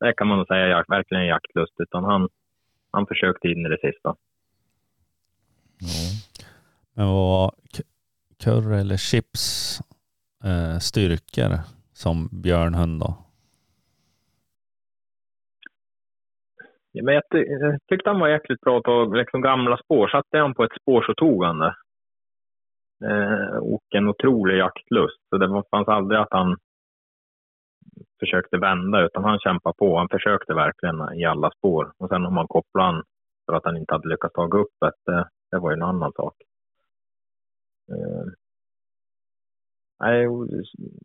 det 0.00 0.14
kan 0.16 0.26
man 0.26 0.38
nog 0.38 0.46
säga 0.46 0.68
jakt, 0.68 0.90
verkligen 0.90 1.26
jaktlust. 1.26 1.72
Utan 1.78 2.04
han, 2.04 2.28
han 2.90 3.06
försökte 3.06 3.48
in 3.48 3.66
i 3.66 3.68
det 3.68 3.78
sista. 3.80 4.14
Mm. 5.82 6.22
Men 6.94 7.08
vad 7.08 7.54
Curry 8.44 8.80
eller 8.80 8.96
Chips 8.96 9.80
eh, 10.44 10.78
styrkor 10.78 11.58
som 11.92 12.28
björnhund 12.32 13.00
då? 13.00 13.14
Men 16.94 17.14
jag, 17.14 17.22
ty 17.32 17.38
jag, 17.38 17.78
tyckte 17.88 18.10
han 18.10 18.20
var 18.20 18.28
jäkligt 18.28 18.60
bra 18.60 18.82
på 18.82 19.04
liksom 19.04 19.40
gamla 19.40 19.76
spår. 19.76 20.08
Satte 20.08 20.38
han 20.38 20.54
på 20.54 20.64
ett 20.64 20.80
spår 20.80 21.02
så 21.02 21.14
tog 21.14 21.44
han 21.44 21.58
det. 21.58 21.74
Eh, 23.04 23.56
och 23.56 23.82
en 23.94 24.08
otrolig 24.08 24.58
jaktlust. 24.58 25.28
Så 25.28 25.38
det 25.38 25.62
fanns 25.70 25.88
aldrig 25.88 26.20
att 26.20 26.32
han 26.32 26.56
försökte 28.20 28.58
vända, 28.58 29.04
utan 29.04 29.24
han 29.24 29.38
kämpade 29.38 29.74
på. 29.78 29.98
Han 29.98 30.08
försökte 30.08 30.54
verkligen 30.54 31.14
i 31.14 31.24
alla 31.24 31.50
spår. 31.50 31.92
Och 31.98 32.08
sen 32.08 32.26
om 32.26 32.34
man 32.34 32.48
kopplade 32.48 32.86
han 32.86 33.02
för 33.46 33.56
att 33.56 33.64
han 33.64 33.76
inte 33.76 33.94
hade 33.94 34.08
lyckats 34.08 34.34
ta 34.34 34.44
upp 34.44 34.72
det, 34.80 34.92
det, 35.06 35.28
det 35.50 35.58
var 35.58 35.70
ju 35.70 35.74
en 35.74 35.82
annan 35.82 36.12
sak. 36.12 36.34
Eh, 37.90 38.32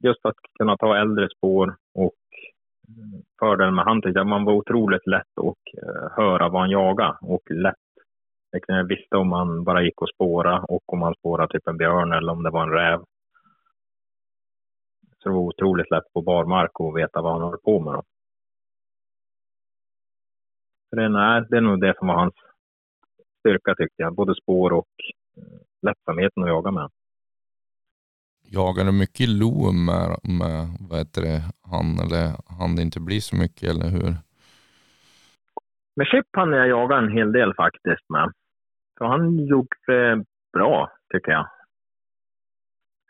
just 0.04 0.26
att 0.26 0.36
kunna 0.60 0.78
ta 0.78 0.98
äldre 0.98 1.30
spår 1.38 1.76
och 1.94 2.14
fördelen 3.40 3.76
med 3.76 3.86
han 3.86 4.02
tyckte 4.02 4.22
att 4.22 4.28
man 4.28 4.46
var 4.46 4.54
otroligt 4.54 5.08
lätt 5.08 5.38
att 5.38 5.84
eh, 5.84 6.12
höra 6.12 6.50
vad 6.50 6.62
han 6.62 6.70
jagade 6.70 7.18
och 7.22 7.52
lätt 7.52 7.76
Jag 8.68 8.84
visste 8.84 9.18
om 9.18 9.28
man 9.28 9.64
bara 9.64 9.84
gick 9.84 10.02
och 10.02 10.10
spåra 10.10 10.60
och 10.62 10.94
om 10.94 11.00
man 11.00 11.16
spårade 11.16 11.54
typ 11.54 11.68
en 11.68 11.78
björn 11.78 12.12
eller 12.12 12.32
om 12.32 12.44
det 12.44 12.50
var 12.50 12.64
en 12.64 12.72
räv. 12.72 13.00
Så 15.18 15.30
det 15.30 15.36
var 15.36 15.42
otroligt 15.42 15.92
lätt 15.92 16.14
på 16.14 16.22
barmark 16.22 16.72
att 16.74 16.96
veta 16.96 17.22
vad 17.22 17.32
han 17.32 17.42
håller 17.42 17.58
på 17.58 17.80
med. 17.80 17.94
Då. 17.94 18.04
Så 20.90 20.96
det, 20.96 21.10
nej, 21.10 21.46
det 21.50 21.58
är 21.58 21.62
nog 21.62 21.82
det 21.82 21.98
som 21.98 22.08
var 22.08 22.16
hans 22.16 22.34
styrka 23.40 23.76
tyckte 23.76 24.04
jag. 24.04 24.16
Både 24.16 24.36
spår 24.36 24.74
och 24.74 24.88
eh, 25.38 25.60
lättsamheten 25.82 26.44
att 26.44 26.50
jaga 26.50 26.72
med. 26.72 26.90
Jagar 28.50 28.86
du 28.86 28.92
mycket 28.92 29.30
lo 29.30 29.72
med, 29.72 30.20
med 30.40 30.78
vad 30.90 31.00
heter 31.00 31.22
det, 31.22 31.42
han 31.72 32.00
eller 32.04 32.24
han 32.60 32.76
det 32.76 32.82
inte 32.82 33.00
blir 33.00 33.20
så 33.20 33.36
mycket 33.36 33.70
eller 33.70 33.90
hur? 33.90 34.12
Med 35.96 36.08
Chip 36.08 36.26
hann 36.32 36.52
jag 36.54 36.68
jaga 36.68 36.98
en 36.98 37.12
hel 37.12 37.32
del 37.32 37.54
faktiskt 37.54 38.10
med. 38.10 38.32
Så 38.98 39.06
han 39.06 39.46
gjorde 39.46 40.24
bra, 40.54 40.92
tycker 41.14 41.32
jag. 41.32 41.48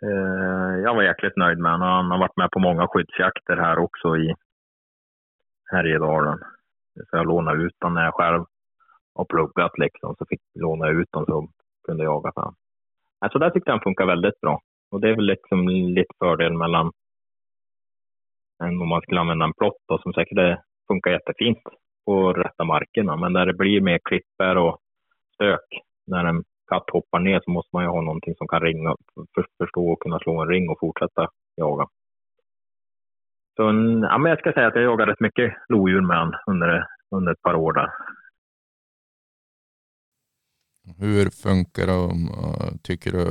Eh, 0.02 0.80
jag 0.84 0.96
var 0.96 1.04
jäkligt 1.04 1.38
nöjd 1.38 1.58
med 1.58 1.72
honom. 1.72 1.88
Han 1.88 2.12
har 2.12 2.20
varit 2.20 2.38
med 2.38 2.52
på 2.52 2.60
många 2.60 2.88
skyddsjakter 2.88 3.58
här 3.58 3.78
också 3.78 4.18
i 4.18 4.36
Härjedalen. 5.72 6.40
Så 6.94 7.18
jag 7.18 7.28
lånade 7.28 7.64
ut 7.64 7.76
honom 7.82 7.94
när 7.94 8.04
jag 8.06 8.14
själv 8.14 8.46
har 9.16 9.26
pluggat 9.26 9.78
liksom. 9.78 10.16
Så 10.18 10.26
fick 10.26 10.42
jag 10.54 10.62
låna 10.62 10.90
ut 10.90 11.10
honom 11.14 11.48
så 11.48 11.88
kunde 11.88 12.04
jag 12.04 12.14
jaga 12.14 12.32
för 12.34 12.42
honom. 12.42 12.56
Alltså 13.20 13.40
där 13.40 13.50
tyckte 13.50 13.70
jag 13.70 13.74
han 13.74 13.84
funkar 13.84 14.06
väldigt 14.06 14.42
bra. 14.42 14.62
Och 14.92 15.02
det 15.02 15.10
är 15.10 15.16
väl 15.16 15.26
liksom 15.26 15.68
lite 15.70 16.14
fördel 16.20 16.54
mellan 16.54 16.92
än 18.64 18.82
om 18.82 18.88
man 18.88 19.02
skulle 19.02 19.20
använda 19.22 19.46
en 19.46 19.54
plott 19.54 19.78
då, 19.88 19.98
som 19.98 20.14
säkert 20.14 20.38
är- 20.38 20.62
funkar 20.88 21.12
jättefint 21.12 21.60
på 22.06 22.34
rätta 22.34 22.64
markerna. 22.64 23.16
Men 23.16 23.34
där 23.34 23.46
det 23.46 23.54
blir 23.54 23.82
mer 23.82 24.00
klipper 24.04 24.58
och 24.58 24.80
stök 25.34 25.66
när 26.08 26.26
en 26.26 26.44
katt 26.72 26.90
hoppar 26.92 27.20
ner 27.20 27.42
så 27.44 27.52
måste 27.52 27.70
man 27.74 27.84
ju 27.84 27.90
ha 27.90 28.02
någonting 28.02 28.36
som 28.36 28.48
kan 28.48 28.62
ringa, 28.62 28.96
för, 29.36 29.46
förstå 29.58 29.92
och 29.92 30.00
kunna 30.02 30.20
slå 30.20 30.42
en 30.42 30.48
ring 30.48 30.70
och 30.70 30.80
fortsätta 30.80 31.28
jaga. 31.56 31.88
Så 33.56 33.64
ja, 34.02 34.18
men 34.18 34.30
jag 34.30 34.40
ska 34.40 34.52
säga 34.54 34.68
att 34.68 34.76
jag 34.76 34.84
jagade 34.84 35.12
rätt 35.12 35.20
mycket 35.20 35.54
lodjur 35.70 36.02
med 36.02 36.18
han 36.18 36.34
under, 36.48 36.86
under 37.16 37.32
ett 37.32 37.42
par 37.42 37.56
år 37.56 37.74
där. 37.74 37.90
Hur 41.00 41.26
funkar 41.44 41.88
de, 41.88 42.08
tycker 42.84 43.12
du? 43.12 43.26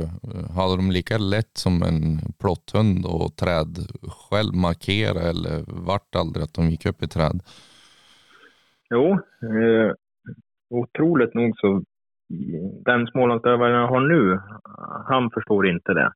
Hade 0.57 0.75
de 0.77 0.91
lika 0.91 1.17
lätt 1.17 1.53
som 1.57 1.83
en 1.89 2.01
plotthund 2.39 3.05
och 3.05 3.35
träd 3.35 3.71
själv 4.29 4.53
markera 4.55 5.21
eller 5.31 5.55
vart 5.87 6.15
aldrig 6.15 6.43
att 6.43 6.53
de 6.53 6.69
gick 6.69 6.85
upp 6.85 7.03
i 7.03 7.07
träd? 7.07 7.37
Jo, 8.89 9.05
eh, 9.13 9.91
otroligt 10.69 11.33
nog 11.33 11.51
så 11.57 11.81
den 12.85 13.07
Smålandsdövaren 13.07 13.81
jag 13.81 13.87
har 13.87 13.99
nu, 13.99 14.39
han 15.07 15.31
förstår 15.31 15.67
inte 15.67 15.93
det. 15.93 16.11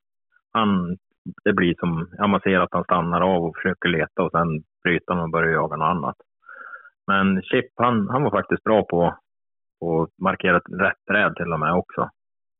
Han, 0.52 0.96
det 1.44 1.52
blir 1.52 1.74
som, 1.78 2.08
ja 2.18 2.26
man 2.26 2.40
ser 2.40 2.60
att 2.60 2.72
han 2.72 2.84
stannar 2.84 3.20
av 3.20 3.44
och 3.44 3.56
försöker 3.56 3.88
leta 3.88 4.22
och 4.22 4.30
sen 4.30 4.62
bryter 4.84 5.14
han 5.14 5.22
och 5.22 5.30
börjar 5.30 5.52
jaga 5.52 5.76
något 5.76 5.96
annat. 5.96 6.16
Men 7.06 7.42
Chip, 7.42 7.66
han, 7.76 8.08
han 8.08 8.22
var 8.22 8.30
faktiskt 8.30 8.64
bra 8.64 8.84
på 8.84 9.18
och 9.82 10.08
markerat 10.18 10.62
rätt 10.68 11.04
träd 11.10 11.36
till 11.36 11.52
och 11.52 11.60
med 11.60 11.74
också. 11.74 12.10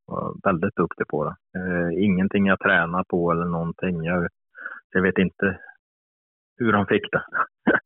Var 0.07 0.35
väldigt 0.45 0.77
duktig 0.77 1.07
på 1.09 1.25
det. 1.25 1.35
Eh, 1.59 2.05
ingenting 2.05 2.47
jag 2.47 2.61
tränar 2.61 3.05
på 3.05 3.33
eller 3.33 3.45
någonting. 3.45 4.05
Jag, 4.05 4.29
jag 4.91 5.03
vet 5.03 5.19
inte 5.19 5.59
hur 6.57 6.73
han 6.73 6.87
fick 6.87 7.13
det. 7.13 7.25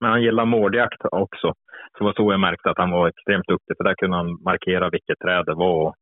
Men 0.00 0.10
han 0.10 0.22
gillar 0.22 0.44
mårdjakt 0.44 1.04
också. 1.04 1.54
Så 1.92 1.98
det 1.98 2.04
var 2.04 2.12
så 2.12 2.32
jag 2.32 2.40
märkte 2.40 2.70
att 2.70 2.78
han 2.78 2.90
var 2.90 3.08
extremt 3.08 3.46
duktig, 3.46 3.76
för 3.76 3.84
där 3.84 3.94
kunde 3.94 4.16
han 4.16 4.42
markera 4.42 4.90
vilket 4.90 5.18
träd 5.18 5.46
det 5.46 5.54
var. 5.54 5.94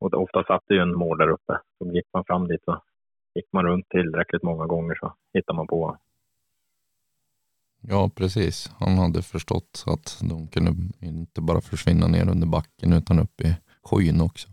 Och 0.00 0.10
det, 0.10 0.16
ofta 0.16 0.44
satt 0.44 0.62
det 0.66 0.74
ju 0.74 0.80
en 0.80 0.94
mård 0.94 1.18
där 1.18 1.28
uppe. 1.28 1.58
Så 1.78 1.92
gick 1.92 2.06
man 2.14 2.24
fram 2.24 2.48
dit 2.48 2.64
så 2.64 2.82
gick 3.34 3.52
man 3.52 3.66
runt 3.66 3.88
tillräckligt 3.88 4.42
många 4.42 4.66
gånger 4.66 4.94
så 4.94 5.14
hittade 5.34 5.56
man 5.56 5.66
på. 5.66 5.98
Ja, 7.90 8.10
precis. 8.16 8.70
Han 8.80 8.98
hade 8.98 9.22
förstått 9.22 9.84
att 9.86 10.20
de 10.30 10.48
kunde 10.48 10.70
inte 11.00 11.40
bara 11.40 11.60
försvinna 11.60 12.06
ner 12.06 12.30
under 12.30 12.46
backen 12.46 12.92
utan 12.92 13.18
upp 13.18 13.40
i 13.40 13.56
skyn 13.84 14.20
också. 14.20 14.48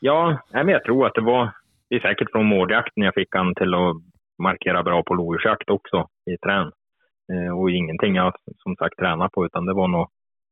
Ja, 0.00 0.38
men 0.52 0.68
jag 0.68 0.84
tror 0.84 1.06
att 1.06 1.14
det 1.14 1.20
var 1.20 1.52
det 1.92 1.96
är 1.96 2.00
säkert 2.00 2.30
från 2.32 2.46
mårdjakten 2.46 3.04
jag 3.04 3.14
fick 3.14 3.28
han 3.34 3.54
till 3.54 3.74
att 3.74 3.96
markera 4.38 4.82
bra 4.82 5.02
på 5.02 5.14
lodjursjakt 5.14 5.70
också 5.70 6.08
i 6.32 6.36
trän. 6.36 6.72
Eh, 7.32 7.58
och 7.58 7.70
ingenting 7.70 8.14
jag 8.14 8.32
som 8.62 8.76
sagt 8.76 8.96
tränar 8.98 9.28
på 9.28 9.46
utan 9.46 9.66
det 9.66 9.74
var 9.74 9.88
nog, 9.88 10.06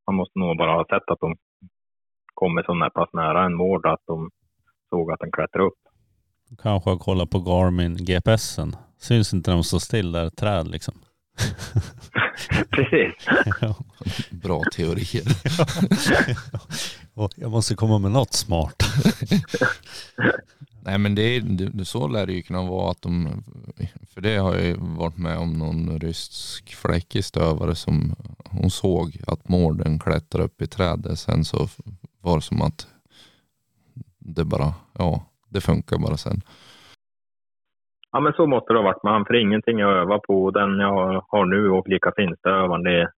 man 0.06 0.16
måste 0.16 0.38
nog 0.38 0.58
bara 0.58 0.72
ha 0.72 0.84
sett 0.84 1.10
att 1.10 1.20
de 1.20 1.36
kommer 2.34 2.62
så 2.62 2.90
pass 2.94 3.08
nära 3.12 3.44
en 3.44 3.54
mård 3.54 3.86
att 3.86 4.00
de 4.06 4.30
såg 4.90 5.12
att 5.12 5.20
den 5.20 5.32
klättrade 5.32 5.66
upp. 5.66 5.80
Kanske 6.62 6.90
kolla 7.00 7.26
på 7.26 7.38
Garmin 7.38 7.96
GPSen. 7.96 8.76
Syns 8.98 9.34
inte 9.34 9.50
de 9.50 9.62
så 9.62 9.80
still 9.80 10.12
där, 10.12 10.30
träd 10.30 10.68
liksom. 10.68 10.94
Precis. 12.70 13.14
ja. 13.60 13.74
Bra 14.30 14.62
teorier. 14.76 15.24
Och 17.14 17.32
jag 17.36 17.50
måste 17.50 17.74
komma 17.74 17.98
med 17.98 18.10
något 18.10 18.32
smart. 18.32 18.82
Nej 20.82 20.98
men 20.98 21.14
det, 21.14 21.22
är- 21.22 21.40
det, 21.40 21.84
så 21.84 22.08
lär 22.08 22.26
det 22.26 22.32
ju 22.32 22.42
kunna 22.42 22.62
vara 22.62 22.90
att 22.90 23.02
de, 23.02 23.44
för 24.14 24.20
det 24.20 24.36
har 24.36 24.54
jag 24.54 24.64
ju 24.64 24.76
varit 24.78 25.16
med 25.16 25.38
om 25.38 25.52
någon 25.58 26.00
rysk 26.00 26.74
fläckig 26.74 27.24
stövare 27.24 27.74
som 27.74 28.14
hon 28.44 28.70
såg 28.70 29.16
att 29.26 29.48
mården 29.48 29.98
klättrade 29.98 30.44
upp 30.44 30.62
i 30.62 30.66
trädet. 30.66 31.18
Sen 31.18 31.44
så 31.44 31.68
var 32.20 32.36
det 32.36 32.42
som 32.42 32.62
att 32.62 32.86
det 34.18 34.44
bara, 34.44 34.74
ja 34.98 35.24
det 35.48 35.60
funkar 35.60 35.98
bara 35.98 36.16
sen. 36.16 36.42
Ja, 38.12 38.20
men 38.20 38.32
så 38.32 38.46
måste 38.46 38.72
det 38.72 38.78
ha 38.78 38.84
varit 38.84 39.02
med 39.02 39.12
han, 39.12 39.24
för 39.24 39.34
ingenting 39.34 39.78
jag 39.78 39.92
övar 39.92 40.18
på. 40.18 40.50
Den 40.50 40.78
jag 40.78 41.24
har 41.28 41.44
nu 41.44 41.70
och 41.70 41.88
lika 41.88 42.12
finstövaren, 42.16 42.82
det, 42.82 43.12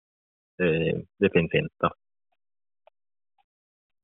det, 0.59 1.03
det 1.18 1.30
finns 1.32 1.55
inte. 1.55 1.91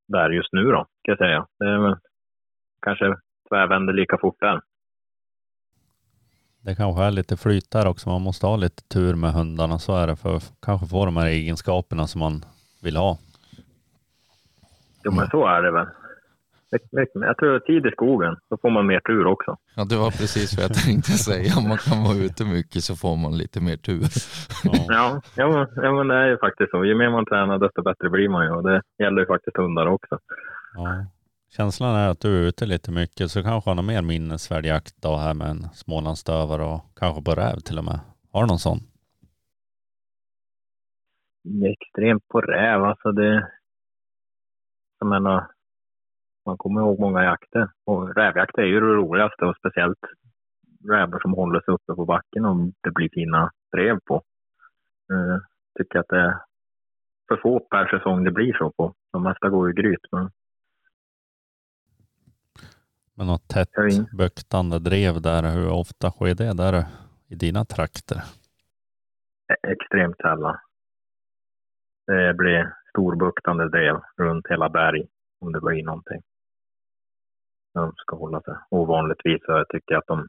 Där 0.07 0.29
just 0.29 0.53
nu 0.53 0.63
då, 0.63 0.85
ska 0.99 1.11
jag 1.11 1.17
säga. 1.17 1.47
Det 1.59 1.65
är 1.65 1.77
väl 1.77 1.95
kanske 2.81 3.15
tvärvänder 3.49 3.93
lika 3.93 4.17
fort 4.17 4.39
där. 4.39 4.61
Det 6.61 6.75
kanske 6.75 7.03
är 7.03 7.11
lite 7.11 7.37
flyt 7.37 7.71
där 7.71 7.87
också. 7.87 8.09
Man 8.09 8.21
måste 8.21 8.45
ha 8.45 8.55
lite 8.55 8.83
tur 8.83 9.15
med 9.15 9.33
hundarna. 9.33 9.79
Så 9.79 9.95
är 9.95 10.07
det 10.07 10.15
för 10.15 10.35
att 10.35 10.53
kanske 10.61 10.87
få 10.87 11.05
de 11.05 11.17
här 11.17 11.27
egenskaperna 11.27 12.07
som 12.07 12.19
man 12.19 12.45
vill 12.83 12.97
ha. 12.97 13.17
Jo, 15.03 15.11
men 15.11 15.27
så 15.27 15.47
är 15.47 15.61
det 15.61 15.71
väl. 15.71 15.87
Jag 16.69 17.37
tror 17.37 17.59
tid 17.59 17.85
i 17.85 17.91
skogen, 17.91 18.35
så 18.49 18.57
får 18.57 18.69
man 18.69 18.87
mer 18.87 18.99
tur 18.99 19.25
också. 19.25 19.57
Ja 19.75 19.85
det 19.85 19.97
var 19.97 20.11
precis 20.11 20.57
vad 20.57 20.63
jag 20.63 20.73
tänkte 20.73 21.11
säga. 21.11 21.53
Om 21.57 21.67
man 21.69 21.77
kan 21.77 22.03
vara 22.03 22.17
ute 22.17 22.45
mycket 22.45 22.83
så 22.83 22.95
får 22.95 23.15
man 23.17 23.37
lite 23.37 23.61
mer 23.61 23.77
tur. 23.77 24.07
Ja. 24.63 24.85
Ja, 24.87 25.21
ja, 25.35 25.47
men, 25.49 25.83
ja 25.83 25.91
men 25.91 26.07
det 26.07 26.15
är 26.15 26.27
ju 26.27 26.37
faktiskt 26.37 26.71
så. 26.71 26.85
Ju 26.85 26.95
mer 26.95 27.09
man 27.09 27.25
tränar, 27.25 27.57
desto 27.57 27.81
bättre 27.81 28.09
blir 28.09 28.29
man 28.29 28.45
ju. 28.45 28.51
Och 28.51 28.63
det 28.63 28.81
gäller 29.03 29.19
ju 29.19 29.25
faktiskt 29.25 29.57
hundar 29.57 29.87
också. 29.87 30.19
Ja. 30.75 31.05
Känslan 31.49 31.95
är 31.95 32.09
att 32.09 32.19
du 32.19 32.37
är 32.37 32.47
ute 32.47 32.65
lite 32.65 32.91
mycket 32.91 33.31
så 33.31 33.43
kanske 33.43 33.69
har 33.69 33.75
någon 33.75 33.85
mer 33.85 34.01
minnesvärd 34.01 34.65
jakt 34.65 35.01
då 35.01 35.15
här 35.15 35.33
med 35.33 35.47
en 35.47 35.63
smålandsstövare 35.73 36.63
och 36.63 36.81
kanske 36.99 37.23
på 37.23 37.31
räv 37.31 37.55
till 37.59 37.77
och 37.77 37.85
med. 37.85 37.99
Har 38.31 38.41
du 38.41 38.47
någon 38.47 38.59
sån? 38.59 38.79
extremt 41.47 42.27
på 42.27 42.41
räv. 42.41 42.83
Alltså 42.83 43.11
det... 43.11 43.49
Jag 44.99 45.09
menar, 45.09 45.47
man 46.47 46.57
kommer 46.57 46.81
ihåg 46.81 46.99
många 46.99 47.23
jakter. 47.23 47.69
Och 47.85 48.15
rävjakt 48.15 48.57
är 48.57 48.63
ju 48.63 48.79
det 48.79 48.85
roligaste 48.85 49.45
och 49.45 49.57
speciellt 49.57 50.03
rävar 50.89 51.19
som 51.19 51.33
håller 51.33 51.61
sig 51.61 51.73
uppe 51.73 51.95
på 51.95 52.05
backen 52.05 52.45
om 52.45 52.73
det 52.83 52.91
blir 52.91 53.09
fina 53.13 53.51
drev 53.75 53.99
på. 54.05 54.15
Uh, 55.13 55.37
tycker 55.79 55.99
att 55.99 56.09
det 56.09 56.19
är 56.19 56.35
för 57.27 57.37
få 57.37 57.59
per 57.59 57.85
säsong 57.87 58.23
det 58.23 58.31
blir 58.31 58.53
så 58.53 58.71
på. 58.71 58.93
De 59.11 59.23
mesta 59.23 59.49
går 59.49 59.67
ju 59.67 59.73
gryt. 59.73 60.05
Men 60.11 60.29
Med 63.15 63.27
något 63.27 63.47
tätt 63.47 63.69
buktande 64.17 64.79
drev 64.79 65.21
där. 65.21 65.51
Hur 65.53 65.71
ofta 65.71 66.11
sker 66.11 66.35
det 66.35 66.53
där 66.53 66.85
i 67.27 67.35
dina 67.35 67.65
trakter? 67.65 68.21
extremt 69.67 70.17
sällan. 70.17 70.57
Det 72.07 72.33
blir 72.33 72.73
storbuktande 72.89 73.69
drev 73.69 73.95
runt 74.17 74.47
hela 74.49 74.69
berg 74.69 75.07
om 75.39 75.51
det 75.51 75.61
blir 75.61 75.83
någonting. 75.83 76.21
De 77.73 77.93
ska 77.95 78.15
hålla 78.15 78.41
sig. 78.41 78.55
Och 78.69 78.87
vanligtvis 78.87 79.41
så 79.45 79.65
tycker 79.69 79.93
jag 79.93 79.99
att 79.99 80.07
de, 80.07 80.27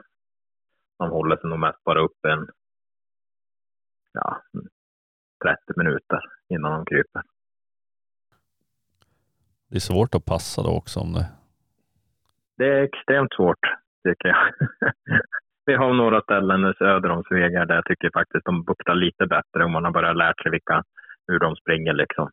de 0.98 1.10
håller 1.10 1.36
sig 1.36 1.50
nog 1.50 1.58
mest 1.58 1.84
bara 1.84 2.00
uppe 2.00 2.30
en 2.30 2.48
ja, 4.12 4.42
30 5.44 5.60
minuter 5.76 6.20
innan 6.48 6.72
de 6.72 6.84
kryper. 6.84 7.22
Det 9.68 9.76
är 9.76 9.80
svårt 9.80 10.14
att 10.14 10.24
passa 10.24 10.62
då 10.62 10.76
också 10.76 11.00
om 11.00 11.12
det. 11.12 11.26
Det 12.56 12.66
är 12.66 12.82
extremt 12.82 13.34
svårt 13.34 13.64
tycker 14.04 14.28
jag. 14.28 14.52
Vi 15.66 15.74
har 15.74 15.92
några 15.94 16.20
ställen 16.20 16.74
söder 16.78 17.10
om 17.10 17.22
Sveg 17.22 17.52
här 17.52 17.66
där 17.66 17.74
jag 17.74 17.84
tycker 17.84 18.10
faktiskt 18.14 18.44
de 18.44 18.64
buktar 18.64 18.94
lite 18.94 19.26
bättre 19.26 19.64
om 19.64 19.72
man 19.72 19.84
har 19.84 19.92
börjat 19.92 20.16
lärt 20.16 20.42
sig 20.42 20.50
vilka, 20.50 20.84
hur 21.26 21.38
de 21.38 21.56
springer 21.56 21.92
liksom. 21.92 22.30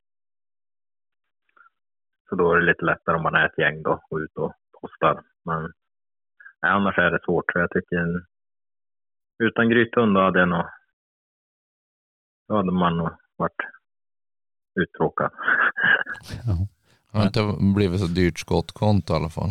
Så 2.29 2.35
då 2.35 2.53
är 2.53 2.57
det 2.57 2.65
lite 2.65 2.85
lättare 2.85 3.15
om 3.15 3.23
man 3.23 3.35
är 3.35 3.45
ett 3.45 3.57
gäng 3.57 3.83
då 3.83 4.01
och 4.09 4.17
ut 4.17 4.37
och 4.37 4.53
postar. 4.82 5.23
Men 5.45 5.61
nej, 6.61 6.71
annars 6.71 6.97
är 6.97 7.11
det 7.11 7.23
svårt. 7.26 7.45
Jag 7.53 7.69
tycker 7.71 8.26
utan 9.43 9.69
grythund 9.69 10.15
då 10.15 10.21
hade 10.21 10.39
jag 10.39 10.49
nog 10.49 10.65
då 12.47 12.55
hade 12.55 12.71
man 12.71 12.97
nog 12.97 13.09
varit 13.38 13.61
uttråkad. 14.82 15.32
Det 17.11 17.17
har 17.17 17.26
inte 17.26 17.57
blivit 17.76 17.99
så 17.99 18.07
dyrt 18.07 18.39
skottkonto 18.39 19.13
i 19.13 19.15
alla 19.15 19.30
fall. 19.30 19.49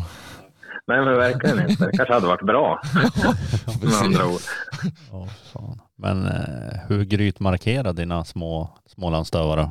Nej, 0.87 1.05
men 1.05 1.17
verkligen 1.17 1.71
inte. 1.71 1.87
Det 1.87 1.97
kanske 1.97 2.15
hade 2.15 2.27
varit 2.27 2.47
bra 2.47 2.81
med 3.83 3.95
andra 4.05 4.27
ord. 4.27 4.41
Ja, 5.13 5.27
fan. 5.53 5.81
Men 5.97 6.27
eh, 6.27 6.89
hur 6.89 7.05
grytmarkerar 7.05 7.93
dina 7.93 8.25
små 8.25 8.79
Smålandsstövare? 8.87 9.71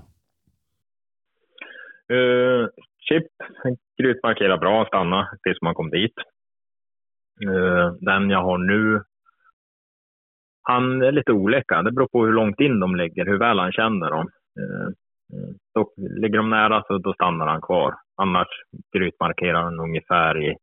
Uh, 2.12 2.68
chip 3.10 3.28
grytmarkerar 3.98 4.58
bra, 4.58 4.86
stanna 4.86 5.30
tills 5.44 5.62
man 5.62 5.74
kom 5.74 5.90
dit. 5.90 6.14
Eh, 7.46 7.94
den 8.00 8.30
jag 8.30 8.42
har 8.42 8.58
nu, 8.58 9.02
han 10.62 11.02
är 11.02 11.12
lite 11.12 11.32
olika. 11.32 11.82
Det 11.82 11.92
beror 11.92 12.08
på 12.08 12.26
hur 12.26 12.34
långt 12.34 12.60
in 12.60 12.80
de 12.80 12.96
ligger, 12.96 13.26
hur 13.26 13.40
väl 13.40 13.60
han 13.60 13.72
känner 13.72 14.10
dem. 14.10 14.28
Eh, 14.60 14.90
så 15.74 15.92
ligger 15.98 16.38
de 16.38 16.50
nära 16.50 16.84
så 16.88 16.98
då 16.98 17.14
stannar 17.14 17.48
han 17.48 17.62
kvar. 17.62 17.94
Annars 18.16 18.48
grytmarkerar 18.96 19.64
han 19.64 19.80
ungefär 19.80 20.42
i 20.44 20.56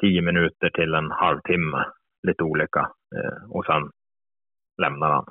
tio 0.00 0.22
minuter 0.22 0.70
till 0.70 0.94
en 0.94 1.10
halvtimme. 1.10 1.84
Lite 2.26 2.42
olika. 2.42 2.80
Eh, 3.16 3.50
och 3.50 3.64
sen 3.66 3.90
lämnar 4.82 5.10
han. 5.10 5.24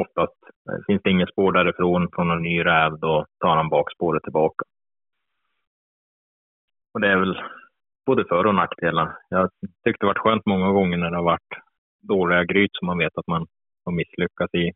Oftast 0.00 0.38
eh, 0.68 0.80
finns 0.86 1.02
det 1.02 1.10
inget 1.10 1.32
spår 1.32 1.52
därifrån 1.52 2.08
från 2.14 2.30
en 2.30 2.42
ny 2.42 2.64
räv, 2.64 2.98
då 2.98 3.26
tar 3.38 3.56
han 3.56 3.68
bakspåret 3.68 4.22
tillbaka. 4.22 4.64
Och 6.92 7.00
det 7.00 7.08
är 7.08 7.16
väl 7.16 7.42
både 8.06 8.24
för 8.24 8.46
och 8.46 8.54
nackdelar. 8.54 9.16
Jag 9.28 9.50
tyckte 9.84 10.06
det 10.06 10.06
varit 10.06 10.18
skönt 10.18 10.46
många 10.46 10.70
gånger 10.72 10.96
när 10.96 11.10
det 11.10 11.16
har 11.16 11.24
varit 11.24 11.52
dåliga 12.00 12.44
gryt 12.44 12.70
som 12.72 12.86
man 12.86 12.98
vet 12.98 13.18
att 13.18 13.26
man 13.26 13.46
har 13.84 13.92
misslyckats 13.92 14.54
i. 14.54 14.72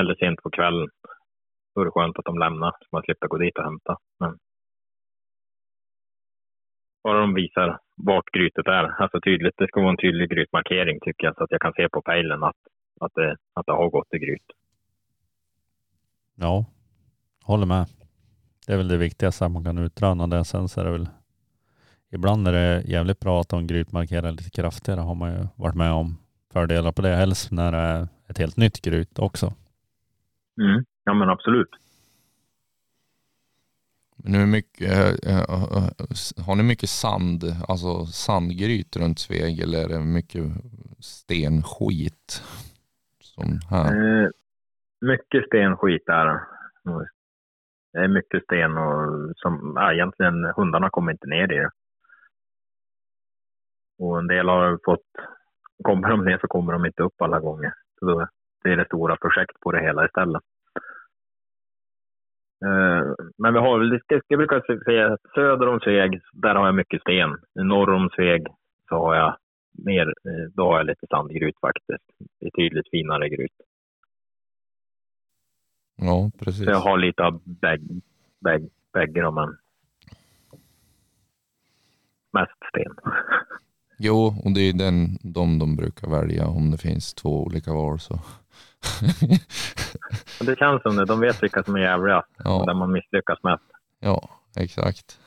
Eller 0.00 0.14
sent 0.14 0.42
på 0.42 0.50
kvällen. 0.50 0.88
Då 1.74 1.80
är 1.80 1.84
det 1.84 1.90
skönt 1.90 2.18
att 2.18 2.24
de 2.24 2.38
lämnar 2.38 2.70
så 2.70 2.88
man 2.92 3.02
slipper 3.02 3.28
gå 3.28 3.38
dit 3.38 3.58
och 3.58 3.64
hämta. 3.64 3.96
Men 4.20 4.38
bara 7.02 7.20
de 7.20 7.34
visar 7.34 7.78
vart 7.96 8.30
grytet 8.32 8.66
är. 8.66 8.84
Alltså 9.02 9.20
tydligt, 9.20 9.54
det 9.56 9.68
ska 9.68 9.80
vara 9.80 9.90
en 9.90 9.96
tydlig 9.96 10.30
grytmarkering 10.30 11.00
tycker 11.00 11.26
jag 11.26 11.36
så 11.36 11.44
att 11.44 11.50
jag 11.50 11.60
kan 11.60 11.72
se 11.72 11.88
på 11.88 12.02
pejlen 12.02 12.42
att, 12.42 12.56
att, 13.00 13.14
det, 13.14 13.36
att 13.54 13.66
det 13.66 13.72
har 13.72 13.90
gått 13.90 14.14
i 14.14 14.18
gryt. 14.18 14.46
Ja, 16.34 16.64
håller 17.42 17.66
med. 17.66 17.86
Det 18.66 18.72
är 18.72 18.76
väl 18.76 18.88
det 18.88 18.96
viktigaste 18.96 19.44
att 19.46 19.52
man 19.52 19.64
kan 19.64 19.78
utröna 19.78 20.26
det. 20.26 20.44
Sen 20.44 20.68
så 20.68 20.80
är 20.80 20.84
det 20.84 20.90
väl 20.90 21.08
ibland 22.10 22.48
är 22.48 22.52
det 22.52 22.82
jävligt 22.86 23.20
bra 23.20 23.40
att 23.40 23.48
de 23.48 23.66
grytmarkerar 23.66 24.30
lite 24.30 24.50
kraftigare. 24.50 25.00
Har 25.00 25.14
man 25.14 25.32
ju 25.32 25.46
varit 25.56 25.74
med 25.74 25.92
om 25.92 26.16
fördelar 26.54 26.92
på 26.92 27.02
det. 27.02 27.16
Helst 27.16 27.50
när 27.50 27.72
det 27.72 27.78
är 27.78 28.08
ett 28.28 28.38
helt 28.38 28.56
nytt 28.56 28.82
gryt 28.82 29.18
också. 29.18 29.54
Mm. 30.60 30.84
Ja 31.04 31.14
men 31.14 31.28
absolut. 31.28 31.70
Men 34.16 34.34
hur 34.34 34.46
mycket, 34.46 34.92
äh, 35.26 35.38
äh, 35.38 36.44
har 36.44 36.54
ni 36.54 36.62
mycket 36.62 36.90
sand, 36.90 37.44
alltså 37.68 38.06
sandgryt 38.06 38.96
runt 38.96 39.18
Sveg 39.18 39.60
eller 39.60 39.84
är 39.84 39.88
det 39.88 40.00
mycket 40.00 40.44
stenskit? 40.98 42.42
Som 43.34 43.58
här? 43.70 44.22
Eh, 44.22 44.28
mycket 45.00 45.46
stenskit 45.46 46.08
är 46.08 46.26
det. 46.26 46.40
Det 47.92 47.98
är 47.98 48.08
mycket 48.08 48.42
sten 48.42 48.78
och 48.78 49.32
som, 49.36 49.72
ja, 49.76 49.92
egentligen 49.92 50.44
hundarna 50.56 50.90
kommer 50.90 51.12
inte 51.12 51.26
ner 51.26 51.52
i 51.52 51.56
det. 51.56 51.70
Och 53.98 54.18
en 54.18 54.26
del 54.26 54.48
har 54.48 54.78
fått, 54.84 55.06
kommer 55.84 56.08
de 56.08 56.24
ner 56.24 56.38
så 56.38 56.46
kommer 56.46 56.72
de 56.72 56.86
inte 56.86 57.02
upp 57.02 57.22
alla 57.22 57.40
gånger. 57.40 57.72
Så 57.98 58.06
då, 58.06 58.26
det 58.62 58.72
är 58.72 58.76
det 58.76 58.84
stora 58.84 59.16
projekt 59.16 59.60
på 59.60 59.72
det 59.72 59.80
hela 59.80 60.04
istället. 60.04 60.42
Eh, 62.64 63.14
men 63.38 63.54
vi 63.54 63.60
har 63.60 63.78
väl, 63.78 64.00
jag 64.28 64.38
brukar 64.38 64.84
säga 64.84 65.16
söder 65.34 65.68
om 65.68 65.80
Sveg, 65.80 66.20
där 66.32 66.54
har 66.54 66.66
jag 66.66 66.74
mycket 66.74 67.00
sten. 67.00 67.36
Norr 67.54 67.90
om 67.90 68.10
Sveg 68.10 68.46
så 68.88 68.96
har 68.96 69.14
jag 69.14 69.36
mer, 69.74 70.14
då 70.48 70.64
har 70.64 70.76
jag 70.76 70.86
lite 70.86 71.06
sandgryt 71.10 71.60
faktiskt. 71.60 72.04
Betydligt 72.40 72.90
finare 72.90 73.28
gryt. 73.28 73.52
Ja, 75.96 76.30
precis. 76.38 76.64
Så 76.64 76.70
jag 76.70 76.80
har 76.80 76.98
lite 76.98 77.22
av 77.22 77.40
bägge, 77.44 78.00
bägge, 78.40 78.68
bägge 78.92 79.30
men 79.30 79.56
mest 82.32 82.58
sten. 82.68 82.94
Jo, 83.98 84.34
och 84.44 84.52
det 84.54 84.60
är 84.60 84.72
den 84.72 85.18
de, 85.22 85.58
de 85.58 85.76
brukar 85.76 86.10
välja 86.10 86.46
om 86.46 86.70
det 86.70 86.78
finns 86.78 87.14
två 87.14 87.42
olika 87.44 87.72
val. 87.72 88.00
Så. 88.00 88.20
det 90.44 90.58
känns 90.58 90.82
som 90.82 90.96
det. 90.96 91.04
De 91.04 91.20
vet 91.20 91.42
vilka 91.42 91.62
som 91.62 91.74
är 91.74 91.80
jävliga 91.80 92.24
Ja. 92.36 92.60
och 92.60 92.66
där 92.66 92.74
man 92.74 92.92
misslyckas 92.92 93.42
mest. 93.42 93.62
Ja, 94.00 94.28
exakt. 94.56 95.20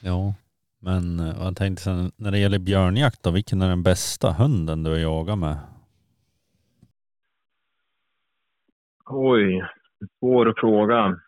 Ja, 0.00 0.34
men 0.80 1.20
eh, 1.20 1.36
jag 1.38 1.56
tänkte 1.56 1.82
sen 1.82 2.10
när 2.16 2.30
det 2.30 2.38
gäller 2.38 2.58
björnjakt 2.58 3.22
då, 3.22 3.30
vilken 3.30 3.62
är 3.62 3.68
den 3.68 3.82
bästa 3.82 4.32
hunden 4.32 4.82
du 4.82 4.90
har 4.90 4.98
jagat 4.98 5.38
med? 5.38 5.58
Oj, 9.04 9.68
svår 10.18 10.54
fråga. 10.56 11.20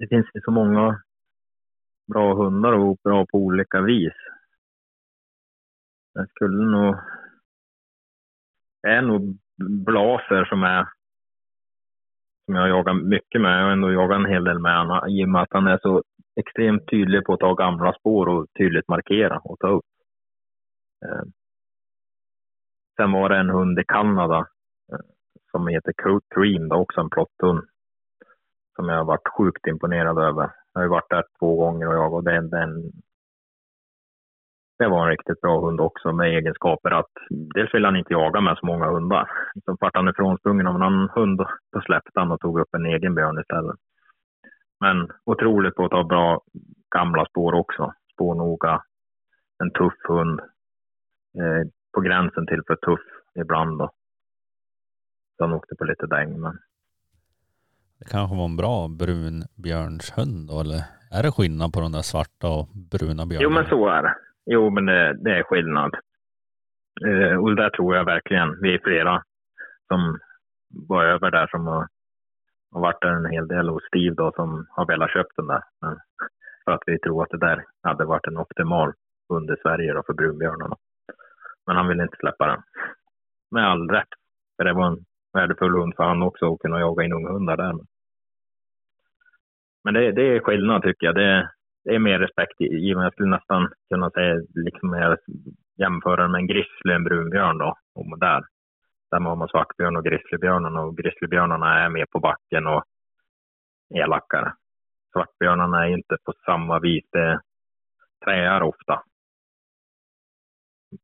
Det 0.00 0.08
finns 0.08 0.26
ju 0.34 0.40
så 0.40 0.50
många 0.50 1.02
bra 2.06 2.34
hundar 2.34 2.72
och 2.72 2.98
bra 3.04 3.26
på 3.26 3.38
olika 3.38 3.80
vis. 3.80 4.12
Jag 6.12 6.28
skulle 6.30 6.70
nog... 6.70 6.96
Det 8.82 8.88
är 8.88 9.02
nog 9.02 9.38
Blaser 9.56 10.44
som 10.44 10.62
är 10.62 10.88
som 12.44 12.54
jag 12.54 12.68
jagar 12.68 12.94
mycket 12.94 13.40
med. 13.40 13.58
Jag 13.58 13.64
har 13.64 13.72
ändå 13.72 13.92
jagat 13.92 14.16
en 14.16 14.32
hel 14.32 14.44
del 14.44 14.58
med 14.58 14.78
honom 14.78 15.08
i 15.08 15.24
och 15.24 15.28
med 15.28 15.42
att 15.42 15.52
han 15.52 15.66
är 15.66 15.78
så 15.82 16.02
extremt 16.40 16.88
tydlig 16.90 17.24
på 17.24 17.32
att 17.32 17.40
ta 17.40 17.54
gamla 17.54 17.92
spår 17.92 18.28
och 18.28 18.46
tydligt 18.58 18.88
markera 18.88 19.38
och 19.38 19.58
ta 19.58 19.68
upp. 19.68 19.84
Eh. 21.04 21.22
Sen 22.96 23.12
var 23.12 23.28
det 23.28 23.36
en 23.36 23.50
hund 23.50 23.78
i 23.78 23.84
Kanada 23.84 24.38
eh, 24.92 25.06
som 25.50 25.68
heter 25.68 25.92
Coat 25.92 26.24
Cream, 26.34 26.68
då 26.68 26.76
också 26.76 27.00
en 27.00 27.10
plotthund. 27.10 27.60
Som 28.76 28.88
jag 28.88 28.96
har 28.96 29.04
varit 29.04 29.28
sjukt 29.38 29.66
imponerad 29.66 30.18
över. 30.18 30.50
Jag 30.72 30.80
har 30.80 30.82
ju 30.82 30.88
varit 30.88 31.10
där 31.10 31.24
två 31.38 31.56
gånger 31.56 31.88
och 31.88 31.94
jag 31.94 32.14
och 32.14 32.24
den, 32.24 32.50
den 32.50 32.92
det 34.82 34.88
var 34.88 35.02
en 35.02 35.10
riktigt 35.10 35.40
bra 35.40 35.60
hund 35.60 35.80
också 35.80 36.12
med 36.12 36.26
egenskaper 36.26 36.90
att 36.90 37.12
dels 37.30 37.74
vill 37.74 37.84
han 37.84 37.96
inte 37.96 38.12
jaga 38.12 38.40
med 38.40 38.56
så 38.58 38.66
många 38.66 38.86
hundar. 38.86 39.30
Så 39.64 39.76
vart 39.80 39.96
han 39.96 40.08
ifrånsprungen 40.08 40.66
av 40.66 40.74
en 40.74 40.82
annan 40.82 41.08
hund 41.08 41.38
då 41.72 41.80
släppte 41.80 42.20
han 42.20 42.32
och 42.32 42.40
tog 42.40 42.60
upp 42.60 42.74
en 42.74 42.86
egen 42.86 43.14
björn 43.14 43.40
istället. 43.40 43.76
Men 44.82 45.08
otroligt 45.24 45.74
på 45.74 45.84
att 45.84 45.90
ta 45.90 46.04
bra 46.04 46.40
gamla 46.94 47.26
spår 47.26 47.52
också. 47.52 47.92
Spårnoga. 48.14 48.82
En 49.58 49.70
tuff 49.70 49.98
hund. 50.08 50.40
Eh, 51.38 51.62
på 51.94 52.00
gränsen 52.00 52.46
till 52.46 52.62
för 52.66 52.76
tuff 52.76 53.00
ibland 53.40 53.78
då. 53.78 53.90
Så 55.36 55.44
han 55.44 55.52
åkte 55.52 55.74
på 55.74 55.84
lite 55.84 56.06
däng 56.06 56.40
men 56.40 56.58
Det 57.98 58.04
kanske 58.10 58.36
var 58.36 58.44
en 58.44 58.56
bra 58.56 58.88
brunbjörnshund 58.88 60.48
då, 60.48 60.60
eller 60.60 60.80
är 61.10 61.22
det 61.22 61.32
skillnad 61.32 61.72
på 61.72 61.80
de 61.80 61.92
där 61.92 62.02
svarta 62.02 62.48
och 62.48 62.68
bruna 62.90 63.26
björnarna? 63.26 63.42
Jo, 63.42 63.50
men 63.50 63.66
så 63.68 63.88
är 63.88 64.02
det. 64.02 64.14
Jo, 64.46 64.70
men 64.70 64.86
det, 64.86 65.16
det 65.24 65.38
är 65.38 65.42
skillnad. 65.42 65.94
Eh, 67.06 67.36
och 67.42 67.56
där 67.56 67.70
tror 67.70 67.96
jag 67.96 68.04
verkligen, 68.04 68.60
vi 68.62 68.74
är 68.74 68.80
flera 68.84 69.22
som 69.88 70.18
var 70.88 71.04
över 71.04 71.30
där 71.30 71.46
som 71.46 71.66
har, 71.66 71.88
har 72.72 72.80
varit 72.80 73.00
där 73.00 73.12
en 73.12 73.30
hel 73.30 73.48
del 73.48 73.68
hos 73.68 73.84
Steve 73.84 74.14
då 74.14 74.32
som 74.32 74.66
har 74.70 74.86
velat 74.86 75.12
köpa 75.12 75.28
den 75.36 75.46
där. 75.46 75.62
Men 75.80 75.96
för 76.64 76.72
att 76.72 76.82
vi 76.86 76.98
tror 76.98 77.22
att 77.22 77.30
det 77.30 77.38
där 77.38 77.64
hade 77.82 78.04
varit 78.04 78.26
en 78.26 78.38
optimal 78.38 78.92
hund 79.28 79.50
i 79.50 79.56
Sverige 79.62 79.92
då 79.92 80.02
för 80.06 80.12
brunbjörnarna. 80.12 80.76
Men 81.66 81.76
han 81.76 81.88
ville 81.88 82.02
inte 82.02 82.16
släppa 82.16 82.46
den. 82.46 82.62
Med 83.50 83.66
all 83.66 83.88
rätt. 83.90 84.08
För 84.56 84.64
det 84.64 84.72
var 84.72 84.86
en 84.86 85.04
värdefull 85.32 85.72
hund 85.72 85.94
för 85.96 86.04
han 86.04 86.22
också 86.22 86.52
att 86.52 86.58
kunna 86.58 86.80
jaga 86.80 87.04
in 87.04 87.12
unghundar 87.12 87.56
där. 87.56 87.74
Men 89.84 89.94
det, 89.94 90.12
det 90.12 90.22
är 90.22 90.40
skillnad 90.40 90.82
tycker 90.82 91.06
jag. 91.06 91.14
Det, 91.14 91.50
det 91.84 91.94
är 91.94 91.98
mer 91.98 92.18
respekt 92.18 92.60
i, 92.60 92.64
i 92.64 92.90
jag 92.90 93.12
skulle 93.12 93.36
nästan 93.36 93.68
kunna 93.90 94.10
säga 94.10 94.34
liksom 94.54 95.16
jämföra 95.76 96.28
med 96.28 96.38
en 96.38 96.46
grizzly, 96.46 96.92
en 96.92 97.04
brunbjörn 97.04 97.58
då. 97.58 97.74
Och 97.94 98.18
där, 98.18 98.42
där 99.12 99.20
har 99.20 99.36
man 99.36 99.48
svartbjörn 99.48 99.96
och 99.96 100.04
grizzlybjörnarna 100.04 100.80
och 100.80 100.96
grizzlybjörnarna 100.96 101.80
är 101.84 101.88
mer 101.88 102.06
på 102.06 102.20
backen 102.20 102.66
och 102.66 102.84
elakare. 103.94 104.54
Svartbjörnarna 105.12 105.86
är 105.86 105.90
inte 105.90 106.16
på 106.24 106.32
samma 106.44 106.78
vis, 106.78 107.04
det 107.12 107.40
träar 108.24 108.60
ofta. 108.62 109.02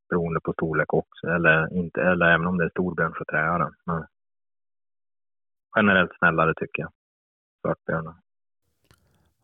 Beroende 0.09 0.39
på 0.39 0.53
storlek 0.53 0.93
också, 0.93 1.27
eller, 1.27 1.73
inte, 1.73 2.01
eller 2.01 2.25
även 2.25 2.47
om 2.47 2.57
det 2.57 2.65
är 2.65 2.69
storbjörn 2.69 3.13
så 3.17 3.25
träar 3.25 3.59
den. 3.59 3.73
Men 3.85 4.05
generellt 5.75 6.11
snällare 6.17 6.53
tycker 6.53 6.81
jag, 6.81 6.91
svartbjörnar. 7.61 8.13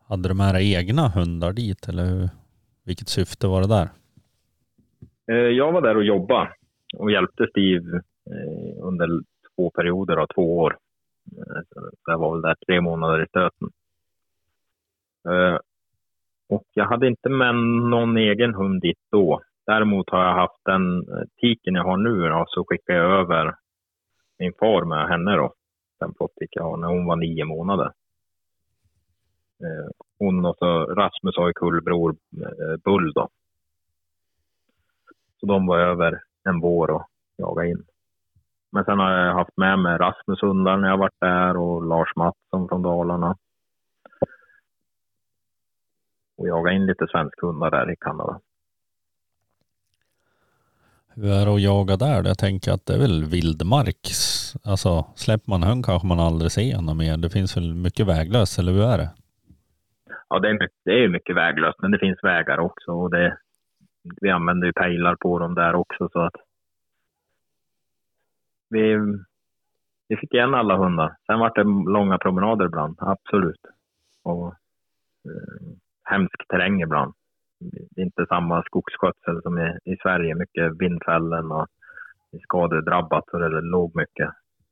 Hade 0.08 0.28
du 0.28 0.34
med 0.34 0.54
dig 0.54 0.74
egna 0.74 1.08
hundar 1.08 1.52
dit 1.52 1.88
eller 1.88 2.04
hur? 2.04 2.28
vilket 2.86 3.08
syfte 3.08 3.46
var 3.46 3.60
det 3.60 3.68
där? 3.68 3.88
Eh, 5.32 5.50
Jag 5.50 5.72
var 5.72 5.82
där 5.82 5.96
och 5.96 6.04
jobbade 6.04 6.54
och 6.96 7.10
hjälpte 7.10 7.46
Steve 7.50 8.02
Eh, 8.30 8.84
under 8.86 9.08
två 9.56 9.70
perioder 9.70 10.16
av 10.16 10.26
två 10.34 10.58
år. 10.58 10.78
Eh, 11.38 11.62
så 11.74 11.90
Jag 12.06 12.18
var 12.18 12.32
väl 12.32 12.42
där 12.42 12.54
tre 12.66 12.80
månader 12.80 13.22
i 13.24 13.28
stöten. 13.28 13.70
Eh, 15.28 15.58
Och 16.48 16.64
jag 16.74 16.84
hade 16.86 17.06
inte 17.06 17.28
med 17.28 17.54
någon 17.90 18.16
egen 18.16 18.54
hund 18.54 18.80
dit 18.80 18.98
då. 19.10 19.40
Däremot 19.66 20.10
har 20.10 20.24
jag 20.24 20.34
haft 20.34 20.64
den 20.64 20.98
eh, 21.08 21.22
tiken 21.40 21.74
jag 21.74 21.84
har 21.84 21.96
nu 21.96 22.28
då, 22.28 22.44
så 22.48 22.64
skickade 22.64 22.98
jag 22.98 23.20
över 23.20 23.54
min 24.38 24.52
far 24.58 24.84
med 24.84 25.08
henne 25.08 25.36
då. 25.36 25.52
Den 26.00 26.14
flottik 26.14 26.50
jag 26.52 26.62
har 26.64 26.76
när 26.76 26.88
hon 26.88 27.06
var 27.06 27.16
nio 27.16 27.44
månader. 27.44 27.92
Eh, 29.62 29.90
Hon 30.18 30.44
och 30.44 30.56
så 30.58 30.84
Rasmus 30.84 31.36
har 31.36 31.46
ju 31.46 31.52
kullbror 31.52 32.16
eh, 32.42 32.76
Bull 32.84 33.12
då. 33.12 33.28
Så 35.40 35.46
de 35.46 35.66
var 35.66 35.78
över 35.78 36.20
en 36.44 36.60
vår 36.60 36.90
och 36.90 37.02
jagade 37.38 37.68
in. 37.70 37.84
Men 38.72 38.84
sen 38.84 38.98
har 38.98 39.10
jag 39.10 39.34
haft 39.34 39.56
med 39.56 39.78
mig 39.78 39.98
Rasmus 39.98 40.42
hundar 40.42 40.76
när 40.76 40.88
jag 40.88 40.96
varit 40.96 41.20
där 41.20 41.56
och 41.56 41.86
Lars 41.86 42.16
Mattsson 42.16 42.68
från 42.68 42.82
Dalarna. 42.82 43.36
Och 46.38 46.48
jagat 46.48 46.72
in 46.72 46.86
lite 46.86 47.06
svenska 47.06 47.46
hundar 47.46 47.70
där 47.70 47.92
i 47.92 47.96
Kanada. 48.00 48.40
Hur 51.14 51.30
är 51.32 51.46
det 51.46 51.54
att 51.54 51.60
jaga 51.60 51.96
där? 51.96 52.24
Jag 52.24 52.38
tänker 52.38 52.72
att 52.72 52.86
det 52.86 52.94
är 52.94 52.98
väl 52.98 53.24
vildmark. 53.24 54.08
Alltså 54.64 55.06
släpper 55.14 55.50
man 55.50 55.62
hund 55.62 55.84
kanske 55.84 56.08
man 56.08 56.20
aldrig 56.20 56.50
ser 56.52 56.76
honom 56.76 56.98
mer. 56.98 57.16
Det 57.16 57.30
finns 57.30 57.56
väl 57.56 57.74
mycket 57.74 58.06
väglöst, 58.06 58.58
eller 58.58 58.72
hur 58.72 58.82
är 58.82 58.98
det? 58.98 59.10
Ja, 60.28 60.38
det 60.38 60.48
är 60.48 60.52
mycket, 60.52 60.80
det 60.84 61.04
är 61.04 61.08
mycket 61.08 61.36
väglöst, 61.36 61.78
men 61.82 61.90
det 61.90 61.98
finns 61.98 62.18
vägar 62.22 62.58
också. 62.58 62.92
Och 62.92 63.10
det, 63.10 63.38
vi 64.20 64.30
använder 64.30 64.66
ju 64.66 64.72
pejlar 64.72 65.16
på 65.16 65.38
dem 65.38 65.54
där 65.54 65.74
också. 65.74 66.08
Så 66.12 66.20
att 66.20 66.34
vi, 68.68 68.96
vi 70.08 70.16
fick 70.16 70.34
igen 70.34 70.54
alla 70.54 70.76
hundar. 70.76 71.16
Sen 71.26 71.38
var 71.38 71.52
det 71.54 71.90
långa 71.92 72.18
promenader 72.18 72.66
ibland, 72.66 72.96
absolut. 73.00 73.60
Och 74.22 74.46
eh, 75.24 75.76
hemsk 76.04 76.48
terräng 76.48 76.82
ibland. 76.82 77.14
Det 77.60 78.00
är 78.00 78.04
inte 78.04 78.26
samma 78.28 78.62
skogsskötsel 78.62 79.42
som 79.42 79.58
i, 79.58 79.78
i 79.92 79.96
Sverige. 80.02 80.34
Mycket 80.34 80.72
vindfällen 80.80 81.52
och 81.52 81.66
skadedrabbat 82.42 83.24
så 83.30 83.38
det 83.38 83.60
låg 83.60 83.96
mycket. 83.96 84.30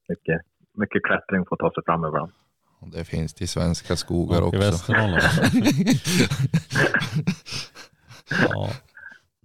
Mycket, 0.09 0.41
mycket 0.75 1.03
klättring 1.05 1.45
för 1.47 1.55
att 1.57 1.59
ta 1.59 1.71
sig 1.71 1.83
fram 1.87 2.05
ibland. 2.05 2.33
Och 2.81 2.89
Det 2.91 3.05
finns 3.05 3.43
i 3.43 3.47
svenska 3.47 3.97
skogar 3.97 4.43
Och 4.43 4.55
i 4.55 4.57
också. 4.57 4.59
Västernorrland. 4.59 5.23
Ja. 8.49 8.71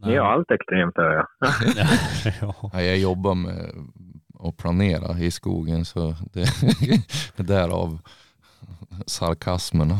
Ni 0.05 0.15
har 0.17 0.25
allt 0.25 0.51
extremt 0.51 0.97
hör 0.97 1.13
jag. 1.13 1.27
ja. 2.41 2.69
Ja, 2.73 2.81
jag 2.81 2.97
jobbar 2.97 3.35
med 3.35 3.71
att 4.43 4.57
planera 4.57 5.19
i 5.19 5.31
skogen 5.31 5.85
så 5.85 6.13
det 6.33 6.41
är 7.39 7.43
därav 7.43 7.99
sarkasmen. 9.05 9.87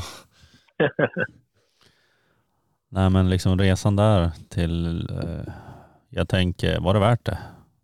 Nej 2.91 3.09
men 3.09 3.29
liksom 3.29 3.59
resan 3.59 3.95
där 3.95 4.29
till, 4.49 4.99
eh, 5.09 5.53
jag 6.09 6.29
tänker, 6.29 6.79
var 6.79 6.93
det 6.93 6.99
värt 6.99 7.25
det? 7.25 7.37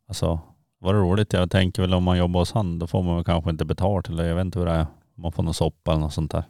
Alltså, 0.07 0.39
var 0.79 0.93
det 0.93 0.99
roligt? 0.99 1.33
Jag 1.33 1.51
tänker 1.51 1.81
väl 1.81 1.93
om 1.93 2.03
man 2.03 2.17
jobbar 2.17 2.39
hos 2.39 2.53
han, 2.53 2.79
då 2.79 2.87
får 2.87 3.03
man 3.03 3.15
väl 3.15 3.23
kanske 3.25 3.49
inte 3.49 3.65
betalt 3.65 4.09
eller 4.09 4.23
jag 4.23 4.35
vet 4.35 4.45
inte 4.45 4.59
hur 4.59 4.65
det 4.65 4.71
är. 4.71 4.85
Man 5.15 5.31
får 5.31 5.43
någon 5.43 5.53
soppa 5.53 5.91
eller 5.91 6.01
något 6.01 6.13
sånt 6.13 6.31
där. 6.31 6.43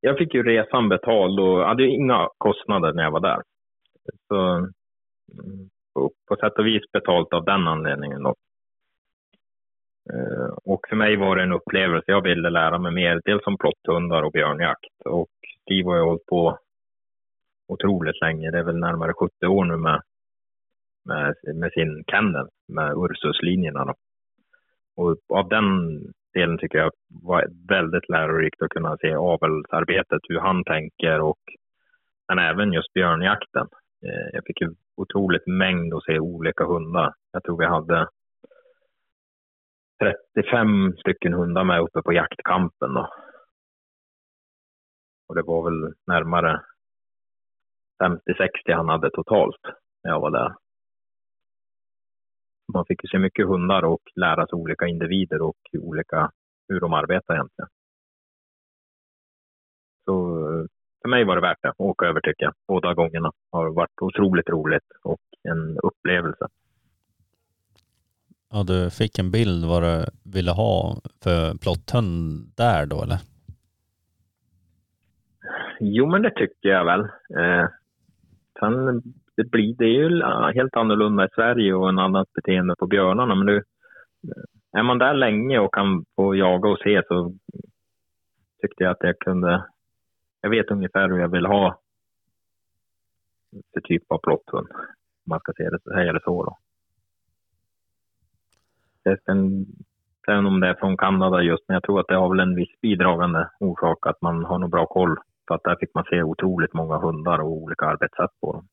jag 0.00 0.18
fick 0.18 0.34
ju 0.34 0.42
resan 0.42 0.88
betald 0.88 1.40
och 1.40 1.66
hade 1.66 1.82
ju 1.82 1.94
inga 1.94 2.28
kostnader 2.38 2.92
när 2.92 3.02
jag 3.02 3.10
var 3.10 3.20
där. 3.20 3.42
Så 4.28 4.36
mm, 4.52 5.68
på, 5.94 6.10
på 6.28 6.36
sätt 6.36 6.58
och 6.58 6.66
vis 6.66 6.82
betalt 6.92 7.32
av 7.32 7.44
den 7.44 7.68
anledningen 7.68 8.22
då. 8.22 8.34
Eh, 10.12 10.54
och 10.64 10.80
för 10.88 10.96
mig 10.96 11.16
var 11.16 11.36
det 11.36 11.42
en 11.42 11.52
upplevelse. 11.52 12.04
Jag 12.06 12.22
ville 12.22 12.50
lära 12.50 12.78
mig 12.78 12.92
mer, 12.92 13.20
dels 13.24 13.46
om 13.46 13.58
plotthundar 13.58 14.22
och 14.22 14.32
björnjakt. 14.32 15.00
Och 15.04 15.28
Steve 15.62 15.88
har 15.88 15.96
ju 15.96 16.02
hållit 16.02 16.26
på 16.26 16.58
otroligt 17.68 18.20
länge. 18.20 18.50
Det 18.50 18.58
är 18.58 18.64
väl 18.64 18.78
närmare 18.78 19.12
70 19.12 19.46
år 19.46 19.64
nu 19.64 19.76
med, 19.76 20.02
med, 21.04 21.34
med 21.54 21.72
sin 21.72 22.04
kennel, 22.06 22.46
med 22.68 22.92
Ursus-linjerna. 22.96 23.84
Då. 23.84 23.94
Och 24.96 25.16
av 25.28 25.48
den 25.48 25.64
delen 26.34 26.58
tycker 26.58 26.78
jag 26.78 26.90
var 27.08 27.46
väldigt 27.68 28.08
lärorikt 28.08 28.62
att 28.62 28.70
kunna 28.70 28.96
se 28.96 29.14
avelsarbetet, 29.14 30.20
hur 30.28 30.40
han 30.40 30.64
tänker 30.64 31.20
och 31.20 31.38
men 32.28 32.38
även 32.38 32.72
just 32.72 32.92
björnjakten. 32.92 33.68
Eh, 34.06 34.28
jag 34.32 34.44
fick 34.46 34.60
ju 34.60 34.74
otroligt 34.96 35.46
mängd 35.46 35.94
att 35.94 36.04
se 36.04 36.18
olika 36.18 36.64
hundar. 36.64 37.12
Jag 37.32 37.42
tror 37.44 37.58
vi 37.58 37.66
hade 37.66 38.08
35 39.98 40.92
stycken 40.96 41.32
hundar 41.32 41.64
med 41.64 41.80
uppe 41.80 42.02
på 42.02 42.12
jaktkampen 42.12 42.94
då. 42.94 43.10
Och 45.28 45.34
det 45.34 45.42
var 45.42 45.64
väl 45.64 45.94
närmare 46.06 46.62
50-60 48.02 48.74
han 48.74 48.88
hade 48.88 49.10
totalt 49.10 49.60
när 50.04 50.10
jag 50.10 50.20
var 50.20 50.30
där. 50.30 50.54
Man 52.72 52.84
fick 52.86 53.04
ju 53.04 53.08
se 53.08 53.18
mycket 53.18 53.46
hundar 53.46 53.82
och 53.82 54.02
lära 54.14 54.46
sig 54.46 54.56
olika 54.56 54.86
individer 54.86 55.42
och 55.42 55.56
olika, 55.78 56.30
hur 56.68 56.80
de 56.80 56.92
arbetar 56.92 57.34
egentligen. 57.34 57.68
Så 60.04 60.38
eh, 60.50 60.66
för 61.02 61.08
mig 61.08 61.24
var 61.24 61.34
det 61.36 61.42
värt 61.42 61.62
det 61.62 61.68
att 61.68 61.80
åka 61.80 62.06
över 62.06 62.20
tycker 62.20 62.44
jag. 62.44 62.54
Båda 62.68 62.94
gångerna 62.94 63.32
har 63.52 63.72
varit 63.72 64.02
otroligt 64.02 64.48
roligt 64.48 64.90
och 65.02 65.20
en 65.48 65.78
upplevelse. 65.78 66.48
Ja, 68.50 68.62
du 68.62 68.90
fick 68.90 69.18
en 69.18 69.30
bild 69.30 69.64
vad 69.64 69.82
du 69.82 70.04
ville 70.34 70.50
ha 70.50 70.96
för 71.22 71.58
plotthund 71.58 72.52
där 72.56 72.86
då 72.86 73.02
eller? 73.02 73.18
Jo, 75.80 76.06
men 76.06 76.22
det 76.22 76.30
tycker 76.30 76.68
jag 76.68 76.84
väl. 76.84 77.00
Eh, 77.40 77.68
sen 78.60 79.02
det 79.36 79.50
blir 79.50 79.74
det 79.74 79.84
är 79.84 79.88
ju 79.88 80.22
helt 80.54 80.76
annorlunda 80.76 81.24
i 81.24 81.28
Sverige 81.34 81.74
och 81.74 81.88
en 81.88 81.98
annat 81.98 82.32
beteende 82.32 82.74
på 82.78 82.86
björnarna. 82.86 83.34
Men 83.34 83.46
du, 83.46 83.56
eh, 83.56 84.78
är 84.78 84.82
man 84.82 84.98
där 84.98 85.14
länge 85.14 85.58
och 85.58 85.74
kan 85.74 86.04
få 86.16 86.34
jaga 86.34 86.68
och 86.68 86.78
se 86.78 87.02
så 87.08 87.34
tyckte 88.62 88.84
jag 88.84 88.90
att 88.90 89.00
jag 89.00 89.18
kunde... 89.18 89.64
Jag 90.40 90.50
vet 90.50 90.70
ungefär 90.70 91.08
hur 91.08 91.18
jag 91.18 91.28
vill 91.28 91.46
ha 91.46 91.80
för 93.72 93.80
typ 93.80 94.12
av 94.12 94.18
plotthund. 94.18 94.68
Om 94.72 95.30
man 95.30 95.40
ska 95.40 95.52
säga 95.52 95.70
det, 95.70 95.80
säga 95.80 96.12
det 96.12 96.20
så 96.24 96.44
då. 96.44 96.58
Det- 99.06 99.20
Sen, 99.24 99.66
sen 100.24 100.46
om 100.46 100.60
det 100.60 100.68
är 100.68 100.74
från 100.74 100.96
Kanada 100.96 101.42
just, 101.42 101.64
men 101.68 101.74
jag 101.74 101.82
tror 101.82 102.00
att 102.00 102.08
det 102.08 102.14
har 102.16 102.28
väl 102.30 102.40
en 102.40 102.54
viss 102.56 102.80
bidragande 102.82 103.48
orsak 103.60 104.06
att 104.06 104.22
man 104.22 104.44
har 104.44 104.58
nog 104.58 104.70
bra 104.70 104.86
koll. 104.86 105.16
För 105.48 105.54
att 105.54 105.64
där 105.64 105.76
fick 105.80 105.94
man 105.94 106.04
se 106.10 106.22
otroligt 106.22 106.74
många 106.74 106.98
hundar 106.98 107.38
och 107.38 107.50
olika 107.50 107.84
arbetssätt 107.86 108.30
på 108.40 108.52
dem. 108.52 108.66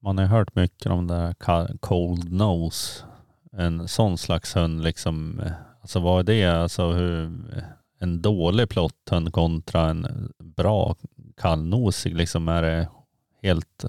Man 0.00 0.18
har 0.18 0.24
ju 0.24 0.30
hört 0.30 0.54
mycket 0.54 0.92
om 0.92 1.06
det 1.06 1.14
här 1.14 1.76
cold 1.80 2.32
nose. 2.32 3.04
En 3.52 3.88
sån 3.88 4.18
slags 4.18 4.56
hund 4.56 4.82
liksom. 4.84 5.40
Eh, 5.40 5.52
alltså 5.80 6.00
vad 6.00 6.18
är 6.20 6.24
det? 6.34 6.44
Alltså 6.62 6.90
hur 6.92 7.24
eh, 7.56 7.64
en 8.00 8.22
dålig 8.22 8.68
plotthund 8.68 9.32
kontra 9.32 9.80
en 9.80 10.06
bra 10.38 10.94
kallnosig 11.36 12.16
liksom 12.16 12.48
är 12.48 12.62
det 12.62 12.88
helt, 13.42 13.84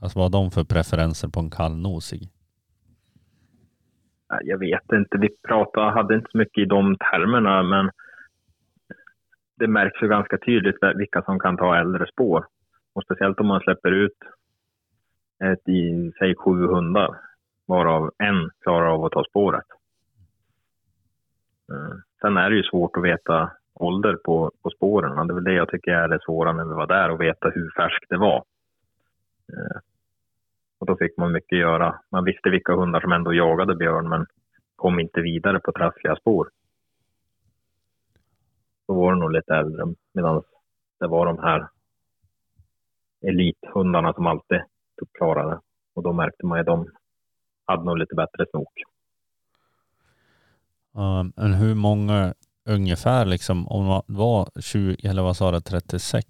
alltså 0.00 0.18
vad 0.18 0.34
har 0.34 0.42
de 0.42 0.50
för 0.50 0.64
preferenser 0.64 1.28
på 1.28 1.40
en 1.40 1.50
kallnosig? 1.50 2.30
Jag 4.42 4.58
vet 4.58 4.92
inte, 4.92 5.18
vi 5.18 5.28
pratade, 5.48 5.90
hade 5.90 6.14
inte 6.14 6.30
så 6.30 6.38
mycket 6.38 6.62
i 6.62 6.64
de 6.64 6.96
termerna, 6.96 7.62
men 7.62 7.90
det 9.56 9.66
märks 9.66 10.02
ju 10.02 10.08
ganska 10.08 10.38
tydligt 10.38 10.76
vilka 10.94 11.22
som 11.22 11.38
kan 11.38 11.56
ta 11.56 11.76
äldre 11.76 12.06
spår. 12.06 12.46
Och 12.94 13.02
speciellt 13.02 13.40
om 13.40 13.46
man 13.46 13.60
släpper 13.60 13.90
ut 13.92 14.18
ett 15.44 15.68
i, 15.68 16.12
säg 16.18 16.34
sju 16.34 16.66
hundar, 16.66 17.16
varav 17.66 18.10
en 18.18 18.50
klarar 18.62 18.86
av 18.86 19.04
att 19.04 19.12
ta 19.12 19.24
spåret. 19.24 19.66
Eh, 21.72 21.96
sen 22.20 22.36
är 22.36 22.50
det 22.50 22.56
ju 22.56 22.62
svårt 22.62 22.96
att 22.96 23.04
veta 23.04 23.50
ålder 23.74 24.16
på, 24.24 24.52
på 24.62 24.70
spåren. 24.70 25.26
Det 25.26 25.32
är 25.32 25.34
väl 25.34 25.44
det 25.44 25.52
jag 25.52 25.68
tycker 25.68 25.90
är 25.90 26.08
det 26.08 26.22
svåra 26.24 26.52
när 26.52 26.64
vi 26.64 26.74
var 26.74 26.86
där, 26.86 27.08
att 27.10 27.20
veta 27.20 27.50
hur 27.50 27.70
färskt 27.76 28.08
det 28.08 28.16
var. 28.16 28.44
Eh, 29.52 29.80
och 30.80 30.86
då 30.86 30.96
fick 30.96 31.16
man 31.16 31.32
mycket 31.32 31.58
göra. 31.58 32.00
Man 32.10 32.24
visste 32.24 32.50
vilka 32.50 32.74
hundar 32.74 33.00
som 33.00 33.12
ändå 33.12 33.34
jagade 33.34 33.74
björn, 33.74 34.08
men 34.08 34.26
kom 34.76 35.00
inte 35.00 35.20
vidare 35.20 35.60
på 35.60 35.72
trassliga 35.72 36.16
spår. 36.16 36.50
Då 38.88 38.94
var 38.94 39.12
det 39.12 39.20
nog 39.20 39.32
lite 39.32 39.54
äldre, 39.54 39.94
medan 40.12 40.42
det 41.00 41.06
var 41.06 41.26
de 41.26 41.38
här 41.38 41.68
elithundarna 43.20 44.12
som 44.12 44.26
alltid 44.26 44.60
klarade. 45.18 45.60
Och 45.94 46.02
då 46.02 46.12
märkte 46.12 46.46
man 46.46 46.58
ju 46.58 46.60
att 46.60 46.66
de 46.66 46.90
hade 47.64 47.84
nog 47.84 47.98
lite 47.98 48.14
bättre 48.14 48.46
snok. 48.50 48.72
Ja, 50.92 51.26
men 51.36 51.54
hur 51.54 51.74
många 51.74 52.34
ungefär 52.64 53.24
liksom 53.24 53.68
om 53.68 54.02
det 54.06 54.14
var 54.14 54.60
20 54.60 55.08
eller 55.08 55.22
vad 55.22 55.36
sa 55.36 55.50
det 55.50 55.60
36 55.60 56.26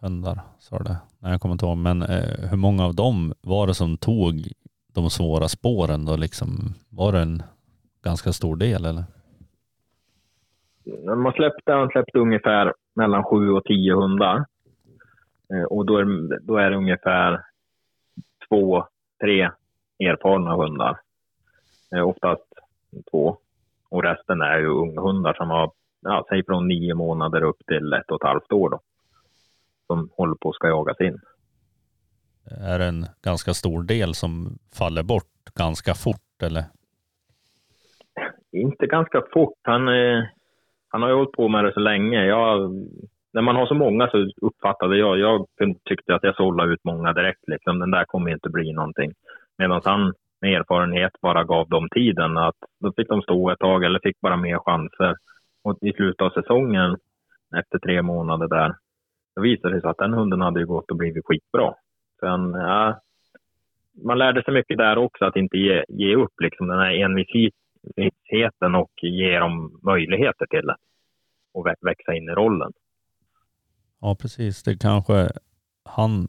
hundar 0.00 0.40
sa 0.64 0.78
det. 0.78 0.96
Nej 1.18 1.32
jag 1.32 1.40
kommer 1.40 1.52
inte 1.52 1.66
ihåg 1.66 1.76
men 1.78 2.02
eh, 2.02 2.48
hur 2.50 2.56
många 2.56 2.84
av 2.84 2.94
dem 2.94 3.32
var 3.40 3.66
det 3.66 3.74
som 3.74 3.96
tog 3.96 4.34
de 4.94 5.10
svåra 5.10 5.48
spåren 5.48 6.04
då 6.04 6.16
liksom? 6.16 6.48
Var 6.88 7.12
det 7.12 7.20
en 7.20 7.42
ganska 8.04 8.32
stor 8.32 8.56
del 8.56 8.84
eller? 8.84 9.04
När 10.84 11.14
man 11.14 11.32
släppte, 11.32 11.72
han 11.72 11.88
släppte 11.88 12.18
ungefär 12.18 12.72
mellan 12.94 13.24
sju 13.24 13.50
och 13.50 13.64
tio 13.64 13.94
hundar. 13.94 14.44
Eh, 15.54 15.62
Och 15.70 15.86
då 15.86 15.98
är, 15.98 16.04
då 16.40 16.56
är 16.56 16.70
det 16.70 16.76
ungefär 16.76 17.44
två, 18.48 18.86
tre 19.20 19.50
erfarna 19.98 20.56
hundar. 20.56 21.00
Eh, 21.94 22.08
Oftast 22.08 22.48
två. 23.10 23.36
Och 23.88 24.02
resten 24.02 24.42
är 24.42 24.58
ju 24.58 24.66
unghundar 24.66 25.32
som 25.34 25.50
har, 25.50 25.70
ja, 26.00 26.24
säg 26.28 26.44
från 26.44 26.68
nio 26.68 26.94
månader 26.94 27.42
upp 27.42 27.58
till 27.66 27.92
ett 27.92 28.10
och 28.10 28.22
ett 28.24 28.28
halvt 28.28 28.52
år 28.52 28.70
då. 28.70 28.80
Som 29.86 30.10
håller 30.16 30.34
på 30.34 30.48
att 30.48 30.54
ska 30.54 30.68
jagas 30.68 31.00
in. 31.00 31.18
Är 32.60 32.78
det 32.78 32.84
en 32.84 33.06
ganska 33.22 33.54
stor 33.54 33.82
del 33.82 34.14
som 34.14 34.58
faller 34.78 35.02
bort 35.02 35.54
ganska 35.54 35.94
fort 35.94 36.42
eller? 36.42 36.64
inte 38.54 38.86
ganska 38.86 39.22
fort. 39.32 39.58
Han, 39.62 39.88
eh, 39.88 40.24
han 40.88 41.02
har 41.02 41.08
ju 41.08 41.14
hållit 41.14 41.32
på 41.32 41.48
med 41.48 41.64
det 41.64 41.72
så 41.72 41.80
länge. 41.80 42.24
Jag, 42.24 42.72
när 43.32 43.42
man 43.42 43.56
har 43.56 43.66
så 43.66 43.74
många 43.74 44.08
så 44.08 44.30
uppfattade 44.42 44.96
jag, 44.96 45.18
jag 45.18 45.46
tyckte 45.88 46.14
att 46.14 46.22
jag 46.22 46.36
sållade 46.36 46.72
ut 46.72 46.84
många 46.84 47.12
direkt. 47.12 47.48
Liksom. 47.48 47.78
Den 47.78 47.90
där 47.90 48.04
kommer 48.04 48.30
inte 48.30 48.48
bli 48.48 48.72
någonting. 48.72 49.12
Medan 49.58 49.80
han 49.84 50.14
med 50.40 50.60
erfarenhet 50.60 51.12
bara 51.20 51.44
gav 51.44 51.68
dem 51.68 51.88
tiden. 51.94 52.36
att 52.36 52.56
Då 52.80 52.92
fick 52.96 53.08
de 53.08 53.22
stå 53.22 53.50
ett 53.50 53.58
tag 53.58 53.84
eller 53.84 54.00
fick 54.02 54.20
bara 54.20 54.36
mer 54.36 54.58
chanser. 54.58 55.16
Och 55.64 55.78
i 55.80 55.92
slutet 55.92 56.22
av 56.22 56.30
säsongen, 56.30 56.96
efter 57.56 57.78
tre 57.78 58.02
månader 58.02 58.48
där, 58.48 58.74
då 59.36 59.42
visade 59.42 59.74
det 59.74 59.80
sig 59.80 59.90
att 59.90 59.98
den 59.98 60.14
hunden 60.14 60.40
hade 60.40 60.60
ju 60.60 60.66
gått 60.66 60.90
och 60.90 60.96
blivit 60.96 61.26
skitbra. 61.26 61.74
Sen, 62.20 62.52
ja, 62.52 63.00
man 64.04 64.18
lärde 64.18 64.42
sig 64.42 64.54
mycket 64.54 64.78
där 64.78 64.98
också, 64.98 65.24
att 65.24 65.36
inte 65.36 65.56
ge, 65.56 65.84
ge 65.88 66.16
upp 66.16 66.40
liksom, 66.42 66.68
den 66.68 66.78
här 66.78 66.92
envisheten 66.92 68.74
och 68.74 68.92
ge 69.02 69.38
dem 69.38 69.80
möjligheter 69.82 70.46
till 70.46 70.66
det. 70.66 70.76
Och 71.54 71.66
vä- 71.66 71.86
växa 71.86 72.14
in 72.14 72.28
i 72.28 72.32
rollen. 72.32 72.72
Ja 74.00 74.16
precis, 74.20 74.62
det 74.62 74.78
kanske 74.78 75.28
han 75.84 76.28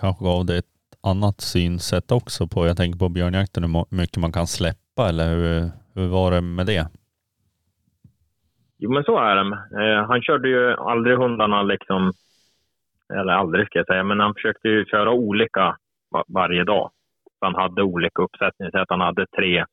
kanske 0.00 0.24
gav 0.24 0.46
det 0.46 0.56
ett 0.56 0.64
annat 1.02 1.40
synsätt 1.40 2.12
också 2.12 2.46
på, 2.46 2.66
jag 2.66 2.76
tänker 2.76 2.98
på 2.98 3.08
björnjakten, 3.08 3.64
hur 3.64 3.96
mycket 3.96 4.16
man 4.16 4.32
kan 4.32 4.46
släppa 4.46 5.08
eller 5.08 5.36
hur, 5.36 5.70
hur 5.94 6.08
var 6.08 6.30
det 6.30 6.40
med 6.40 6.66
det? 6.66 6.88
Jo, 8.78 8.92
men 8.92 9.04
så 9.04 9.18
är 9.18 9.36
det. 9.36 9.42
Eh, 9.82 10.06
han 10.06 10.22
körde 10.22 10.48
ju 10.48 10.72
aldrig 10.74 11.16
hundarna 11.16 11.62
liksom, 11.62 12.12
eller 13.14 13.32
aldrig 13.32 13.66
ska 13.66 13.78
jag 13.78 13.86
säga, 13.86 14.04
men 14.04 14.20
han 14.20 14.34
försökte 14.34 14.68
ju 14.68 14.84
köra 14.84 15.10
olika 15.10 15.76
va- 16.10 16.24
varje 16.28 16.64
dag. 16.64 16.90
Så 17.38 17.44
han 17.46 17.54
hade 17.54 17.82
olika 17.82 18.22
uppsättningar, 18.22 18.70
så 18.70 18.78
att 18.78 18.90
han 18.90 19.00
hade 19.00 19.26
tre, 19.26 19.64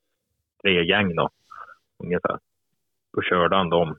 tre 0.62 0.84
gäng 0.86 1.16
då, 1.16 1.30
ungefär. 2.04 2.40
Då 3.14 3.22
körde 3.22 3.56
han 3.56 3.70
dem 3.70 3.98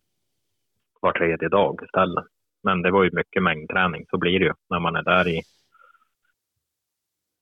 var 1.01 1.12
tredje 1.12 1.49
dag 1.49 1.80
istället. 1.85 2.24
Men 2.62 2.82
det 2.82 2.91
var 2.91 3.05
ju 3.05 3.11
mycket 3.12 3.43
mängdträning, 3.43 4.07
så 4.11 4.18
blir 4.18 4.39
det 4.39 4.45
ju 4.45 4.53
när 4.70 4.78
man 4.78 4.97
är 4.97 5.03
där 5.03 5.28
i... 5.28 5.43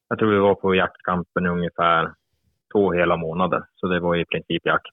Jag 0.09 0.19
tror 0.19 0.31
vi 0.31 0.39
var 0.39 0.55
på 0.55 0.75
jaktkampen 0.75 1.47
ungefär 1.47 2.15
två 2.73 2.93
hela 2.93 3.17
månader, 3.17 3.65
så 3.75 3.87
det 3.87 4.01
var 4.01 4.17
i 4.17 4.25
princip 4.25 4.67
jakt 4.67 4.87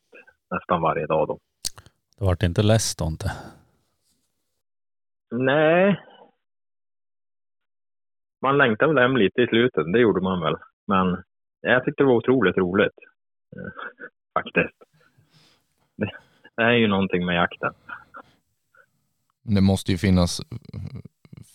nästan 0.51 0.81
varje 0.81 1.05
dag 1.05 1.27
då. 1.27 1.39
Det 2.17 2.25
vart 2.25 2.43
inte 2.43 2.63
less 2.63 2.95
då 2.95 3.05
inte? 3.05 3.31
Nej. 5.31 5.99
Man 8.41 8.57
längtade 8.57 8.93
väl 8.93 9.03
hem 9.03 9.17
lite 9.17 9.41
i 9.41 9.47
slutet, 9.47 9.93
det 9.93 9.99
gjorde 9.99 10.21
man 10.21 10.41
väl. 10.41 10.55
Men 10.87 11.23
jag 11.61 11.85
tyckte 11.85 12.03
det 12.03 12.07
var 12.07 12.15
otroligt 12.15 12.57
roligt. 12.57 12.97
Eh, 13.55 13.71
Faktiskt. 14.33 14.77
Det, 15.95 16.11
det 16.55 16.63
är 16.63 16.71
ju 16.71 16.87
någonting 16.87 17.25
med 17.25 17.35
jakten. 17.35 17.73
Det 19.43 19.61
måste 19.61 19.91
ju 19.91 19.97
finnas 19.97 20.41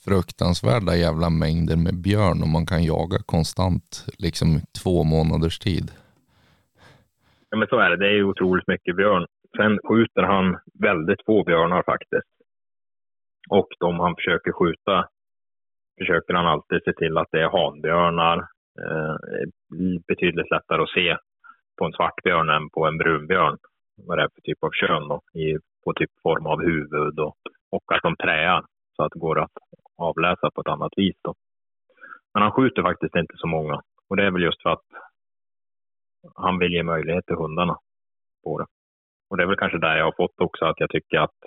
fruktansvärda 0.04 0.96
jävla 0.96 1.30
mängder 1.30 1.76
med 1.76 1.96
björn 2.02 2.42
om 2.42 2.52
man 2.52 2.66
kan 2.66 2.84
jaga 2.84 3.18
konstant 3.26 4.06
liksom 4.18 4.60
två 4.82 5.04
månaders 5.04 5.58
tid. 5.58 5.90
Ja, 7.50 7.56
men 7.58 7.68
så 7.68 7.78
är 7.78 7.90
det. 7.90 7.96
Det 7.96 8.06
är 8.06 8.16
ju 8.16 8.24
otroligt 8.24 8.68
mycket 8.68 8.96
björn. 8.96 9.26
Sen 9.56 9.78
skjuter 9.88 10.22
han 10.22 10.58
väldigt 10.80 11.24
få 11.26 11.44
björnar 11.44 11.82
faktiskt. 11.82 12.32
Och 13.50 13.68
de 13.80 14.00
han 14.00 14.16
försöker 14.16 14.52
skjuta 14.52 15.08
försöker 15.98 16.34
han 16.34 16.46
alltid 16.46 16.82
se 16.84 16.92
till 16.92 17.18
att 17.18 17.28
det 17.30 17.40
är 17.42 17.48
hanbjörnar. 17.48 18.38
Eh, 18.82 19.16
betydligt 20.08 20.50
lättare 20.50 20.82
att 20.82 20.90
se 20.90 21.16
på 21.78 21.84
en 21.84 21.92
svartbjörn 21.92 22.50
än 22.50 22.70
på 22.70 22.86
en 22.86 22.98
brunbjörn. 22.98 23.58
Vad 23.96 24.18
det 24.18 24.22
är 24.22 24.28
för 24.34 24.40
typ 24.40 24.64
av 24.64 24.70
kön 24.70 25.08
då, 25.08 25.20
i, 25.40 25.58
på 25.84 25.92
typ 25.92 26.10
form 26.22 26.46
av 26.46 26.60
huvud 26.62 27.18
och, 27.18 27.36
och 27.70 27.84
att 27.94 28.02
de 28.02 28.16
träar 28.16 28.64
så 28.96 29.02
att 29.04 29.12
det 29.12 29.18
går 29.18 29.40
att 29.40 29.52
avläsa 29.96 30.50
på 30.50 30.60
ett 30.60 30.68
annat 30.68 30.92
vis 30.96 31.16
då. 31.22 31.34
Men 32.34 32.42
han 32.42 32.52
skjuter 32.52 32.82
faktiskt 32.82 33.16
inte 33.16 33.34
så 33.36 33.46
många 33.46 33.82
och 34.08 34.16
det 34.16 34.24
är 34.26 34.30
väl 34.30 34.42
just 34.42 34.62
för 34.62 34.70
att 34.70 34.84
han 36.34 36.58
vill 36.58 36.72
ge 36.72 36.82
möjlighet 36.82 37.26
till 37.26 37.36
hundarna 37.36 37.78
på 38.44 38.58
det. 38.58 38.66
Och 39.30 39.36
det 39.36 39.42
är 39.42 39.46
väl 39.46 39.56
kanske 39.56 39.78
där 39.78 39.96
jag 39.96 40.04
har 40.04 40.14
fått 40.16 40.40
också 40.40 40.64
att 40.64 40.80
jag 40.80 40.90
tycker 40.90 41.18
att 41.18 41.38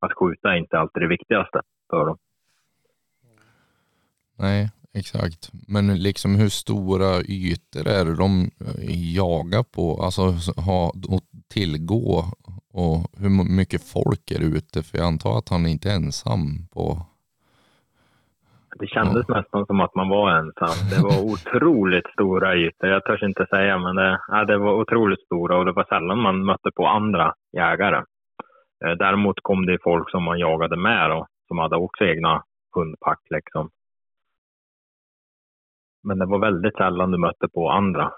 att 0.00 0.12
skjuta 0.18 0.52
är 0.52 0.56
inte 0.56 0.78
alltid 0.78 1.02
det 1.02 1.08
viktigaste 1.08 1.60
för 1.90 2.06
dem. 2.06 2.18
Nej, 4.38 4.70
exakt. 4.94 5.50
Men 5.68 6.02
liksom 6.02 6.34
hur 6.34 6.48
stora 6.48 7.20
ytor 7.28 7.88
är 7.88 8.04
det 8.04 8.16
de 8.16 8.50
eh, 8.60 9.14
jagar 9.14 9.62
på? 9.62 10.02
Alltså 10.02 10.22
ha 10.60 10.88
att 10.88 11.24
tillgå 11.54 12.24
och 12.72 12.96
hur 13.20 13.56
mycket 13.56 13.92
folk 13.92 14.30
är 14.30 14.56
ute? 14.56 14.82
För 14.82 14.98
jag 14.98 15.06
antar 15.06 15.38
att 15.38 15.48
han 15.48 15.66
inte 15.66 15.90
är 15.90 15.94
ensam 15.94 16.68
på... 16.74 16.98
Det 18.78 18.86
kändes 18.86 19.28
nästan 19.28 19.66
som 19.66 19.80
att 19.80 19.94
man 19.94 20.08
var 20.08 20.30
ensam. 20.30 20.76
Det 20.90 21.02
var 21.02 21.24
otroligt 21.32 22.06
stora 22.12 22.56
ytor. 22.56 22.88
Jag 22.90 23.04
törs 23.04 23.22
inte 23.22 23.46
säga, 23.46 23.78
men 23.78 23.96
det, 23.96 24.20
ja, 24.28 24.44
det 24.44 24.58
var 24.58 24.72
otroligt 24.72 25.24
stora 25.24 25.58
och 25.58 25.64
det 25.64 25.72
var 25.72 25.84
sällan 25.84 26.18
man 26.18 26.44
mötte 26.44 26.70
på 26.76 26.86
andra 26.86 27.34
jägare. 27.52 28.02
Eh, 28.84 28.92
Däremot 28.98 29.36
kom 29.42 29.66
det 29.66 29.78
folk 29.82 30.10
som 30.10 30.22
man 30.22 30.38
jagade 30.38 30.76
med 30.76 31.10
då, 31.10 31.26
som 31.48 31.58
hade 31.58 31.76
också 31.76 32.04
egna 32.04 32.42
hundpack 32.74 33.20
liksom. 33.30 33.70
Men 36.04 36.18
det 36.18 36.26
var 36.26 36.38
väldigt 36.38 36.76
sällan 36.76 37.10
du 37.10 37.18
mötte 37.18 37.48
på 37.48 37.70
andra. 37.70 38.12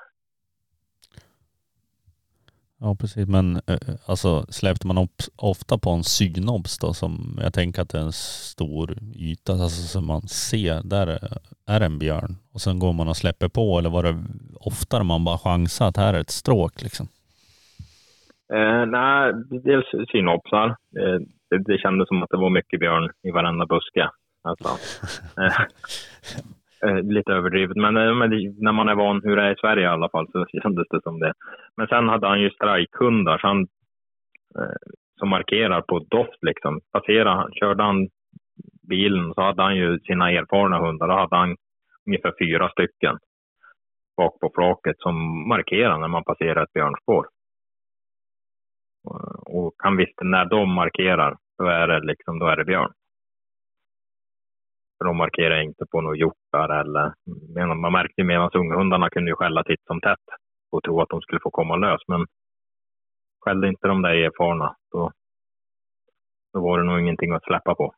Ja 2.81 2.97
precis, 3.01 3.29
men 3.29 3.57
eh, 3.57 3.77
alltså 4.07 4.47
släppte 4.49 4.87
man 4.87 4.99
upp 4.99 5.23
ofta 5.37 5.79
på 5.79 5.91
en 5.91 6.05
synobs 6.05 6.79
då 6.79 6.93
som 6.95 7.39
jag 7.43 7.55
tänker 7.55 7.83
att 7.83 7.89
det 7.89 7.99
är 7.99 8.03
en 8.03 8.13
stor 8.13 8.95
yta, 9.15 9.53
alltså 9.53 9.83
som 9.83 10.07
man 10.07 10.21
ser, 10.23 10.83
där 10.85 11.07
är- 11.07 11.39
är 11.67 11.81
en 11.81 11.99
björn. 11.99 12.37
Och 12.53 12.61
sen 12.61 12.79
går 12.79 12.93
man 12.93 13.09
och 13.09 13.17
släpper 13.17 13.49
på 13.49 13.79
eller 13.79 13.91
var 13.91 14.03
det 14.03 14.25
oftare 14.61 15.05
man 15.05 15.25
bara 15.25 15.39
chansade 15.39 15.89
att 15.89 15.97
här 15.97 16.15
är 16.15 16.21
ett 16.21 16.31
stråk 16.31 16.83
liksom? 16.83 17.09
Eh, 18.55 18.87
nej, 18.87 19.33
dels 19.65 19.87
synopsar. 20.11 20.67
Eh, 20.69 21.19
det, 21.51 21.59
det 21.59 21.79
kändes 21.79 22.09
som 22.09 22.23
att 22.23 22.31
det 22.31 22.37
var 22.37 22.51
mycket 22.51 22.81
björn 22.81 23.11
i 23.23 23.31
varenda 23.31 23.67
buske. 23.67 24.11
Alltså. 24.43 24.69
Eh, 26.85 27.03
lite 27.03 27.33
överdrivet, 27.33 27.77
men, 27.77 27.97
eh, 27.97 28.15
men 28.15 28.31
när 28.59 28.73
man 28.73 28.89
är 28.89 28.95
van 28.95 29.21
hur 29.25 29.37
det 29.37 29.43
är 29.43 29.53
i 29.53 29.61
Sverige 29.61 29.85
i 29.85 29.87
alla 29.87 30.09
fall 30.09 30.27
så 30.33 30.47
kändes 30.63 30.89
det 30.91 31.03
som 31.03 31.21
det. 31.21 31.33
Men 31.77 31.87
sen 31.87 32.09
hade 32.09 32.27
han 32.27 32.41
ju 32.41 32.51
strikehundar 32.51 33.39
så 33.39 33.47
han, 33.47 33.61
eh, 34.59 34.93
som 35.19 35.29
markerar 35.29 35.81
på 35.81 35.99
doft. 35.99 36.39
Liksom. 36.43 36.81
Passerade 36.93 37.31
han, 37.31 37.53
körde 37.53 37.83
han 37.83 38.09
bilen 38.89 39.35
så 39.35 39.41
hade 39.41 39.63
han 39.63 39.77
ju 39.77 39.99
sina 39.99 40.31
erfarna 40.31 40.79
hundar. 40.79 41.09
Då 41.09 41.15
hade 41.15 41.37
han 41.37 41.57
ungefär 42.07 42.33
fyra 42.39 42.69
stycken 42.69 43.19
bak 44.17 44.41
på 44.41 44.51
flaket 44.55 44.97
som 44.99 45.49
markerar 45.49 45.99
när 45.99 46.09
man 46.09 46.25
passerar 46.25 46.63
ett 46.63 46.73
björnspår. 46.73 47.27
Och 49.47 49.75
han 49.79 49.97
visste 49.97 50.25
när 50.25 50.45
de 50.45 50.75
markerar, 50.75 51.37
då 51.59 51.65
är 51.65 51.89
det, 51.89 52.01
liksom, 52.01 52.39
då 52.39 52.47
är 52.47 52.57
det 52.57 52.65
björn. 52.65 52.93
För 54.99 55.05
de 55.05 55.17
markerar 55.17 55.61
inte 55.61 55.87
på 55.91 56.01
några 56.01 56.17
hjortar 56.17 56.81
eller... 56.81 57.13
Man 57.75 57.93
märkte 57.93 58.21
ju 58.21 58.25
medan 58.25 58.51
unghundarna 58.55 59.11
kunde 59.11 59.31
ju 59.31 59.35
skälla 59.37 59.65
titt 59.65 59.85
som 59.87 60.01
tätt 60.01 60.27
och 60.71 60.83
tro 60.83 61.01
att 61.01 61.09
de 61.09 61.21
skulle 61.21 61.41
få 61.41 61.51
komma 61.51 61.77
lös. 61.77 62.01
Men 62.09 62.27
skällde 63.41 63.69
inte 63.69 63.89
de 63.89 64.03
där 64.03 64.15
erfarna, 64.15 64.77
då, 64.93 65.13
då 66.53 66.61
var 66.61 66.79
det 66.79 66.85
nog 66.85 67.01
ingenting 67.01 67.33
att 67.33 67.45
släppa 67.45 67.75
på. 67.75 67.95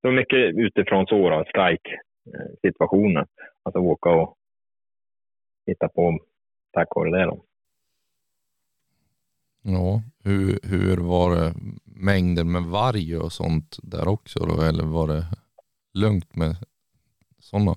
Så 0.00 0.10
mycket 0.10 0.38
utifrån 0.38 1.06
så 1.06 1.30
då, 1.30 1.44
strike-situationen. 1.44 3.26
Alltså 3.62 3.80
åka 3.80 4.10
och 4.10 4.36
hitta 5.66 5.88
på 5.88 6.18
tack 6.72 6.88
vare 6.94 7.10
det 7.10 7.24
då. 7.24 7.47
Ja, 9.62 10.02
hur, 10.24 10.58
hur 10.62 10.96
var 10.96 11.34
det 11.34 11.52
mängden 11.84 12.52
med 12.52 12.62
varg 12.62 13.18
och 13.18 13.32
sånt 13.32 13.76
där 13.82 14.08
också 14.08 14.38
då? 14.38 14.62
Eller 14.62 14.84
var 14.84 15.06
det 15.08 15.24
lugnt 15.94 16.36
med 16.36 16.56
sådana? 17.38 17.74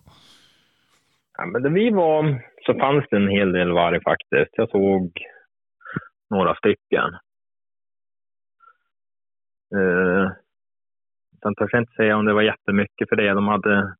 Ja, 1.37 1.45
men 1.45 1.63
där 1.63 1.69
vi 1.69 1.89
var 1.89 2.43
så 2.65 2.73
fanns 2.73 3.05
det 3.09 3.15
en 3.15 3.27
hel 3.27 3.51
del 3.51 3.71
varg 3.71 4.01
faktiskt. 4.03 4.51
Jag 4.51 4.69
såg 4.69 5.11
några 6.29 6.55
stycken. 6.55 7.09
Eh, 9.75 10.31
sen 11.43 11.55
törs 11.55 11.73
jag 11.73 11.81
inte 11.81 11.93
säga 11.93 12.17
om 12.17 12.25
det 12.25 12.33
var 12.33 12.41
jättemycket 12.41 13.09
för 13.09 13.15
det. 13.15 13.33
De 13.33 13.47
hade 13.47 13.95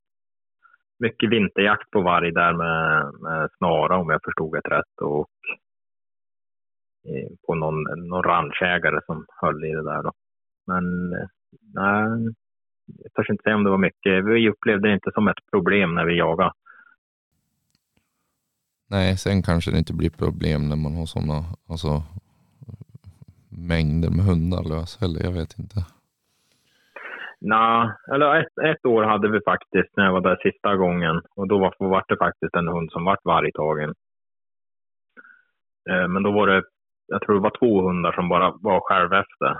mycket 0.98 1.30
vinterjakt 1.30 1.90
på 1.90 2.00
varg 2.00 2.32
där 2.32 2.52
med, 2.52 3.12
med 3.20 3.50
snara 3.58 3.96
om 3.96 4.10
jag 4.10 4.20
förstod 4.24 4.52
det 4.52 4.60
rätt. 4.60 5.00
Och 5.00 5.30
på 7.46 7.54
någon, 7.54 7.82
någon 8.08 8.22
ranchägare 8.22 9.00
som 9.06 9.26
höll 9.40 9.64
i 9.64 9.72
det 9.72 9.84
där 9.84 10.02
då. 10.02 10.12
Men 10.66 11.12
eh, 11.12 11.28
nej, 11.74 12.34
jag 12.86 13.12
törs 13.12 13.30
inte 13.30 13.42
säga 13.42 13.56
om 13.56 13.64
det 13.64 13.70
var 13.70 13.78
mycket. 13.78 14.24
Vi 14.24 14.50
upplevde 14.50 14.88
det 14.88 14.94
inte 14.94 15.10
som 15.14 15.28
ett 15.28 15.50
problem 15.52 15.94
när 15.94 16.04
vi 16.04 16.18
jagade. 16.18 16.52
Nej, 18.90 19.16
sen 19.16 19.42
kanske 19.42 19.70
det 19.70 19.78
inte 19.78 19.94
blir 19.94 20.10
problem 20.10 20.68
när 20.68 20.76
man 20.76 20.94
har 20.94 21.06
sådana 21.06 21.38
alltså, 21.68 22.02
mängder 23.48 24.10
med 24.10 24.24
hundar 24.24 24.62
lös 24.62 25.00
heller. 25.00 25.20
Jag 25.24 25.32
vet 25.32 25.58
inte. 25.58 25.86
Nej, 27.40 27.90
eller 28.12 28.40
ett, 28.40 28.58
ett 28.64 28.86
år 28.86 29.02
hade 29.02 29.28
vi 29.28 29.40
faktiskt 29.40 29.96
när 29.96 30.04
jag 30.04 30.12
var 30.12 30.20
där 30.20 30.36
sista 30.42 30.76
gången 30.76 31.20
och 31.36 31.48
då 31.48 31.58
var, 31.58 31.74
var 31.78 32.04
det 32.08 32.16
faktiskt 32.16 32.56
en 32.56 32.68
hund 32.68 32.92
som 32.92 33.04
vart 33.04 33.24
vargtagen. 33.24 33.94
Eh, 35.90 36.08
men 36.08 36.22
då 36.22 36.32
var 36.32 36.46
det, 36.46 36.62
jag 37.06 37.22
tror 37.22 37.34
det 37.34 37.40
var 37.40 37.58
två 37.58 37.88
hundar 37.88 38.12
som 38.12 38.28
bara 38.28 38.50
var 38.60 38.80
själva 38.80 39.20
efter. 39.20 39.56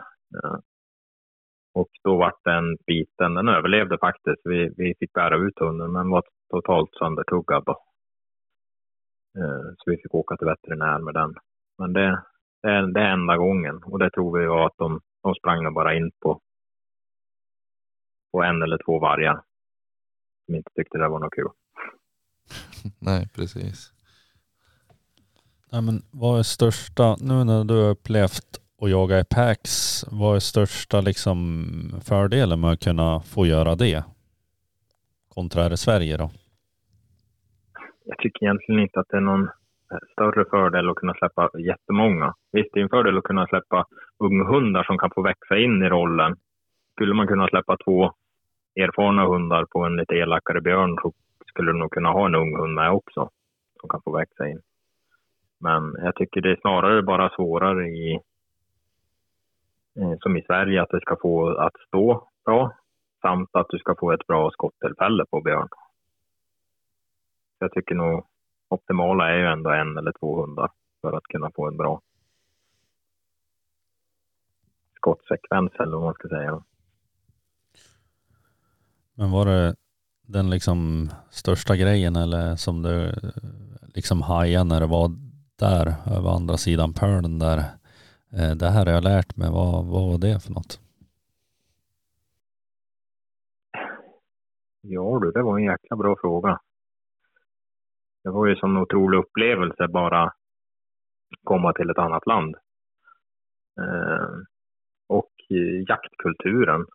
Och 1.75 1.89
då 2.05 2.17
vart 2.17 2.45
den 2.45 2.77
biten, 2.87 3.35
den 3.35 3.49
överlevde 3.49 3.99
faktiskt. 3.99 4.41
Vi, 4.45 4.75
vi 4.77 4.95
fick 4.99 5.13
bära 5.13 5.37
ut 5.37 5.59
hunden 5.59 5.93
men 5.93 6.11
var 6.11 6.23
totalt 6.51 6.91
söndertuggad 6.99 7.63
då. 7.67 7.73
Eh, 9.39 9.75
så 9.77 9.91
vi 9.91 9.97
fick 9.97 10.15
åka 10.15 10.37
till 10.37 10.47
veterinär 10.47 10.99
med 10.99 11.15
den. 11.15 11.35
Men 11.79 11.93
det, 11.93 12.23
det, 12.63 12.69
är, 12.69 12.83
det 12.83 13.01
är 13.01 13.13
enda 13.13 13.37
gången 13.37 13.83
och 13.85 13.99
det 13.99 14.11
tror 14.11 14.39
vi 14.39 14.47
var 14.47 14.67
att 14.67 14.77
de, 14.79 15.01
de 15.23 15.35
sprang 15.35 15.75
bara 15.75 15.95
in 15.95 16.11
på, 16.21 16.41
på 18.33 18.43
en 18.43 18.63
eller 18.63 18.79
två 18.85 18.99
vargar 18.99 19.43
som 20.47 20.55
inte 20.55 20.71
tyckte 20.75 20.99
det 20.99 21.09
var 21.09 21.19
något 21.19 21.35
kul. 21.35 21.51
Nej, 23.01 23.29
precis. 23.35 23.93
Nej, 25.73 25.83
men 25.83 26.03
vad 26.11 26.39
är 26.39 26.43
största, 26.43 27.17
nu 27.21 27.45
när 27.45 27.65
du 27.65 27.75
har 27.83 27.91
upplevt 27.91 28.49
att 28.83 28.91
jaga 28.91 29.21
i 29.21 29.25
packs, 29.25 30.05
vad 30.21 30.37
är 30.37 30.41
största 30.41 31.01
liksom 31.01 31.37
fördelen 32.09 32.61
med 32.61 32.71
att 32.71 32.85
kunna 32.85 33.21
få 33.21 33.47
göra 33.47 33.75
det? 33.75 34.05
Kontra 35.35 35.63
här 35.63 35.73
i 35.73 35.77
Sverige 35.77 36.17
då? 36.17 36.31
Jag 38.05 38.19
tycker 38.19 38.45
egentligen 38.45 38.81
inte 38.81 39.01
att 39.01 39.09
det 39.09 39.17
är 39.17 39.21
någon 39.21 39.49
större 40.13 40.45
fördel 40.51 40.91
att 40.91 40.97
kunna 40.97 41.15
släppa 41.15 41.51
jättemånga. 41.59 42.35
Visst, 42.53 42.71
det 42.73 42.81
är 42.81 42.85
en 42.85 42.89
fördel 42.89 43.19
att 43.19 43.25
kunna 43.25 43.47
släppa 43.47 43.87
unghundar 44.19 44.83
som 44.85 44.99
kan 44.99 45.11
få 45.15 45.23
växa 45.23 45.59
in 45.59 45.83
i 45.83 45.89
rollen. 45.89 46.37
Skulle 46.93 47.15
man 47.15 47.27
kunna 47.27 47.49
släppa 47.49 47.77
två 47.85 48.13
erfarna 48.77 49.27
hundar 49.27 49.65
på 49.65 49.85
en 49.85 49.97
lite 49.97 50.15
elakare 50.15 50.61
björn 50.61 50.99
så 51.03 51.13
skulle 51.49 51.73
du 51.73 51.79
nog 51.79 51.91
kunna 51.91 52.09
ha 52.09 52.27
en 52.27 52.35
ung 52.35 52.57
hund 52.57 52.75
med 52.75 52.91
också 52.91 53.31
som 53.81 53.89
kan 53.89 54.03
få 54.05 54.17
växa 54.17 54.49
in. 54.49 54.61
Men 55.63 55.95
jag 55.99 56.15
tycker 56.15 56.41
det 56.41 56.51
är 56.51 56.61
snarare 56.61 57.03
bara 57.03 57.31
svårare 57.31 57.89
i 57.89 58.21
eh, 59.97 60.15
som 60.21 60.37
i 60.37 60.43
Sverige 60.43 60.83
att 60.83 60.91
det 60.91 61.01
ska 61.01 61.17
få 61.23 61.57
att 61.57 61.77
stå 61.89 62.29
bra 62.45 62.73
samt 63.21 63.51
att 63.53 63.67
du 63.69 63.79
ska 63.79 63.95
få 64.01 64.13
ett 64.13 64.27
bra 64.27 64.51
skottillfälle 64.51 65.25
på 65.31 65.41
björn. 65.41 65.69
Jag 67.59 67.73
tycker 67.73 67.95
nog 67.95 68.27
optimala 68.69 69.31
är 69.31 69.39
ju 69.39 69.47
ändå 69.47 69.71
en 69.71 69.99
eller 69.99 70.13
två 70.21 70.41
hundar 70.41 70.71
för 71.01 71.13
att 71.13 71.23
kunna 71.23 71.51
få 71.55 71.69
en 71.69 71.77
bra 71.77 72.01
skottsekvens 74.97 75.73
eller 75.81 75.93
vad 75.93 76.03
man 76.03 76.15
ska 76.15 76.29
säga. 76.29 76.63
Men 79.15 79.31
var 79.31 79.47
det 79.47 79.75
den 80.27 80.51
liksom 80.51 81.11
största 81.31 81.77
grejen 81.77 82.17
eller 82.17 82.57
som 82.57 82.83
du 82.83 83.07
eh, 83.07 83.15
liksom 83.95 84.23
hajade 84.23 84.65
när 84.65 84.81
det 84.81 84.87
var 84.87 85.11
där 85.69 85.87
över 86.17 86.31
andra 86.37 86.57
sidan 86.57 86.93
pölen 86.93 87.39
där? 87.39 87.59
Eh, 88.37 88.53
det 88.61 88.71
här 88.75 88.87
har 88.87 88.93
jag 88.93 89.05
lärt 89.05 89.37
mig. 89.37 89.49
Vad, 89.51 89.87
vad 89.93 90.03
var 90.11 90.19
det 90.19 90.43
för 90.45 90.53
något? 90.53 90.81
Ja 94.81 95.19
du, 95.23 95.31
det 95.31 95.43
var 95.43 95.59
en 95.59 95.65
jäkla 95.65 95.97
bra 95.97 96.17
fråga. 96.21 96.61
Det 98.25 98.31
var 98.31 98.47
ju 98.47 98.57
som 98.57 98.77
en 98.77 98.83
otrolig 98.83 99.19
upplevelse 99.19 99.89
bara 99.89 100.33
komma 101.45 101.73
till 101.73 101.91
ett 101.91 101.99
annat 101.99 102.27
land. 102.27 102.55
Eh, 103.81 104.35
och 105.09 105.33
jaktkulturen, 105.89 106.87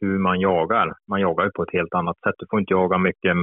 hur 0.00 0.18
man 0.18 0.40
jagar. 0.40 0.94
Man 1.06 1.20
jagar 1.20 1.44
ju 1.44 1.50
på 1.50 1.62
ett 1.62 1.72
helt 1.72 1.94
annat 1.94 2.18
sätt. 2.18 2.34
Du 2.38 2.46
får 2.50 2.60
inte 2.60 2.72
jaga 2.72 2.98
mycket, 2.98 3.36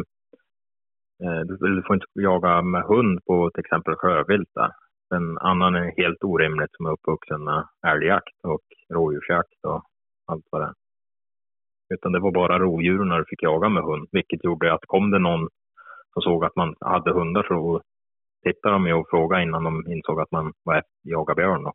Eh, 1.23 1.39
du 1.39 1.83
får 1.87 1.95
inte 1.95 2.05
jaga 2.13 2.61
med 2.61 2.83
hund 2.83 3.25
på 3.25 3.49
till 3.49 3.59
exempel 3.59 3.95
sjövilt 3.95 4.49
där. 4.55 4.71
En 5.15 5.37
annan 5.37 5.75
är 5.75 5.97
helt 5.97 6.23
orimligt 6.23 6.75
som 6.75 6.85
är 6.85 6.91
uppvuxen 6.91 7.43
med 7.43 7.67
älgjakt 7.87 8.37
och 8.43 8.65
rådjursjakt 8.89 9.63
och 9.67 9.83
allt 10.25 10.45
vad 10.49 10.61
det 10.61 10.65
är. 10.65 10.73
Utan 11.93 12.11
det 12.11 12.19
var 12.19 12.31
bara 12.31 12.59
rovdjur 12.59 13.03
när 13.03 13.17
du 13.17 13.25
fick 13.25 13.43
jaga 13.43 13.69
med 13.69 13.83
hund, 13.83 14.07
vilket 14.11 14.43
gjorde 14.43 14.73
att 14.73 14.85
kom 14.85 15.11
det 15.11 15.19
någon 15.19 15.47
som 16.13 16.21
såg 16.21 16.45
att 16.45 16.55
man 16.55 16.75
hade 16.79 17.13
hundar 17.13 17.43
så 17.43 17.81
tittade 18.43 18.75
de 18.75 18.87
ju 18.87 18.93
och 18.93 19.09
frågade 19.09 19.43
innan 19.43 19.63
de 19.63 19.87
insåg 19.87 20.21
att 20.21 20.31
man 20.31 20.53
var 20.63 20.83
jaga 21.01 21.35
björn. 21.35 21.63
Då. 21.63 21.73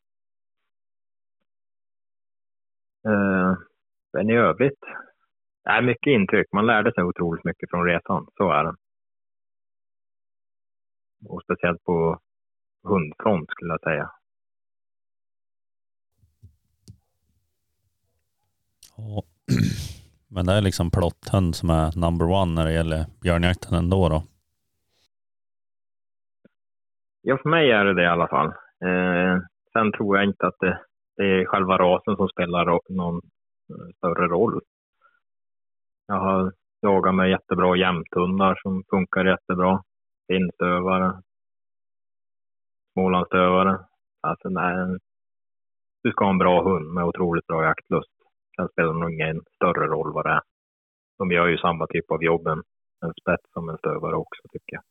Eh, 3.11 3.57
men 4.13 4.31
i 4.31 4.37
övrigt, 4.37 4.81
det 5.65 5.71
är 5.71 5.83
mycket 5.83 6.11
intryck. 6.11 6.47
Man 6.53 6.67
lärde 6.67 6.93
sig 6.93 7.05
otroligt 7.05 7.45
mycket 7.45 7.71
från 7.71 7.85
resan, 7.85 8.27
så 8.37 8.51
är 8.51 8.65
det. 8.65 8.75
Och 11.27 11.43
speciellt 11.43 11.85
på 11.85 12.21
hundfront 12.85 13.51
skulle 13.51 13.73
jag 13.73 13.81
säga. 13.81 14.11
Ja. 18.97 19.23
Men 20.31 20.47
det 20.47 20.53
är 20.53 20.61
liksom 20.61 20.91
plotthund 20.91 21.55
som 21.55 21.71
är 21.71 22.01
number 22.01 22.27
one 22.31 22.55
när 22.55 22.65
det 22.65 22.73
gäller 22.73 23.07
björnjakten 23.23 23.79
ändå 23.79 24.09
då? 24.09 24.23
Ja, 27.23 27.39
för 27.43 27.49
mig 27.49 27.71
är 27.71 27.85
det 27.85 27.95
det 27.95 28.03
i 28.03 28.07
alla 28.07 28.29
fall. 28.29 28.47
Eh, 28.85 29.39
sen 29.73 29.93
tror 29.93 30.17
jag 30.17 30.25
inte 30.25 30.47
att 30.47 30.59
det, 30.61 30.81
det 31.17 31.23
är 31.25 31.45
själva 31.45 31.79
rasen 31.79 32.17
som 32.17 32.29
spelar 32.29 32.65
någon 32.89 33.17
eh, 33.71 33.97
större 33.97 34.27
roll. 34.29 34.61
Jag 36.07 36.21
har 36.21 36.53
jagat 36.81 37.15
med 37.15 37.31
jättebra 37.31 37.77
jämthundar 37.77 38.59
som 38.63 38.85
funkar 38.91 39.25
jättebra. 39.25 39.83
Finstövare, 40.29 41.23
Smålandsstövare. 42.93 43.79
Alltså, 44.21 44.49
nej, 44.49 44.99
du 46.03 46.11
ska 46.11 46.25
ha 46.25 46.31
en 46.31 46.39
bra 46.39 46.63
hund 46.63 46.95
med 46.95 47.05
otroligt 47.05 47.47
bra 47.47 47.65
jaktlust. 47.65 48.11
Sen 48.57 48.69
spelar 48.69 48.93
det 48.93 49.01
nog 49.01 49.13
ingen 49.13 49.41
större 49.55 49.87
roll 49.87 50.13
vad 50.13 50.25
det 50.25 50.31
är. 50.31 50.43
De 51.19 51.31
gör 51.31 51.47
ju 51.47 51.59
samma 51.59 51.87
typ 51.87 52.11
av 52.11 52.25
jobb, 52.25 52.47
en, 52.47 52.63
en 53.05 53.13
spets 53.21 53.53
som 53.53 53.69
en 53.69 53.79
stövare 53.79 54.17
också 54.17 54.43
tycker 54.53 54.75
jag. 54.77 54.83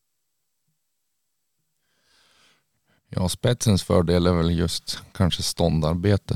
Ja, 3.10 3.30
spetsens 3.30 3.88
fördel 3.88 4.28
är 4.28 4.38
väl 4.38 4.60
just 4.60 5.14
kanske 5.14 5.44
ståndarbete. 5.44 6.34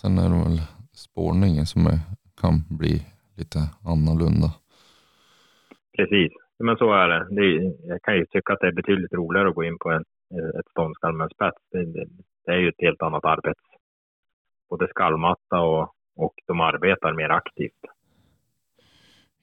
Sen 0.00 0.18
är 0.18 0.28
det 0.28 0.44
väl 0.44 0.60
spårningen 0.92 1.66
som 1.66 1.86
är, 1.86 1.98
kan 2.40 2.64
bli 2.68 3.06
lite 3.36 3.58
annorlunda. 3.84 4.48
Precis, 5.96 6.32
men 6.58 6.76
så 6.76 6.92
är 6.92 7.08
det. 7.08 7.26
det 7.30 7.42
är, 7.42 7.88
jag 7.88 8.02
kan 8.02 8.16
ju 8.16 8.26
tycka 8.26 8.52
att 8.52 8.60
det 8.60 8.66
är 8.66 8.72
betydligt 8.72 9.12
roligare 9.12 9.48
att 9.48 9.54
gå 9.54 9.64
in 9.64 9.78
på 9.78 9.90
en, 9.90 10.04
ett 10.60 11.02
en 11.02 11.28
spets. 11.28 11.62
Det, 11.72 11.84
det, 11.84 12.06
det, 12.44 12.52
är 12.52 12.58
ju 12.58 12.68
ett 12.68 12.80
helt 12.80 13.02
annat 13.02 13.24
arbete. 13.24 13.60
Både 14.70 14.88
skallmatta 14.88 15.60
och, 15.60 15.94
och 16.16 16.34
de 16.46 16.60
arbetar 16.60 17.12
mer 17.12 17.28
aktivt. 17.28 17.84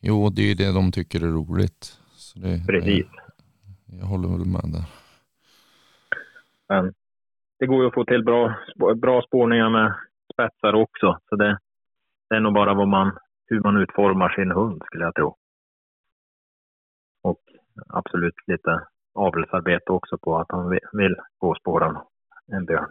Jo, 0.02 0.30
det 0.30 0.42
är 0.42 0.48
ju 0.48 0.54
det 0.54 0.74
de 0.74 0.92
tycker 0.92 1.20
är 1.20 1.32
roligt. 1.32 2.00
Det, 2.36 2.68
Precis. 2.68 3.08
Jag, 3.86 4.00
jag 4.00 4.06
håller 4.06 4.28
väl 4.28 4.48
med 4.48 4.72
där. 4.74 4.86
Men 6.70 6.94
det 7.60 7.66
går 7.66 7.82
ju 7.82 7.88
att 7.88 7.94
få 7.94 8.06
till 8.06 8.24
bra, 8.24 8.56
bra 8.96 9.22
spårningar 9.22 9.70
med 9.70 9.94
spetsar 10.34 10.74
också. 10.74 11.20
Så 11.30 11.36
det, 11.36 11.60
det 12.30 12.36
är 12.36 12.40
nog 12.40 12.54
bara 12.54 12.74
vad 12.74 12.88
man, 12.88 13.18
hur 13.46 13.60
man 13.60 13.78
utformar 13.78 14.30
sin 14.30 14.52
hund 14.52 14.82
skulle 14.86 15.04
jag 15.04 15.16
tro. 15.16 15.38
Och 17.24 17.40
absolut 17.88 18.36
lite 18.48 18.88
avelsarbete 19.16 19.92
också 19.92 20.18
på 20.18 20.38
att 20.38 20.48
han 20.50 20.70
vill, 20.70 21.16
gå 21.38 21.50
och 21.50 21.58
spåra 21.58 22.02
en 22.48 22.66
björn. 22.66 22.90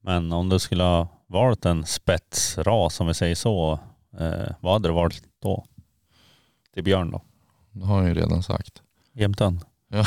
Men 0.00 0.32
om 0.32 0.48
du 0.48 0.58
skulle 0.58 0.82
ha 0.82 1.08
valt 1.26 1.64
en 1.64 1.84
spetsras, 1.84 3.00
om 3.00 3.06
vi 3.06 3.14
säger 3.14 3.34
så, 3.34 3.72
eh, 4.20 4.54
vad 4.60 4.72
hade 4.72 4.88
du 4.88 4.94
valt 4.94 5.22
då? 5.42 5.64
Till 6.74 6.84
björn 6.84 7.10
då? 7.10 7.22
Det 7.72 7.86
har 7.86 7.98
jag 7.98 8.08
ju 8.08 8.14
redan 8.14 8.42
sagt. 8.42 8.82
Jämtön? 9.12 9.60
Ja. 9.88 10.02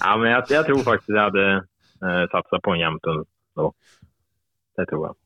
Ja, 0.00 0.16
men 0.16 0.30
jag, 0.30 0.44
jag 0.48 0.66
tror 0.66 0.78
faktiskt 0.78 1.08
jag 1.08 1.22
hade 1.22 1.54
eh, 2.02 2.30
satsat 2.30 2.62
på 2.62 2.70
en 2.70 2.78
jämthund 2.78 3.26
då. 3.54 3.72
Det 4.76 4.86
tror 4.86 5.06
jag. 5.06 5.16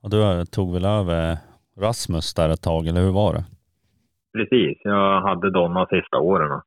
Och 0.00 0.10
du 0.10 0.46
tog 0.46 0.72
väl 0.72 0.84
över 0.84 1.38
Rasmus 1.76 2.34
där 2.34 2.48
ett 2.48 2.62
tag, 2.62 2.86
eller 2.86 3.00
hur 3.00 3.12
var 3.12 3.34
det? 3.34 3.44
Precis, 4.32 4.78
jag 4.84 5.20
hade 5.20 5.50
Donna 5.50 5.86
sista 5.86 6.18
åren. 6.18 6.60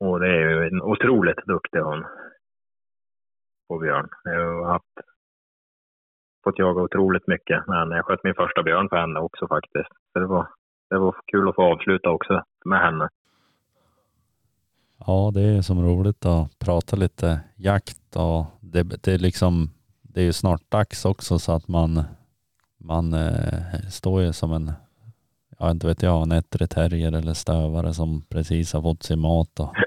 Och 0.00 0.20
det 0.20 0.28
är 0.28 0.50
ju 0.50 0.68
en 0.68 0.82
otroligt 0.82 1.46
duktig 1.46 1.78
hon 1.78 2.04
på 3.68 3.78
björn. 3.78 4.08
Jag 4.24 4.62
har 4.62 4.72
haft, 4.72 4.94
fått 6.44 6.58
jaga 6.58 6.82
otroligt 6.82 7.26
mycket, 7.26 7.66
men 7.66 7.90
jag 7.90 8.04
sköt 8.04 8.24
min 8.24 8.34
första 8.34 8.62
björn 8.62 8.88
för 8.88 8.96
henne 8.96 9.20
också 9.20 9.48
faktiskt. 9.48 9.88
Så 10.12 10.18
det 10.18 10.26
var, 10.26 10.48
det 10.90 10.98
var 10.98 11.16
kul 11.26 11.48
att 11.48 11.54
få 11.54 11.62
avsluta 11.62 12.10
också 12.10 12.42
med 12.64 12.80
henne. 12.80 13.08
Ja, 15.06 15.30
det 15.34 15.42
är 15.42 15.62
som 15.62 15.86
roligt 15.86 16.26
att 16.26 16.58
prata 16.58 16.96
lite 16.96 17.40
jakt 17.56 18.16
och 18.16 18.44
det, 18.60 18.82
det 18.82 19.12
är 19.12 19.18
liksom, 19.18 19.70
det 20.02 20.20
är 20.20 20.24
ju 20.24 20.32
snart 20.32 20.70
dags 20.70 21.04
också 21.04 21.38
så 21.38 21.52
att 21.52 21.68
man, 21.68 22.02
man 22.78 23.14
eh, 23.14 23.80
står 23.90 24.22
ju 24.22 24.32
som 24.32 24.52
en, 24.52 24.72
ja 25.58 25.70
inte 25.70 25.86
vet 25.86 26.02
jag, 26.02 26.22
en 26.22 26.32
ettrig 26.32 26.70
terrier 26.70 27.12
eller 27.12 27.34
stövare 27.34 27.94
som 27.94 28.22
precis 28.28 28.72
har 28.72 28.82
fått 28.82 29.02
sin 29.02 29.20
mat 29.20 29.60
och 29.60 29.74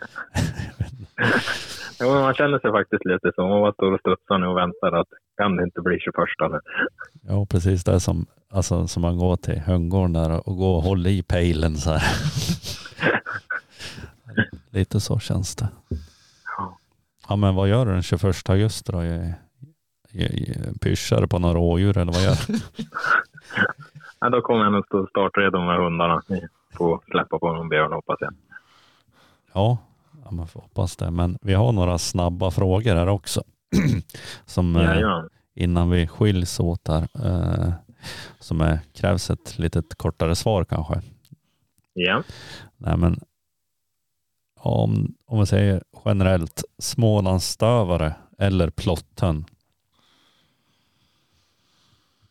Jo, 2.01 2.09
man 2.13 2.33
känner 2.33 2.59
sig 2.59 2.71
faktiskt 2.71 3.05
lite 3.05 3.31
så. 3.35 3.41
Man 3.41 3.61
bara 3.61 3.73
står 3.73 3.91
och 3.91 3.99
studsar 3.99 4.37
nu 4.37 4.47
och 4.47 4.57
väntar 4.57 4.91
att 4.91 5.07
kan 5.37 5.55
det 5.55 5.63
inte 5.63 5.81
bli 5.81 5.99
21 5.99 6.15
nu? 6.51 6.59
ja 7.21 7.45
precis 7.45 7.83
det 7.83 7.99
som, 7.99 8.25
alltså 8.49 8.87
som 8.87 9.01
man 9.01 9.17
går 9.17 9.35
till 9.35 9.59
hundgården 9.59 10.13
där 10.13 10.49
och 10.49 10.57
går 10.57 10.75
och 10.75 10.83
håller 10.83 11.09
i 11.09 11.23
pejlen 11.23 11.77
så 11.77 11.91
här. 11.91 12.01
Lite 14.69 14.99
så 14.99 15.19
känns 15.19 15.55
det. 15.55 15.67
Ja. 17.27 17.35
Men 17.35 17.55
vad 17.55 17.69
gör 17.69 17.85
du 17.85 17.91
den 17.91 18.03
21 18.03 18.49
augusti 18.49 18.91
då? 18.91 19.01
Pyschar 20.81 21.21
du 21.21 21.27
på 21.27 21.39
några 21.39 21.53
rådjur 21.53 21.97
eller 21.97 22.13
vad 22.13 22.23
gör 22.23 22.37
du? 22.47 22.53
Ja, 24.19 24.29
då 24.29 24.41
kommer 24.41 24.63
jag 24.63 24.73
nog 24.73 24.85
stå 24.85 25.07
startredo 25.07 25.59
med 25.59 25.77
hundarna. 25.77 26.21
Får 26.77 27.01
släppa 27.11 27.39
på 27.39 27.53
någon 27.53 27.69
björn 27.69 27.91
hoppas 27.91 28.17
jag. 28.19 28.33
Ja, 29.53 29.77
ja 30.25 30.31
man 30.31 30.47
får 30.47 30.61
hoppas 30.61 30.97
det. 30.97 31.11
Men 31.11 31.37
vi 31.41 31.53
har 31.53 31.71
några 31.71 31.97
snabba 31.97 32.51
frågor 32.51 32.95
här 32.95 33.07
också. 33.07 33.43
som 34.45 34.75
eh, 34.75 34.83
Jajamän. 34.83 35.29
innan 35.55 35.89
vi 35.89 36.07
skiljs 36.07 36.59
åt 36.59 36.87
här. 36.87 37.07
Eh, 37.25 37.73
som 38.39 38.61
är, 38.61 38.79
krävs 38.93 39.29
ett 39.29 39.59
litet 39.59 39.95
kortare 39.95 40.35
svar 40.35 40.65
kanske. 40.65 41.01
Ja. 41.93 42.23
Nej 42.77 42.97
men 42.97 43.19
om, 44.59 45.15
om 45.25 45.39
vi 45.39 45.45
säger 45.45 45.83
generellt 46.05 46.63
Smålandsstövare 46.77 48.13
eller 48.37 48.69
plotten. 48.69 49.45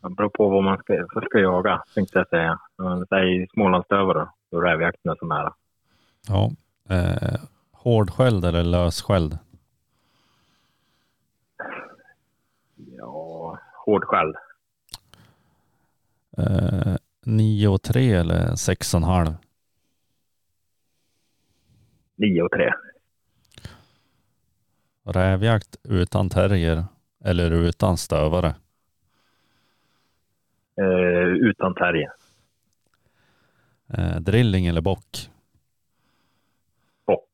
Det 0.00 0.10
beror 0.10 0.28
på 0.28 0.48
vad 0.48 0.64
man 0.64 0.78
ska, 0.78 1.06
ska 1.26 1.38
jaga, 1.38 1.82
tänkte 1.94 2.18
jag 2.18 2.28
säga. 2.28 2.58
Men 2.76 3.06
Säg 3.06 3.48
smålandsstövare, 3.52 4.28
då 4.50 4.58
är 4.58 4.62
rävjakten 4.62 5.16
så 5.18 5.26
nära. 5.26 5.54
Ja. 6.28 6.50
Eh, 6.88 7.40
hårdskälld 7.72 8.44
eller 8.44 8.62
lösskälld? 8.62 9.38
Ja, 12.76 13.58
hårdskälld. 13.86 14.36
Eh, 16.38 16.96
9 17.24 17.68
och 17.68 17.82
3 17.82 18.12
eller 18.12 18.56
6,5? 18.56 19.34
9 22.16 22.42
och 22.42 22.50
3. 22.50 22.72
Rävjakt 25.04 25.76
utan 25.82 26.30
terrier 26.30 26.84
eller 27.24 27.50
utan 27.50 27.96
stövare? 27.96 28.54
Eh, 30.78 31.28
utan 31.28 31.74
terrier. 31.74 32.12
Eh, 33.94 34.16
drilling 34.16 34.66
eller 34.66 34.80
bock? 34.80 35.30
Bock. 37.06 37.30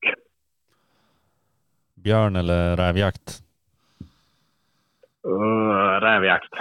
Björn 1.94 2.36
eller 2.36 2.76
rävjakt? 2.76 3.42
Uh, 5.26 6.00
rävjakt. 6.00 6.52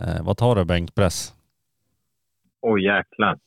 Eh, 0.00 0.22
vad 0.24 0.36
tar 0.36 0.54
du 0.54 0.64
bänkpress? 0.64 1.34
Oj 2.60 2.84
jäklar. 2.84 3.38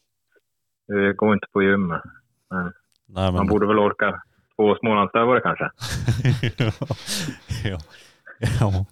Det 0.88 1.14
går 1.14 1.34
inte 1.34 1.48
på 1.52 1.64
gymmet. 1.64 2.02
Men 2.50 2.74
Nej, 3.06 3.32
man 3.32 3.48
borde 3.48 3.68
väl 3.68 3.80
orka 3.80 4.22
två 4.56 4.76
smålandsstövare 4.76 5.42
kanske. 5.42 5.72
ja. 6.58 6.72
ja. 7.64 7.80
ja, 8.60 8.86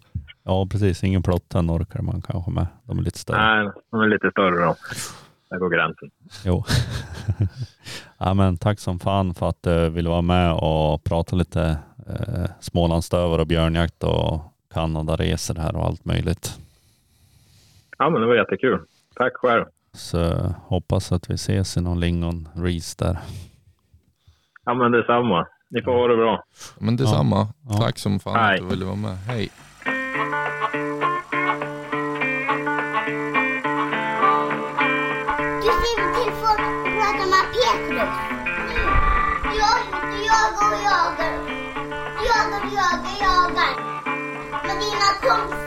precis. 0.72 1.04
Ingen 1.04 1.24
plotten 1.24 1.72
orkar 1.72 2.02
man 2.02 2.22
kanske 2.22 2.52
med. 2.52 2.68
De 2.84 2.98
är 2.98 3.02
lite 3.02 3.20
större. 3.20 3.38
Nej, 3.38 3.72
de 3.92 4.02
är 4.02 4.08
lite 4.08 4.32
större 4.32 4.66
då. 4.66 4.76
Där 5.50 5.60
går 5.60 5.70
gränsen. 5.70 6.12
Jo. 6.46 6.64
ja, 8.18 8.34
men 8.34 8.58
tack 8.58 8.80
som 8.80 9.00
fan 9.00 9.34
för 9.34 9.50
att 9.50 9.64
du 9.64 9.90
ville 9.90 10.10
vara 10.10 10.22
med 10.22 10.54
och 10.54 11.04
prata 11.04 11.36
lite 11.36 11.78
eh, 12.08 12.46
Smålandsstövare 12.60 13.42
och 13.42 13.48
björnjakt 13.48 14.04
och 14.04 14.42
Kanadaresor 14.74 15.56
här 15.56 15.76
och 15.76 15.86
allt 15.86 16.06
möjligt. 16.06 16.60
Ja, 17.98 18.10
men 18.10 18.22
det 18.22 18.28
var 18.28 18.36
jättekul. 18.36 18.80
Tack 19.16 19.34
själv. 19.36 19.66
Så 19.94 20.54
hoppas 20.66 21.12
att 21.12 21.30
vi 21.30 21.34
ses 21.34 21.78
i 21.78 21.82
någon 21.82 22.00
lingon 22.00 22.48
ris 22.56 22.96
där. 22.96 23.18
Ja, 24.66 24.74
men 24.74 24.92
detsamma. 24.92 25.48
Ni 25.70 25.82
får 25.82 25.92
ha 25.92 26.08
det 26.08 26.18
bra. 26.18 26.44
Men 26.80 26.96
detsamma. 26.96 27.48
Ja. 27.70 27.78
Tack 27.78 27.98
som 27.98 28.20
fan 28.20 28.36
Hej. 28.36 28.54
att 28.56 28.62
du 28.62 28.68
ville 28.68 28.86
vara 28.86 28.96
med. 28.96 29.18
Hej. 29.18 29.50
Jagar 40.56 40.78
och 40.78 40.84
jagar. 40.84 41.34
Jagar 42.26 42.66
och 42.66 42.74
jagar, 42.74 43.16
jagar. 43.22 43.74
Med 44.68 44.78
dina 44.80 45.10
kompisar. 45.22 45.65